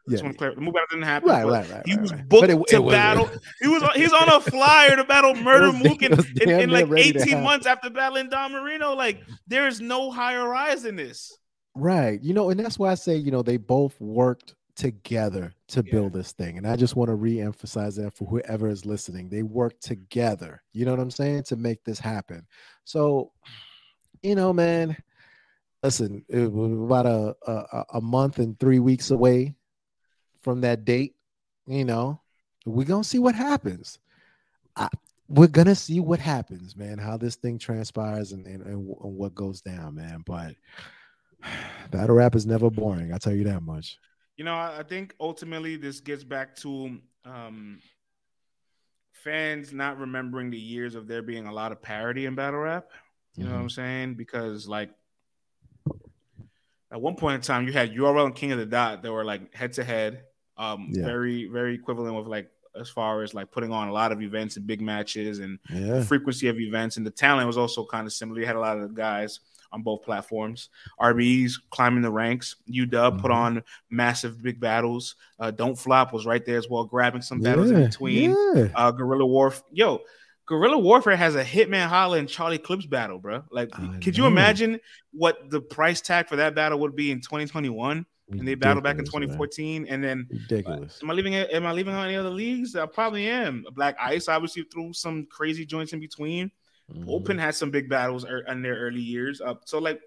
[0.07, 0.17] Yeah.
[0.17, 1.29] The move better didn't happen.
[1.29, 1.83] Right, right, right.
[1.85, 3.29] He right, was booked it, to battle.
[3.61, 7.41] he was he's on a flyer to battle Murda Mook in, in, in like 18
[7.41, 8.93] months after battling Don Marino.
[8.93, 11.37] Like there is no higher rise than this.
[11.75, 12.21] Right.
[12.21, 15.91] You know, and that's why I say, you know, they both worked together to yeah.
[15.91, 16.57] build this thing.
[16.57, 19.27] And I just want to re-emphasize that for whoever is listening.
[19.27, 20.61] They work together.
[20.71, 21.43] You know what I'm saying?
[21.43, 22.45] To make this happen.
[22.85, 23.31] So,
[24.21, 24.95] you know, man,
[25.83, 29.55] listen, it was about a, a, a month and three weeks away
[30.41, 31.15] from that date.
[31.65, 32.21] You know,
[32.65, 33.99] we're gonna see what happens.
[34.75, 34.87] I,
[35.27, 36.97] we're gonna see what happens, man.
[36.97, 40.23] How this thing transpires and, and, and what goes down, man.
[40.25, 40.55] But
[41.91, 43.11] battle rap is never boring.
[43.11, 43.97] I tell you that much.
[44.38, 47.80] You know, I think ultimately this gets back to um,
[49.11, 52.91] fans not remembering the years of there being a lot of parody in battle rap.
[53.35, 53.49] You mm-hmm.
[53.49, 53.76] know what I'm mm-hmm.
[53.76, 54.14] saying?
[54.14, 54.91] Because like
[56.91, 59.26] at one point in time, you had URL and King of the Dot that were
[59.26, 60.22] like head to head,
[61.03, 62.49] very very equivalent with like
[62.80, 66.03] as far as like putting on a lot of events and big matches and yeah.
[66.03, 66.97] frequency of events.
[66.97, 68.39] And the talent was also kind of similar.
[68.39, 69.39] You had a lot of guys
[69.72, 70.69] on both platforms.
[70.99, 72.56] RBE's climbing the ranks.
[72.69, 73.19] UW mm-hmm.
[73.19, 75.15] put on massive big battles.
[75.39, 78.35] Uh, Don't Flop was right there as well, grabbing some battles yeah, in between.
[78.56, 78.68] Yeah.
[78.76, 79.65] Uh, Guerrilla Warfare.
[79.72, 80.02] Yo,
[80.45, 83.44] Guerrilla Warfare has a Hitman Holla and Charlie Clips battle, bro.
[83.52, 84.23] Like, I could know.
[84.23, 84.80] you imagine
[85.11, 88.06] what the price tag for that battle would be in 2021?
[88.30, 89.84] and they battled back in 2014.
[89.84, 89.94] Man.
[89.94, 90.99] And then ridiculous.
[91.02, 91.35] Uh, am I leaving?
[91.35, 92.76] Am I leaving on any other leagues?
[92.76, 93.65] I probably am.
[93.73, 96.52] Black Ice obviously threw some crazy joints in between.
[96.93, 97.09] Mm-hmm.
[97.09, 99.41] Open had some big battles er- in their early years.
[99.41, 99.99] Uh, so like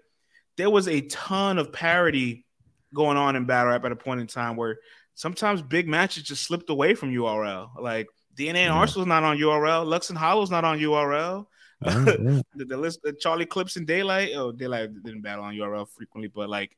[0.57, 2.45] there was a ton of parity
[2.93, 4.77] going on in battle rap at a point in time where
[5.13, 7.69] sometimes big matches just slipped away from URL.
[7.79, 8.73] Like DNA and yeah.
[8.73, 9.85] Arsenal's not on URL.
[9.85, 11.45] Lux and Hollow's not on URL.
[11.81, 14.35] the, the, list, the Charlie Clips and Daylyt.
[14.35, 16.77] Oh, Daylyt didn't battle on URL frequently, but like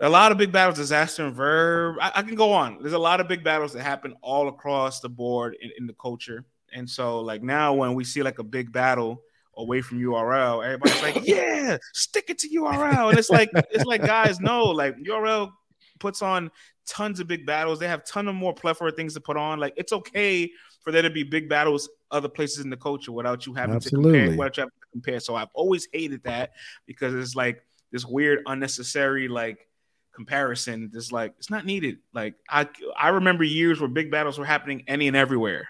[0.00, 1.96] a lot of big battles, Dizaster and verb.
[2.00, 2.78] I, I, can go on.
[2.80, 5.94] There's a lot of big battles that happen all across the board in, in, the
[5.94, 6.44] culture.
[6.74, 9.22] And so, like now, when we see like a big battle
[9.56, 14.02] away from URL, everybody's like, "Yeah, stick it to URL." And it's like, it's like
[14.02, 15.52] guys know, like URL
[16.00, 16.50] puts on
[16.86, 17.78] tons of big battles.
[17.78, 19.58] They have ton of more plethora of things to put on.
[19.58, 20.50] Like it's okay
[20.82, 24.12] for there to be big battles other places in the culture without you having Absolutely.
[24.12, 24.38] to compare.
[24.38, 25.20] Without you having to compare.
[25.20, 26.52] So I've always hated that
[26.86, 29.68] because it's like this weird, unnecessary, like
[30.14, 31.98] comparison is like it's not needed.
[32.12, 35.68] Like I I remember years where big battles were happening any and everywhere.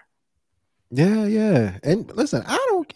[0.95, 1.79] Yeah, yeah.
[1.83, 2.93] And listen, I don't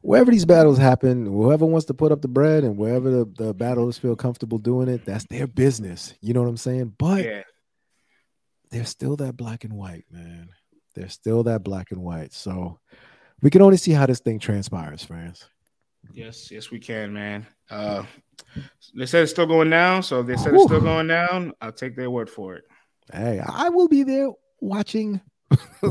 [0.00, 3.54] wherever these battles happen, whoever wants to put up the bread and wherever the, the
[3.54, 6.14] battles feel comfortable doing it, that's their business.
[6.20, 6.94] You know what I'm saying?
[6.98, 7.42] But yeah.
[8.70, 10.48] there's still that black and white, man.
[10.94, 12.32] There's still that black and white.
[12.32, 12.80] So
[13.42, 15.48] we can only see how this thing transpires, friends.
[16.12, 17.46] Yes, yes, we can, man.
[17.70, 18.04] Uh
[18.94, 20.56] they said it's still going down, so they said Ooh.
[20.56, 21.52] it's still going down.
[21.60, 22.64] I'll take their word for it.
[23.12, 25.20] Hey, I will be there watching.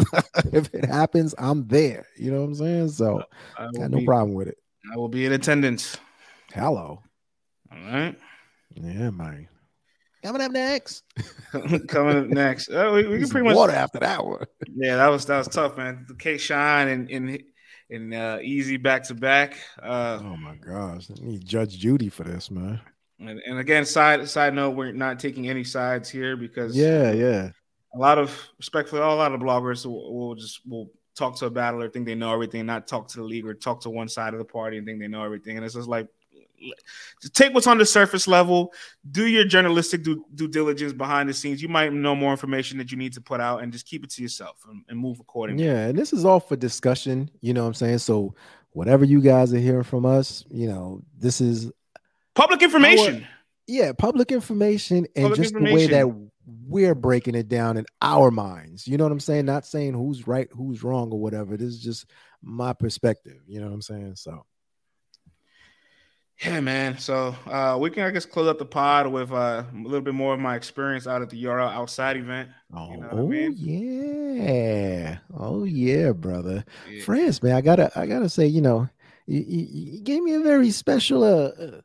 [0.51, 2.05] if it happens, I'm there.
[2.17, 2.89] You know what I'm saying?
[2.89, 3.23] So
[3.57, 4.57] I got no be, problem with it.
[4.93, 5.97] I will be in attendance.
[6.53, 7.01] Hello.
[7.71, 8.17] All right.
[8.75, 9.47] Yeah, man.
[10.23, 11.03] Coming up next.
[11.87, 12.69] Coming up next.
[12.71, 14.45] Oh, we, we can pretty much water after that one.
[14.75, 16.05] Yeah, that was that was tough, man.
[16.07, 17.43] The K Shine and and
[17.91, 19.55] and uh, Eazy back to back.
[19.81, 22.81] Uh, oh my gosh, I need Judge Judy for this, man.
[23.19, 27.51] And, and again, side side note, we're not taking any sides here because yeah, yeah,
[27.95, 31.49] a lot of respectfully, a lot of bloggers will, will just will talk to a
[31.49, 34.33] battler, think they know everything, not talk to the league or talk to one side
[34.33, 35.55] of the party and think they know everything.
[35.55, 36.07] And it's just like
[37.33, 38.73] take what's on the surface level,
[39.11, 41.61] do your journalistic due, due, diligence behind the scenes.
[41.61, 44.09] You might know more information that you need to put out and just keep it
[44.11, 45.65] to yourself and, and move accordingly.
[45.65, 47.99] Yeah, and this is all for discussion, you know what I'm saying?
[47.99, 48.35] So
[48.71, 51.71] whatever you guys are hearing from us, you know, this is
[52.33, 53.23] public information.
[53.23, 53.29] Our,
[53.67, 55.77] yeah, public information and public just information.
[55.77, 58.87] the way that we're breaking it down in our minds.
[58.87, 59.45] You know what I'm saying?
[59.45, 61.57] Not saying who's right, who's wrong, or whatever.
[61.57, 62.05] This is just
[62.41, 63.39] my perspective.
[63.47, 64.15] You know what I'm saying?
[64.15, 64.45] So
[66.43, 66.97] yeah, man.
[66.97, 70.13] So uh, we can, I guess, close up the pod with uh, a little bit
[70.13, 72.49] more of my experience out at the URL outside event.
[72.73, 73.53] Oh, you know I mean?
[73.57, 75.17] yeah.
[75.33, 76.65] Oh yeah, brother.
[76.89, 77.03] Yeah.
[77.03, 77.55] France, man.
[77.55, 78.89] I gotta, I gotta say, you know,
[79.27, 81.81] you, you, you gave me a very special uh, uh,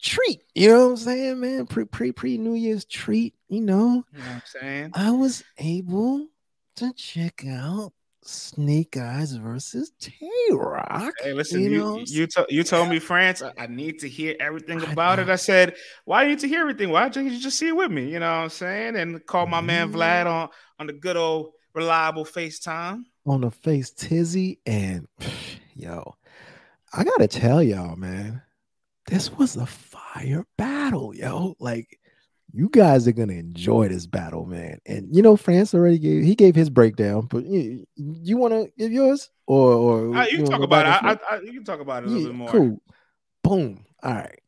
[0.00, 0.42] treat.
[0.54, 1.66] You know what I'm saying, man?
[1.66, 3.34] Pre pre pre New Year's treat.
[3.50, 4.90] You know, you know what I'm saying.
[4.94, 6.28] I was able
[6.76, 11.12] to check out Snake Eyes versus Tay Rock.
[11.20, 13.42] Hey, listen, you you, you, to, you told me France.
[13.42, 15.28] I, I, need to hear everything about I it.
[15.30, 15.74] I said,
[16.04, 16.90] why do you need to hear everything?
[16.90, 18.12] Why don't you just see it with me?
[18.12, 18.94] You know what I'm saying?
[18.94, 20.30] And call my man Vlad mm.
[20.30, 20.48] on
[20.78, 23.02] on the good old reliable FaceTime.
[23.26, 25.08] On the face tizzy and
[25.74, 26.14] yo,
[26.92, 28.42] I gotta tell y'all, man,
[29.06, 31.56] this was a fire battle, yo.
[31.58, 31.98] Like
[32.52, 34.80] you guys are gonna enjoy this battle, man.
[34.86, 38.70] And you know, France already gave he gave his breakdown, but you, you want to
[38.78, 41.20] give yours or or uh, you, you talk about it.
[41.28, 42.48] I, I, you can talk about it a little bit more.
[42.48, 42.82] Cool.
[43.42, 43.84] Boom.
[44.02, 44.40] All right.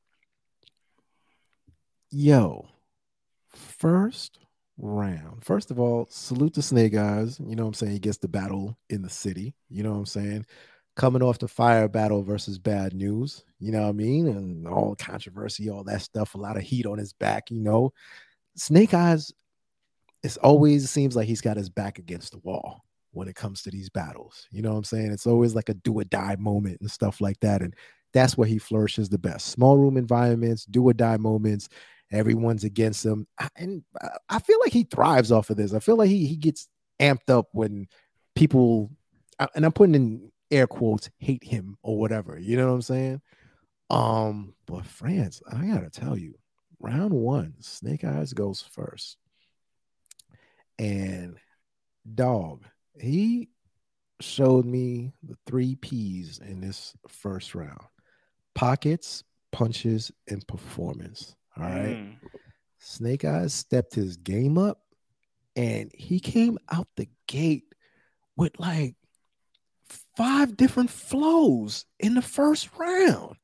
[2.11, 2.69] Yo,
[3.49, 4.39] first
[4.79, 5.45] round.
[5.45, 7.41] First of all, salute to Snake Eyes.
[7.41, 7.93] You know what I'm saying?
[7.93, 9.55] He gets the battle in the city.
[9.69, 10.47] You know what I'm saying?
[10.94, 14.28] Coming off the fire battle versus bad news, you know what I mean?
[14.28, 17.93] And all controversy, all that stuff, a lot of heat on his back, you know.
[18.56, 19.32] Snake Eyes,
[20.23, 23.70] it always seems like he's got his back against the wall when it comes to
[23.70, 24.47] these battles.
[24.51, 25.12] You know what I'm saying?
[25.12, 27.62] It's always like a do or die moment and stuff like that.
[27.62, 27.74] And
[28.12, 29.47] that's where he flourishes the best.
[29.47, 31.69] Small room environments, do or die moments.
[32.10, 33.27] Everyone's against him.
[33.56, 33.82] And
[34.28, 35.73] I feel like he thrives off of this.
[35.73, 36.69] I feel like he, he gets
[37.01, 37.86] amped up when
[38.35, 38.90] people,
[39.55, 42.39] and I'm putting in air quotes hate him or whatever.
[42.39, 43.20] You know what I'm saying?
[43.91, 46.35] Um, but France, I gotta tell you,
[46.79, 49.16] round one, Snake Eyes goes first.
[50.79, 51.37] And
[52.15, 52.65] dog.
[53.01, 53.49] He
[54.20, 57.81] showed me the three P's in this first round:
[58.55, 61.35] pockets, punches, and performance.
[61.57, 61.97] All right.
[61.97, 62.16] Mm.
[62.79, 64.81] Snake Eyes stepped his game up,
[65.57, 67.65] and he came out the gate
[68.37, 68.97] with like
[70.17, 73.37] five different flows in the first round.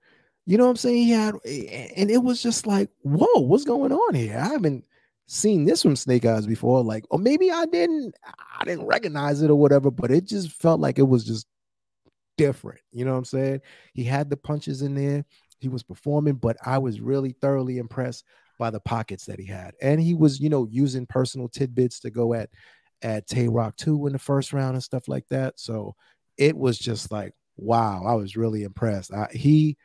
[0.46, 0.96] You know what I'm saying?
[0.96, 4.38] He had, and it was just like, whoa, what's going on here?
[4.38, 4.86] I haven't
[5.26, 6.82] seen this from Snake Eyes before.
[6.82, 8.14] Like, or maybe I didn't,
[8.58, 11.46] I didn't recognize it or whatever, but it just felt like it was just
[12.38, 12.80] different.
[12.92, 13.60] You know what I'm saying?
[13.92, 15.24] He had the punches in there,
[15.58, 18.24] he was performing, but I was really thoroughly impressed
[18.58, 19.74] by the pockets that he had.
[19.82, 22.48] And he was, you know, using personal tidbits to go at
[23.02, 25.60] at Tay Rock 2 in the first round and stuff like that.
[25.60, 25.94] So
[26.38, 29.12] it was just like, wow, I was really impressed.
[29.12, 29.76] I, he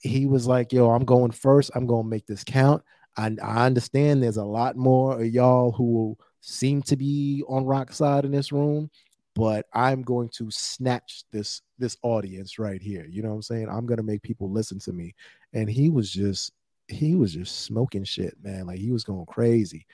[0.00, 1.72] he was like, yo, I'm going first.
[1.74, 2.82] I'm going to make this count.
[3.16, 7.64] I, I understand there's a lot more of y'all who will seem to be on
[7.64, 8.90] rock side in this room,
[9.34, 13.06] but I'm going to snatch this this audience right here.
[13.08, 13.68] You know what I'm saying?
[13.68, 15.14] I'm gonna make people listen to me.
[15.52, 16.52] And he was just
[16.86, 18.66] he was just smoking shit, man.
[18.66, 19.86] Like he was going crazy.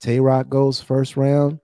[0.00, 1.60] Tay Rock goes first round.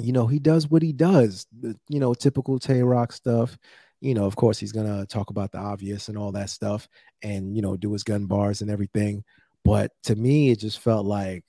[0.00, 1.46] You know, he does what he does,
[1.88, 3.56] you know, typical Tay Rock stuff
[4.04, 6.86] you know, of course, he's gonna talk about the obvious and all that stuff,
[7.22, 9.24] and you know, do his gun bars and everything.
[9.64, 11.42] But to me, it just felt like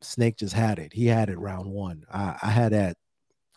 [0.00, 0.92] Snake just had it.
[0.92, 2.04] He had it round one.
[2.08, 2.98] I, I had that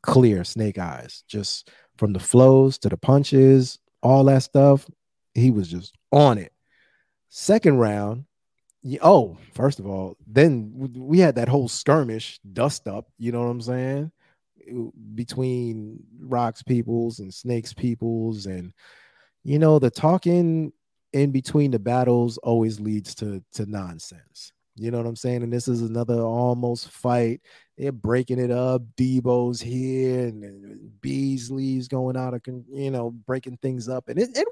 [0.02, 4.88] clear Snake eyes, just from the flows to the punches, all that stuff.
[5.36, 6.52] He was just on it.
[7.30, 8.26] Second round,
[9.04, 13.06] oh, first of all, then we had that whole skirmish dust up.
[13.20, 14.12] You know what I'm saying?
[15.16, 18.74] Between rocks peoples and snakes peoples and
[19.44, 20.72] you know the talking
[21.14, 24.52] in between the battles always leads to to nonsense.
[24.76, 25.44] You know what i'm saying?
[25.44, 27.42] And this is another almost fight.
[27.78, 28.84] They're breaking it up.
[28.96, 34.08] Debo's here and, and beasley's going out of you know breaking things up.
[34.08, 34.48] And it, it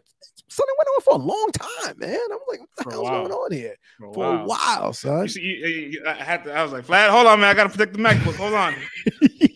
[0.50, 2.20] something went on for a long time man.
[2.32, 3.76] I'm like what the for hell's going on here?
[4.00, 4.44] For, for a, while.
[4.44, 5.22] a while son.
[5.22, 7.50] You see, you, you, i had to i was like Vlad hold on man.
[7.50, 8.36] I gotta protect the macbook.
[8.36, 8.76] Hold on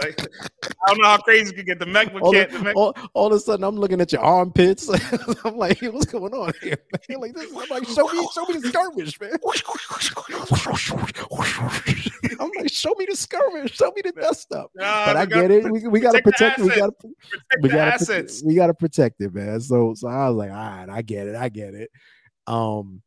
[0.00, 0.20] like,
[0.64, 1.78] I don't know how crazy you can get.
[1.78, 2.50] The mech all, can't.
[2.50, 4.88] The mech- all, all, of a sudden, I'm looking at your armpits.
[5.44, 6.76] I'm like, hey, what's going on here?
[7.08, 7.20] Man?
[7.20, 9.36] Like this, I'm like, show me, show me the skirmish, man.
[12.40, 14.70] I'm like, show me the skirmish, show me the dust up.
[14.74, 15.70] Nah, but I get it.
[15.70, 16.58] We, we gotta protect.
[16.58, 17.16] We gotta protect
[17.62, 18.42] we gotta assets.
[18.44, 19.60] we gotta protect it, man.
[19.60, 21.36] So, so I was like, all right, I get it.
[21.36, 21.90] I get it.
[22.46, 23.02] Um,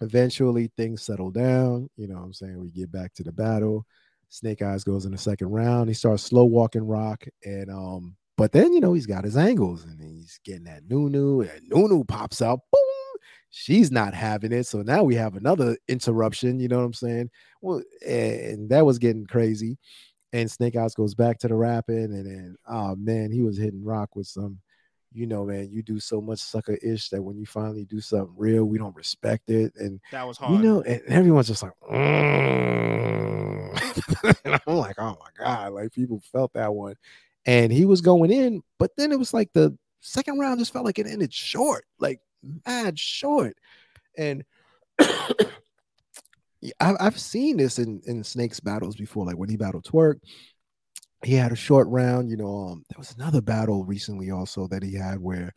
[0.00, 1.88] eventually things settle down.
[1.96, 3.86] You know, what I'm saying we get back to the battle.
[4.30, 5.88] Snake Eyes goes in the second round.
[5.88, 9.84] He starts slow walking Rock, and um, but then you know he's got his angles
[9.84, 12.60] and he's getting that Nunu, and Nunu pops out.
[12.72, 13.20] Boom!
[13.50, 14.64] She's not having it.
[14.66, 16.60] So now we have another interruption.
[16.60, 17.30] You know what I'm saying?
[17.60, 19.76] Well, and that was getting crazy.
[20.32, 23.84] And Snake Eyes goes back to the rapping, and then oh man, he was hitting
[23.84, 24.58] Rock with some
[25.12, 28.32] you know, man, you do so much sucker ish that when you finally do something
[28.36, 29.74] real, we don't respect it.
[29.76, 30.52] And that was hard.
[30.52, 32.80] You know, and everyone's just like, mm.
[34.44, 36.94] and I'm like, oh my God, like people felt that one.
[37.46, 40.84] And he was going in, but then it was like the second round just felt
[40.84, 42.20] like it ended short, like
[42.66, 43.56] mad short.
[44.16, 44.44] And
[46.80, 50.20] I've seen this in, in Snake's battles before, like when he battled Twork
[51.24, 52.30] he had a short round.
[52.30, 55.52] You know, um, there was another battle recently also that he had where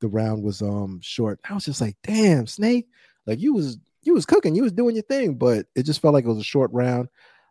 [0.00, 1.40] the round was um short.
[1.48, 2.88] I was just like, damn, Snake,
[3.26, 6.14] like you was you was cooking, you was doing your thing, but it just felt
[6.14, 7.08] like it was a short round.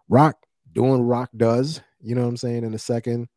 [0.07, 0.37] Rock
[0.73, 3.27] doing Rock does, you know what I'm saying, in a second.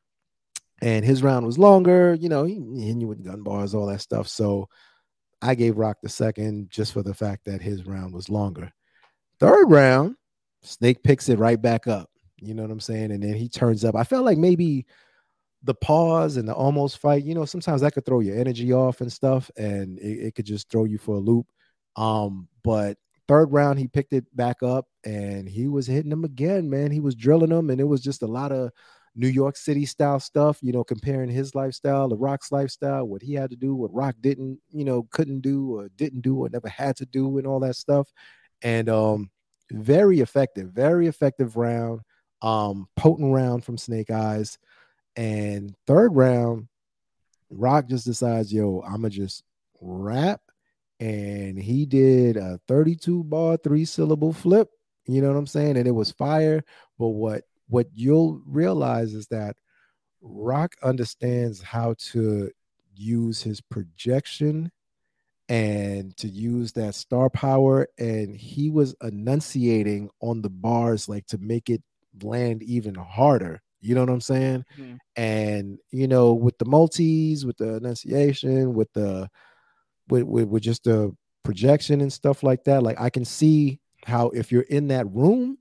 [0.81, 4.01] And his round was longer, you know, he, he you with gun bars, all that
[4.01, 4.27] stuff.
[4.29, 4.69] So
[5.41, 8.73] I gave Rock the second just for the fact that his round was longer.
[9.39, 10.17] Third round,
[10.63, 12.11] Snake picks it right back up.
[12.43, 13.13] You know what I'm saying?
[13.13, 13.95] And then he turns up.
[13.95, 14.87] I felt like maybe
[15.63, 19.01] the pause and the almost fight, you know, sometimes that could throw your energy off
[19.01, 21.47] and stuff, and it, it could just throw you for a loop.
[21.97, 22.99] Um, but
[23.29, 26.91] third round, he picked it back up and he was hitting them again, man.
[26.91, 28.71] He was drilling them, and it was just a lot of
[29.15, 33.35] New York City style stuff, you know, comparing his lifestyle, the Rock's lifestyle, what he
[33.35, 36.69] had to do, what Rock didn't, you know, couldn't do or didn't do or never
[36.69, 38.09] had to do, and all that stuff.
[38.63, 39.31] And um,
[39.71, 42.01] very effective, very effective round
[42.43, 44.59] um, potent round from Snake Eyes.
[45.17, 46.69] And third round,
[47.51, 49.45] Rock just decides, yo, I'ma just
[49.81, 50.41] rap.
[51.01, 54.71] And he did a 32 bar, three syllable flip.
[55.07, 55.77] You know what I'm saying?
[55.77, 56.65] And it was fire.
[56.99, 59.57] But what what you'll realize is that
[60.21, 62.51] Rock understands how to
[62.95, 64.71] use his projection
[65.49, 67.89] and to use that star power.
[67.99, 71.83] And he was enunciating on the bars, like to make it
[72.23, 73.63] land even harder.
[73.81, 74.65] You know what I'm saying?
[74.79, 74.95] Mm-hmm.
[75.17, 79.29] And you know, with the multis, with the enunciation, with the
[80.09, 84.29] with, with with just the projection and stuff like that, like I can see how
[84.31, 85.59] if you're in that room,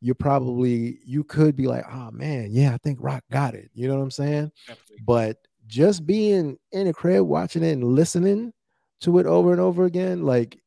[0.00, 3.70] you're probably you could be like, oh man, yeah, I think Rock got it.
[3.74, 4.52] You know what I'm saying?
[4.66, 4.96] Definitely.
[5.06, 8.52] But just being in a crib watching it and listening
[9.00, 10.60] to it over and over again, like,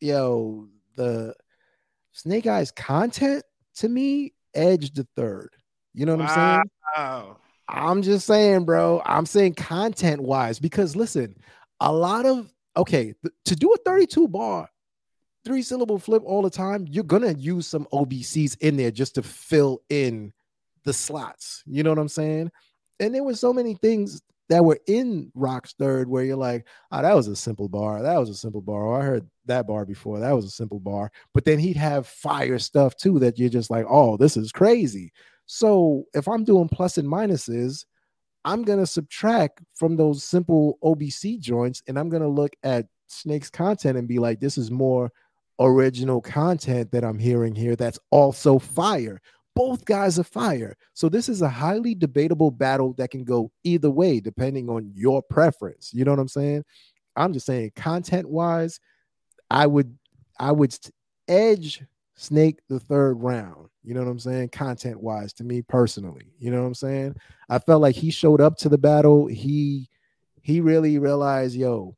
[0.00, 0.66] yo,
[0.96, 1.34] the
[2.12, 3.44] Snake Eyes content
[3.76, 5.50] to me edged the third.
[5.94, 6.62] You know what wow.
[6.96, 7.34] I'm saying?
[7.68, 9.02] I'm just saying, bro.
[9.04, 11.34] I'm saying content wise because listen,
[11.80, 14.68] a lot of okay th- to do a 32 bar
[15.44, 19.22] three syllable flip all the time, you're gonna use some OBCs in there just to
[19.22, 20.32] fill in
[20.84, 21.62] the slots.
[21.66, 22.50] You know what I'm saying?
[23.00, 27.02] And there were so many things that were in Rock's third where you're like, oh,
[27.02, 28.02] that was a simple bar.
[28.02, 28.86] That was a simple bar.
[28.86, 30.20] Oh, I heard that bar before.
[30.20, 31.10] That was a simple bar.
[31.34, 35.12] But then he'd have fire stuff too that you're just like, oh, this is crazy.
[35.46, 37.84] So if I'm doing plus and minuses,
[38.44, 43.98] I'm gonna subtract from those simple OBC joints and I'm gonna look at Snake's content
[43.98, 45.10] and be like, this is more
[45.60, 49.20] original content that I'm hearing here that's also fire.
[49.58, 50.76] Both guys are fire.
[50.94, 55.20] So this is a highly debatable battle that can go either way depending on your
[55.20, 55.92] preference.
[55.92, 56.64] You know what I'm saying?
[57.16, 58.78] I'm just saying content wise,
[59.50, 59.98] I would
[60.38, 60.78] I would
[61.26, 61.82] edge
[62.14, 63.68] Snake the third round.
[63.82, 64.50] You know what I'm saying?
[64.50, 66.30] Content wise to me personally.
[66.38, 67.16] You know what I'm saying?
[67.48, 69.26] I felt like he showed up to the battle.
[69.26, 69.88] He
[70.40, 71.96] he really realized, yo,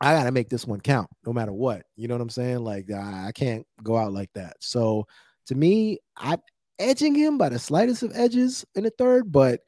[0.00, 1.82] I got to make this one count no matter what.
[1.96, 2.64] You know what I'm saying?
[2.64, 4.56] Like I can't go out like that.
[4.60, 5.06] So
[5.48, 6.38] to me, I'm
[6.78, 9.60] edging him by the slightest of edges in the third, but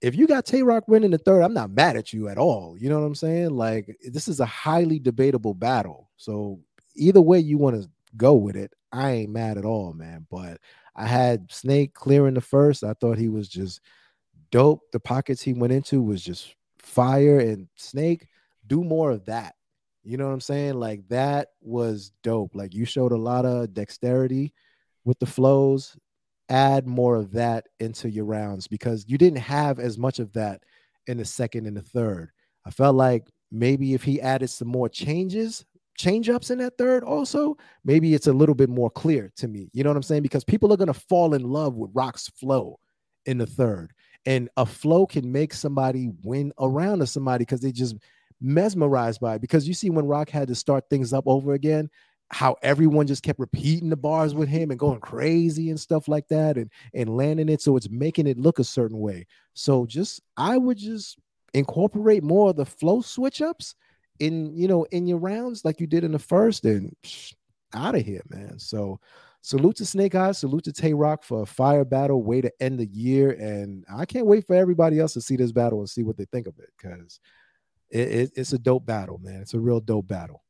[0.00, 2.76] if you got Tay Rock winning the third, I'm not mad at you at all.
[2.78, 3.50] You know what I'm saying?
[3.50, 6.10] Like this is a highly debatable battle.
[6.16, 6.60] So
[6.94, 10.26] either way you want to go with it, I ain't mad at all, man.
[10.30, 10.60] But
[10.94, 12.84] I had Snake clearing the first.
[12.84, 13.80] I thought he was just
[14.50, 14.82] dope.
[14.92, 18.28] The pockets he went into was just fire and Snake
[18.66, 19.54] do more of that.
[20.04, 20.74] You know what I'm saying?
[20.74, 22.54] Like that was dope.
[22.54, 24.54] Like you showed a lot of dexterity
[25.04, 25.96] with the flows.
[26.48, 30.62] Add more of that into your rounds because you didn't have as much of that
[31.06, 32.30] in the second and the third.
[32.64, 35.64] I felt like maybe if he added some more changes,
[35.98, 39.68] change ups in that third, also, maybe it's a little bit more clear to me.
[39.72, 40.22] You know what I'm saying?
[40.22, 42.78] Because people are going to fall in love with Rock's flow
[43.26, 43.92] in the third.
[44.26, 47.96] And a flow can make somebody win around to somebody because they just
[48.40, 51.90] mesmerized by it because you see when Rock had to start things up over again,
[52.30, 56.28] how everyone just kept repeating the bars with him and going crazy and stuff like
[56.28, 59.26] that and and landing it so it's making it look a certain way.
[59.54, 61.18] So just I would just
[61.54, 63.74] incorporate more of the flow switch ups
[64.18, 66.94] in you know in your rounds like you did in the first and
[67.74, 68.58] out of here, man.
[68.58, 69.00] So
[69.40, 72.78] salute to Snake Eyes, salute to Tay Rock for a fire battle, way to end
[72.78, 73.30] the year.
[73.30, 76.26] And I can't wait for everybody else to see this battle and see what they
[76.26, 77.20] think of it because
[77.90, 79.40] it, it, it's a dope battle, man.
[79.40, 80.42] It's a real dope battle.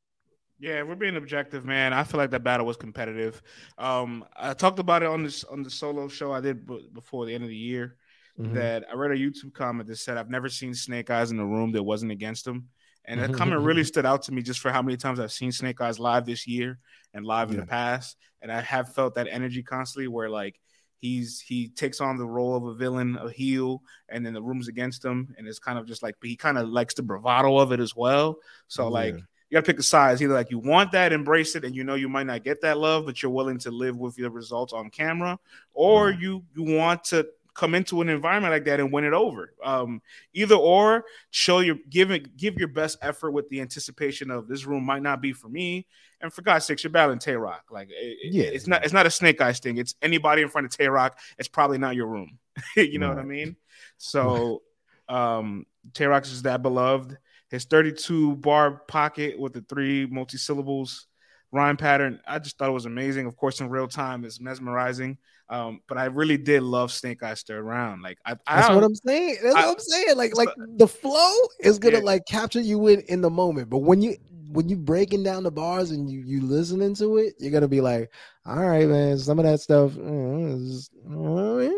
[0.60, 1.92] Yeah, we're being objective, man.
[1.92, 3.40] I feel like that battle was competitive.
[3.78, 7.26] Um, I talked about it on this on the solo show I did b- before
[7.26, 7.96] the end of the year.
[8.38, 8.54] Mm-hmm.
[8.54, 11.46] That I read a YouTube comment that said I've never seen Snake Eyes in a
[11.46, 12.68] room that wasn't against him,
[13.04, 15.50] and that comment really stood out to me just for how many times I've seen
[15.50, 16.78] Snake Eyes live this year
[17.14, 17.54] and live yeah.
[17.54, 20.60] in the past, and I have felt that energy constantly where like
[20.98, 24.68] he's he takes on the role of a villain, a heel, and then the room's
[24.68, 27.72] against him, and it's kind of just like he kind of likes the bravado of
[27.72, 28.36] it as well.
[28.68, 28.90] So yeah.
[28.90, 29.14] like
[29.48, 30.22] you gotta pick a size.
[30.22, 32.78] Either like you want that, embrace it, and you know you might not get that
[32.78, 35.38] love, but you're willing to live with the results on camera,
[35.72, 36.18] or yeah.
[36.20, 37.26] you you want to
[37.58, 39.52] come into an environment like that and win it over.
[39.64, 40.00] Um,
[40.32, 44.64] either or, show your give it give your best effort with the anticipation of this
[44.64, 45.86] room might not be for me.
[46.20, 47.64] And for God's sakes, you're battling Tay Rock.
[47.70, 49.76] Like, it, yeah, it's not it's not a snake eyes thing.
[49.76, 51.18] It's anybody in front of Tay Rock.
[51.36, 52.38] It's probably not your room.
[52.76, 53.16] you know right.
[53.16, 53.56] what I mean?
[53.96, 54.62] So,
[55.08, 57.18] um, Tay Rock is that beloved.
[57.50, 61.06] His 32 bar pocket with the three multi syllables
[61.52, 62.20] rhyme pattern.
[62.26, 63.26] I just thought it was amazing.
[63.26, 65.18] Of course, in real time, it's mesmerizing.
[65.50, 68.02] Um, but I really did love Snake Eyes third round.
[68.02, 69.38] Like I, that's what I'm saying.
[69.42, 70.16] That's I, what I'm saying.
[70.16, 72.04] Like like the flow is gonna yeah.
[72.04, 73.70] like capture you in in the moment.
[73.70, 74.16] But when you
[74.50, 77.80] when you breaking down the bars and you you listening to it, you're gonna be
[77.80, 78.12] like,
[78.44, 79.96] all right, man, some of that stuff.
[79.96, 81.70] Uh,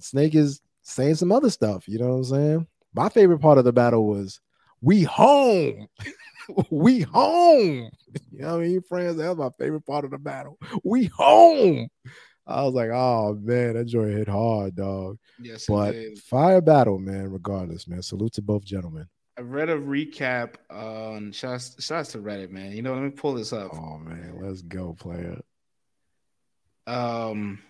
[0.00, 1.86] Snake is saying some other stuff.
[1.86, 2.66] You know what I'm saying?
[2.94, 4.40] My favorite part of the battle was
[4.80, 5.88] we home.
[6.70, 7.90] we home.
[8.32, 9.16] You know what I mean, friends?
[9.16, 10.58] That was my favorite part of the battle.
[10.84, 11.88] We home.
[12.46, 15.18] I was like, oh man, that joint hit hard, dog.
[15.38, 17.30] Yes, but fire battle, man.
[17.30, 18.02] Regardless, man.
[18.02, 19.06] Salute to both gentlemen.
[19.36, 22.72] I read a recap on shots, shots to Reddit, man.
[22.72, 23.70] You know, let me pull this up.
[23.72, 25.40] Oh man, let's go, player.
[26.86, 27.60] Um,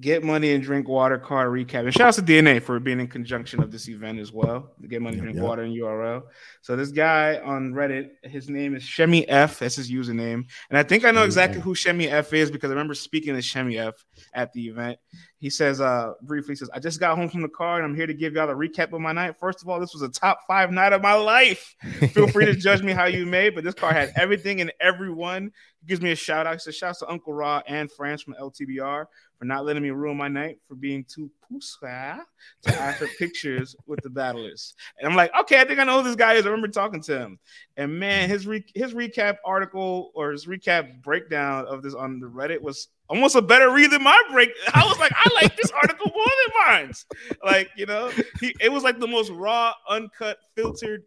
[0.00, 1.80] Get Money and Drink Water card recap.
[1.80, 4.72] And shout out to DNA for being in conjunction of this event as well.
[4.88, 5.44] Get Money, yep, Drink yep.
[5.44, 6.22] Water, and URL.
[6.62, 9.58] So this guy on Reddit, his name is Shemi F.
[9.58, 10.46] That's his username.
[10.70, 13.40] And I think I know exactly who Shemi F is because I remember speaking to
[13.40, 13.94] Shemi F
[14.32, 14.98] at the event.
[15.36, 18.06] He says, uh, briefly says, I just got home from the car and I'm here
[18.06, 19.34] to give y'all a recap of my night.
[19.38, 21.74] First of all, this was a top five night of my life.
[22.12, 25.52] Feel free to judge me how you may, but this car had everything and everyone.
[25.82, 26.54] He gives me a shout out.
[26.54, 29.06] He says, Shouts to Uncle Raw and France from LTBR
[29.36, 32.20] for not letting me ruin my night, for being too pusa
[32.62, 34.74] to ask for pictures with the battlers.
[34.98, 36.46] And I'm like, okay, I think I know who this guy is.
[36.46, 37.40] I remember talking to him.
[37.76, 42.28] And man, his re- his recap article or his recap breakdown of this on the
[42.28, 44.50] Reddit was almost a better read than my break.
[44.72, 47.04] I was like, I like this article more than mine's.
[47.44, 51.02] Like, you know, he it was like the most raw, uncut, filtered,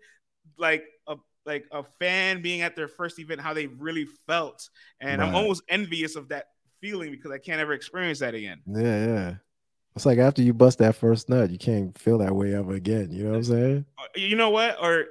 [0.57, 1.15] like a
[1.45, 4.69] like a fan being at their first event, how they really felt.
[4.99, 5.27] And right.
[5.27, 6.45] I'm almost envious of that
[6.81, 8.61] feeling because I can't ever experience that again.
[8.67, 9.33] Yeah, yeah.
[9.95, 13.11] It's like after you bust that first nut, you can't feel that way ever again.
[13.11, 13.85] You know what I'm saying?
[13.97, 14.77] Uh, you know what?
[14.81, 15.05] Or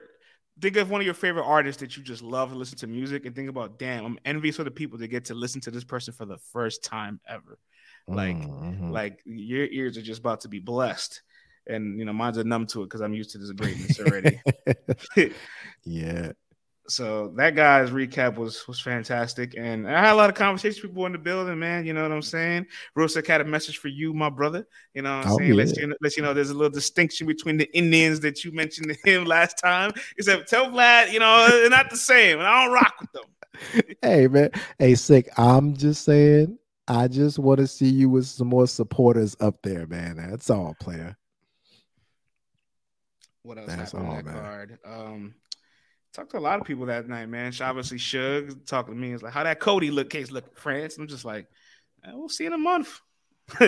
[0.60, 3.24] think of one of your favorite artists that you just love to listen to music
[3.24, 5.84] and think about, damn, I'm envious of the people that get to listen to this
[5.84, 7.58] person for the first time ever.
[8.06, 8.90] Like, mm-hmm.
[8.90, 11.22] like your ears are just about to be blessed.
[11.66, 14.40] And you know, mine's are numb to it because I'm used to this greatness already.
[15.84, 16.32] yeah
[16.88, 20.92] so that guy's recap was was fantastic, and I had a lot of conversations with
[20.92, 21.86] people in the building, man.
[21.86, 22.66] You know what I'm saying?
[22.96, 24.66] Rosek had a message for you, my brother.
[24.92, 25.50] You know what I'm oh, saying?
[25.50, 25.56] Yeah.
[25.56, 28.88] Let you, let you know there's a little distinction between the Indians that you mentioned
[28.88, 29.92] to him last time.
[30.16, 33.12] He said, "Tell Vlad, you know, they're not the same, and I don't rock with
[33.12, 33.24] them."
[34.02, 35.28] hey man, hey sick.
[35.38, 36.58] I'm just saying,
[36.88, 40.16] I just want to see you with some more supporters up there, man.
[40.16, 41.16] That's all, player.
[43.44, 44.34] What else That's happened all, that man.
[44.34, 44.78] card?
[44.84, 45.34] Um,
[46.14, 47.52] Talked to a lot of people that night, man.
[47.60, 49.12] Obviously, Shug talking to me.
[49.12, 50.96] is like, how that Cody look case look, France?
[50.96, 51.48] I'm just like,
[52.12, 53.00] we'll see in a month.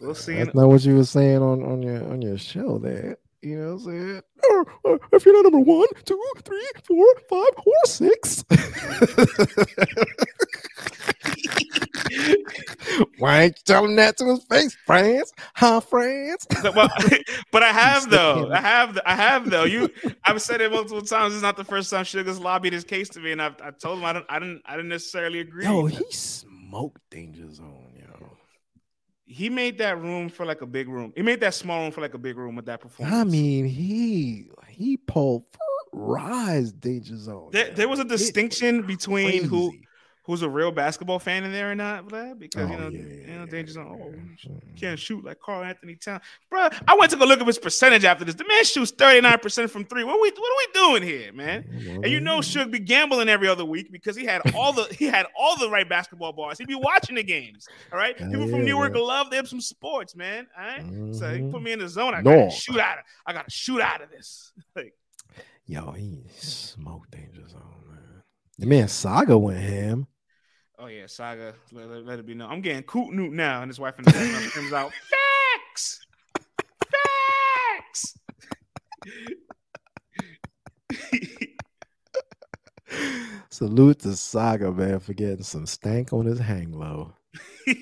[0.00, 0.34] we'll see.
[0.34, 3.16] That's not what you were saying on, on your on your show there.
[3.44, 4.22] You know what I'm saying?
[4.50, 8.42] Or, uh, if you're not number one, two, three, four, five, or six.
[13.18, 15.30] Why ain't you telling that to his face, France?
[15.54, 16.46] Huh, France?
[16.62, 16.88] well,
[17.52, 18.50] but I have though.
[18.50, 18.98] I have.
[19.04, 19.64] I have though.
[19.64, 19.90] You,
[20.24, 21.34] I've said it multiple times.
[21.34, 23.98] It's not the first time Sugar's lobbied his case to me, and I've, I told
[23.98, 24.26] him I don't.
[24.30, 24.62] I didn't.
[24.64, 25.64] I didn't necessarily agree.
[25.64, 27.93] No, he smoked Danger Zone.
[29.26, 31.12] He made that room for like a big room.
[31.16, 33.16] He made that small room for like a big room with that performance.
[33.16, 35.44] I mean, he he pulled
[35.92, 37.50] rise Danger Zone.
[37.52, 39.72] There, there was a distinction between who
[40.24, 42.38] who's a real basketball fan in there or not, Vlad?
[42.38, 43.86] Because oh, you know, yeah, you know, Danger's on.
[43.86, 44.14] Oh,
[44.76, 46.20] can't shoot like Karl-Anthony Town,
[46.50, 46.68] bro.
[46.88, 48.34] I went to go look at his percentage after this.
[48.34, 50.04] The man shoots thirty nine percent from three.
[50.04, 51.64] What we what are we doing here, man?
[52.02, 55.06] And you know, should be gambling every other week because he had all the he
[55.06, 56.58] had all the right basketball bars.
[56.58, 57.66] He'd be watching the games.
[57.92, 59.02] All right, people yeah, from Newark yeah.
[59.02, 60.46] love them some sports, man.
[60.58, 60.84] All right?
[60.84, 61.12] mm-hmm.
[61.12, 62.14] so he put me in the zone.
[62.14, 63.04] I gotta shoot out of.
[63.26, 64.52] I gotta shoot out of this.
[64.76, 64.94] like,
[65.66, 68.22] yo, he smoked Danger Zone, man.
[68.58, 70.06] The man Saga went ham.
[70.78, 71.54] Oh yeah, Saga.
[71.72, 72.50] Let, let, let it be known.
[72.50, 74.90] I'm getting Coot Newt now, and his wife and the background comes out.
[75.72, 76.04] Facts.
[77.80, 78.18] Facts.
[83.50, 87.12] Salute to Saga, man, for getting some stank on his hang low.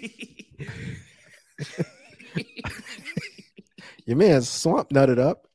[4.05, 5.47] Your man swamp nutted up,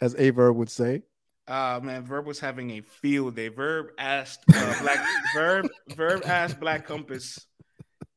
[0.00, 1.02] as Verb would say.
[1.50, 3.48] Uh man, Verb was having a field day.
[3.48, 5.04] Verb asked uh, Black
[5.34, 7.44] Verb Verb asked Black Compass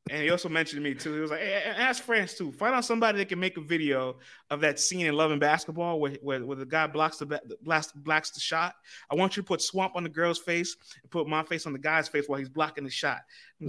[0.09, 1.13] and he also mentioned me too.
[1.13, 2.51] He was like, hey, ask France too.
[2.51, 4.17] Find out somebody that can make a video
[4.49, 7.93] of that scene in Love and Basketball where, where, where the guy blocks the blast,
[7.95, 8.75] blocks the shot.
[9.09, 11.71] I want you to put swamp on the girl's face and put my face on
[11.71, 13.19] the guy's face while he's blocking the shot.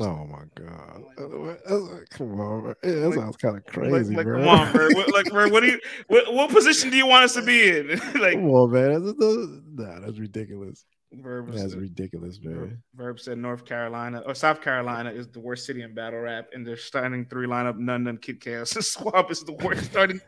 [0.00, 1.02] Oh my god!
[1.18, 4.40] Like, come on, yeah, that like, sounds kind of crazy, like, bro.
[4.40, 4.88] Come on, bro.
[4.88, 5.80] What, like, bro, what do you?
[6.08, 7.88] What, what position do you want us to be in?
[8.20, 9.04] like, come on, man.
[9.04, 10.84] That's, that's, nah, that's ridiculous.
[11.22, 12.82] Verb That's ridiculous, man.
[12.94, 16.66] Verb said North Carolina or South Carolina is the worst city in battle rap, and
[16.66, 17.78] they're starting three lineup.
[17.78, 18.70] None, none, Kid Chaos.
[18.70, 20.20] Swamp is the worst starting.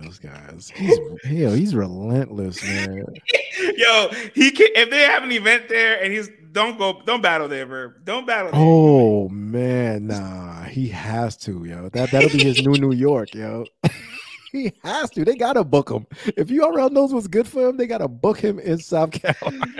[0.00, 3.04] Those guys, he's hell, he's relentless, man.
[3.76, 7.48] Yo, he can if they have an event there and he's don't go, don't battle
[7.48, 8.04] there, Verb.
[8.04, 8.52] Don't battle.
[8.52, 8.60] There.
[8.60, 11.88] Oh man, nah, he has to, yo.
[11.88, 13.64] That that'll be his new New York, yo.
[14.64, 15.24] he has to.
[15.24, 16.06] They gotta book him.
[16.36, 19.74] If URL knows what's good for him, they gotta book him in South Carolina.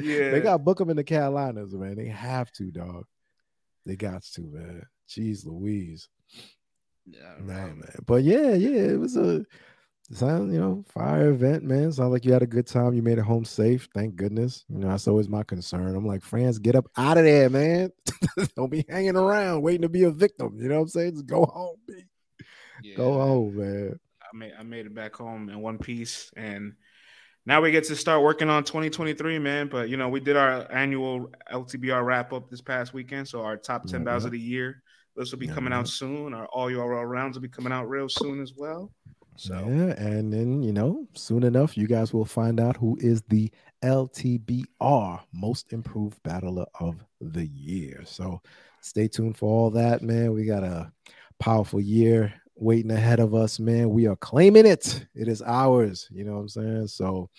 [0.00, 1.96] yeah, they gotta book him in the Carolinas, man.
[1.96, 3.04] They have to, dog.
[3.86, 4.82] They got to, man.
[5.08, 6.08] Jeez, Louise.
[7.06, 7.94] Yeah, nah, man.
[8.06, 9.44] But yeah, yeah, it was a
[10.10, 11.92] Sound, you know, fire event, man.
[11.92, 12.94] Sounds like you had a good time.
[12.94, 13.88] You made it home safe.
[13.92, 14.64] Thank goodness.
[14.70, 15.94] You know, that's always my concern.
[15.94, 17.92] I'm like, France, get up out of there, man.
[18.56, 20.56] Don't be hanging around waiting to be a victim.
[20.58, 21.12] You know what I'm saying?
[21.12, 21.76] Just go home,
[22.82, 24.00] yeah, Go home, man.
[24.22, 26.30] I made I made it back home in one piece.
[26.36, 26.74] And
[27.46, 29.68] now we get to start working on 2023, man.
[29.68, 33.28] But you know, we did our annual LTBR wrap up this past weekend.
[33.28, 34.26] So our top 10 battles mm-hmm.
[34.28, 34.82] of the year.
[35.16, 35.80] This will be coming mm-hmm.
[35.80, 36.32] out soon.
[36.32, 38.92] Our all URL rounds will be coming out real soon as well.
[39.36, 43.22] So yeah, and then you know, soon enough, you guys will find out who is
[43.28, 43.50] the
[43.82, 48.02] LTBR Most Improved Battler of the Year.
[48.04, 48.42] So
[48.80, 50.32] stay tuned for all that, man.
[50.32, 50.90] We got a
[51.38, 53.90] powerful year waiting ahead of us, man.
[53.90, 55.06] We are claiming it.
[55.14, 56.08] It is ours.
[56.10, 56.88] You know what I'm saying?
[56.88, 57.30] So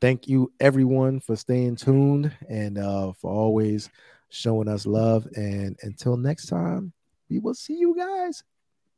[0.00, 3.90] thank you everyone for staying tuned and uh for always
[4.28, 5.26] showing us love.
[5.36, 6.92] And until next time,
[7.28, 8.42] we will see you guys.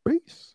[0.07, 0.55] Peace.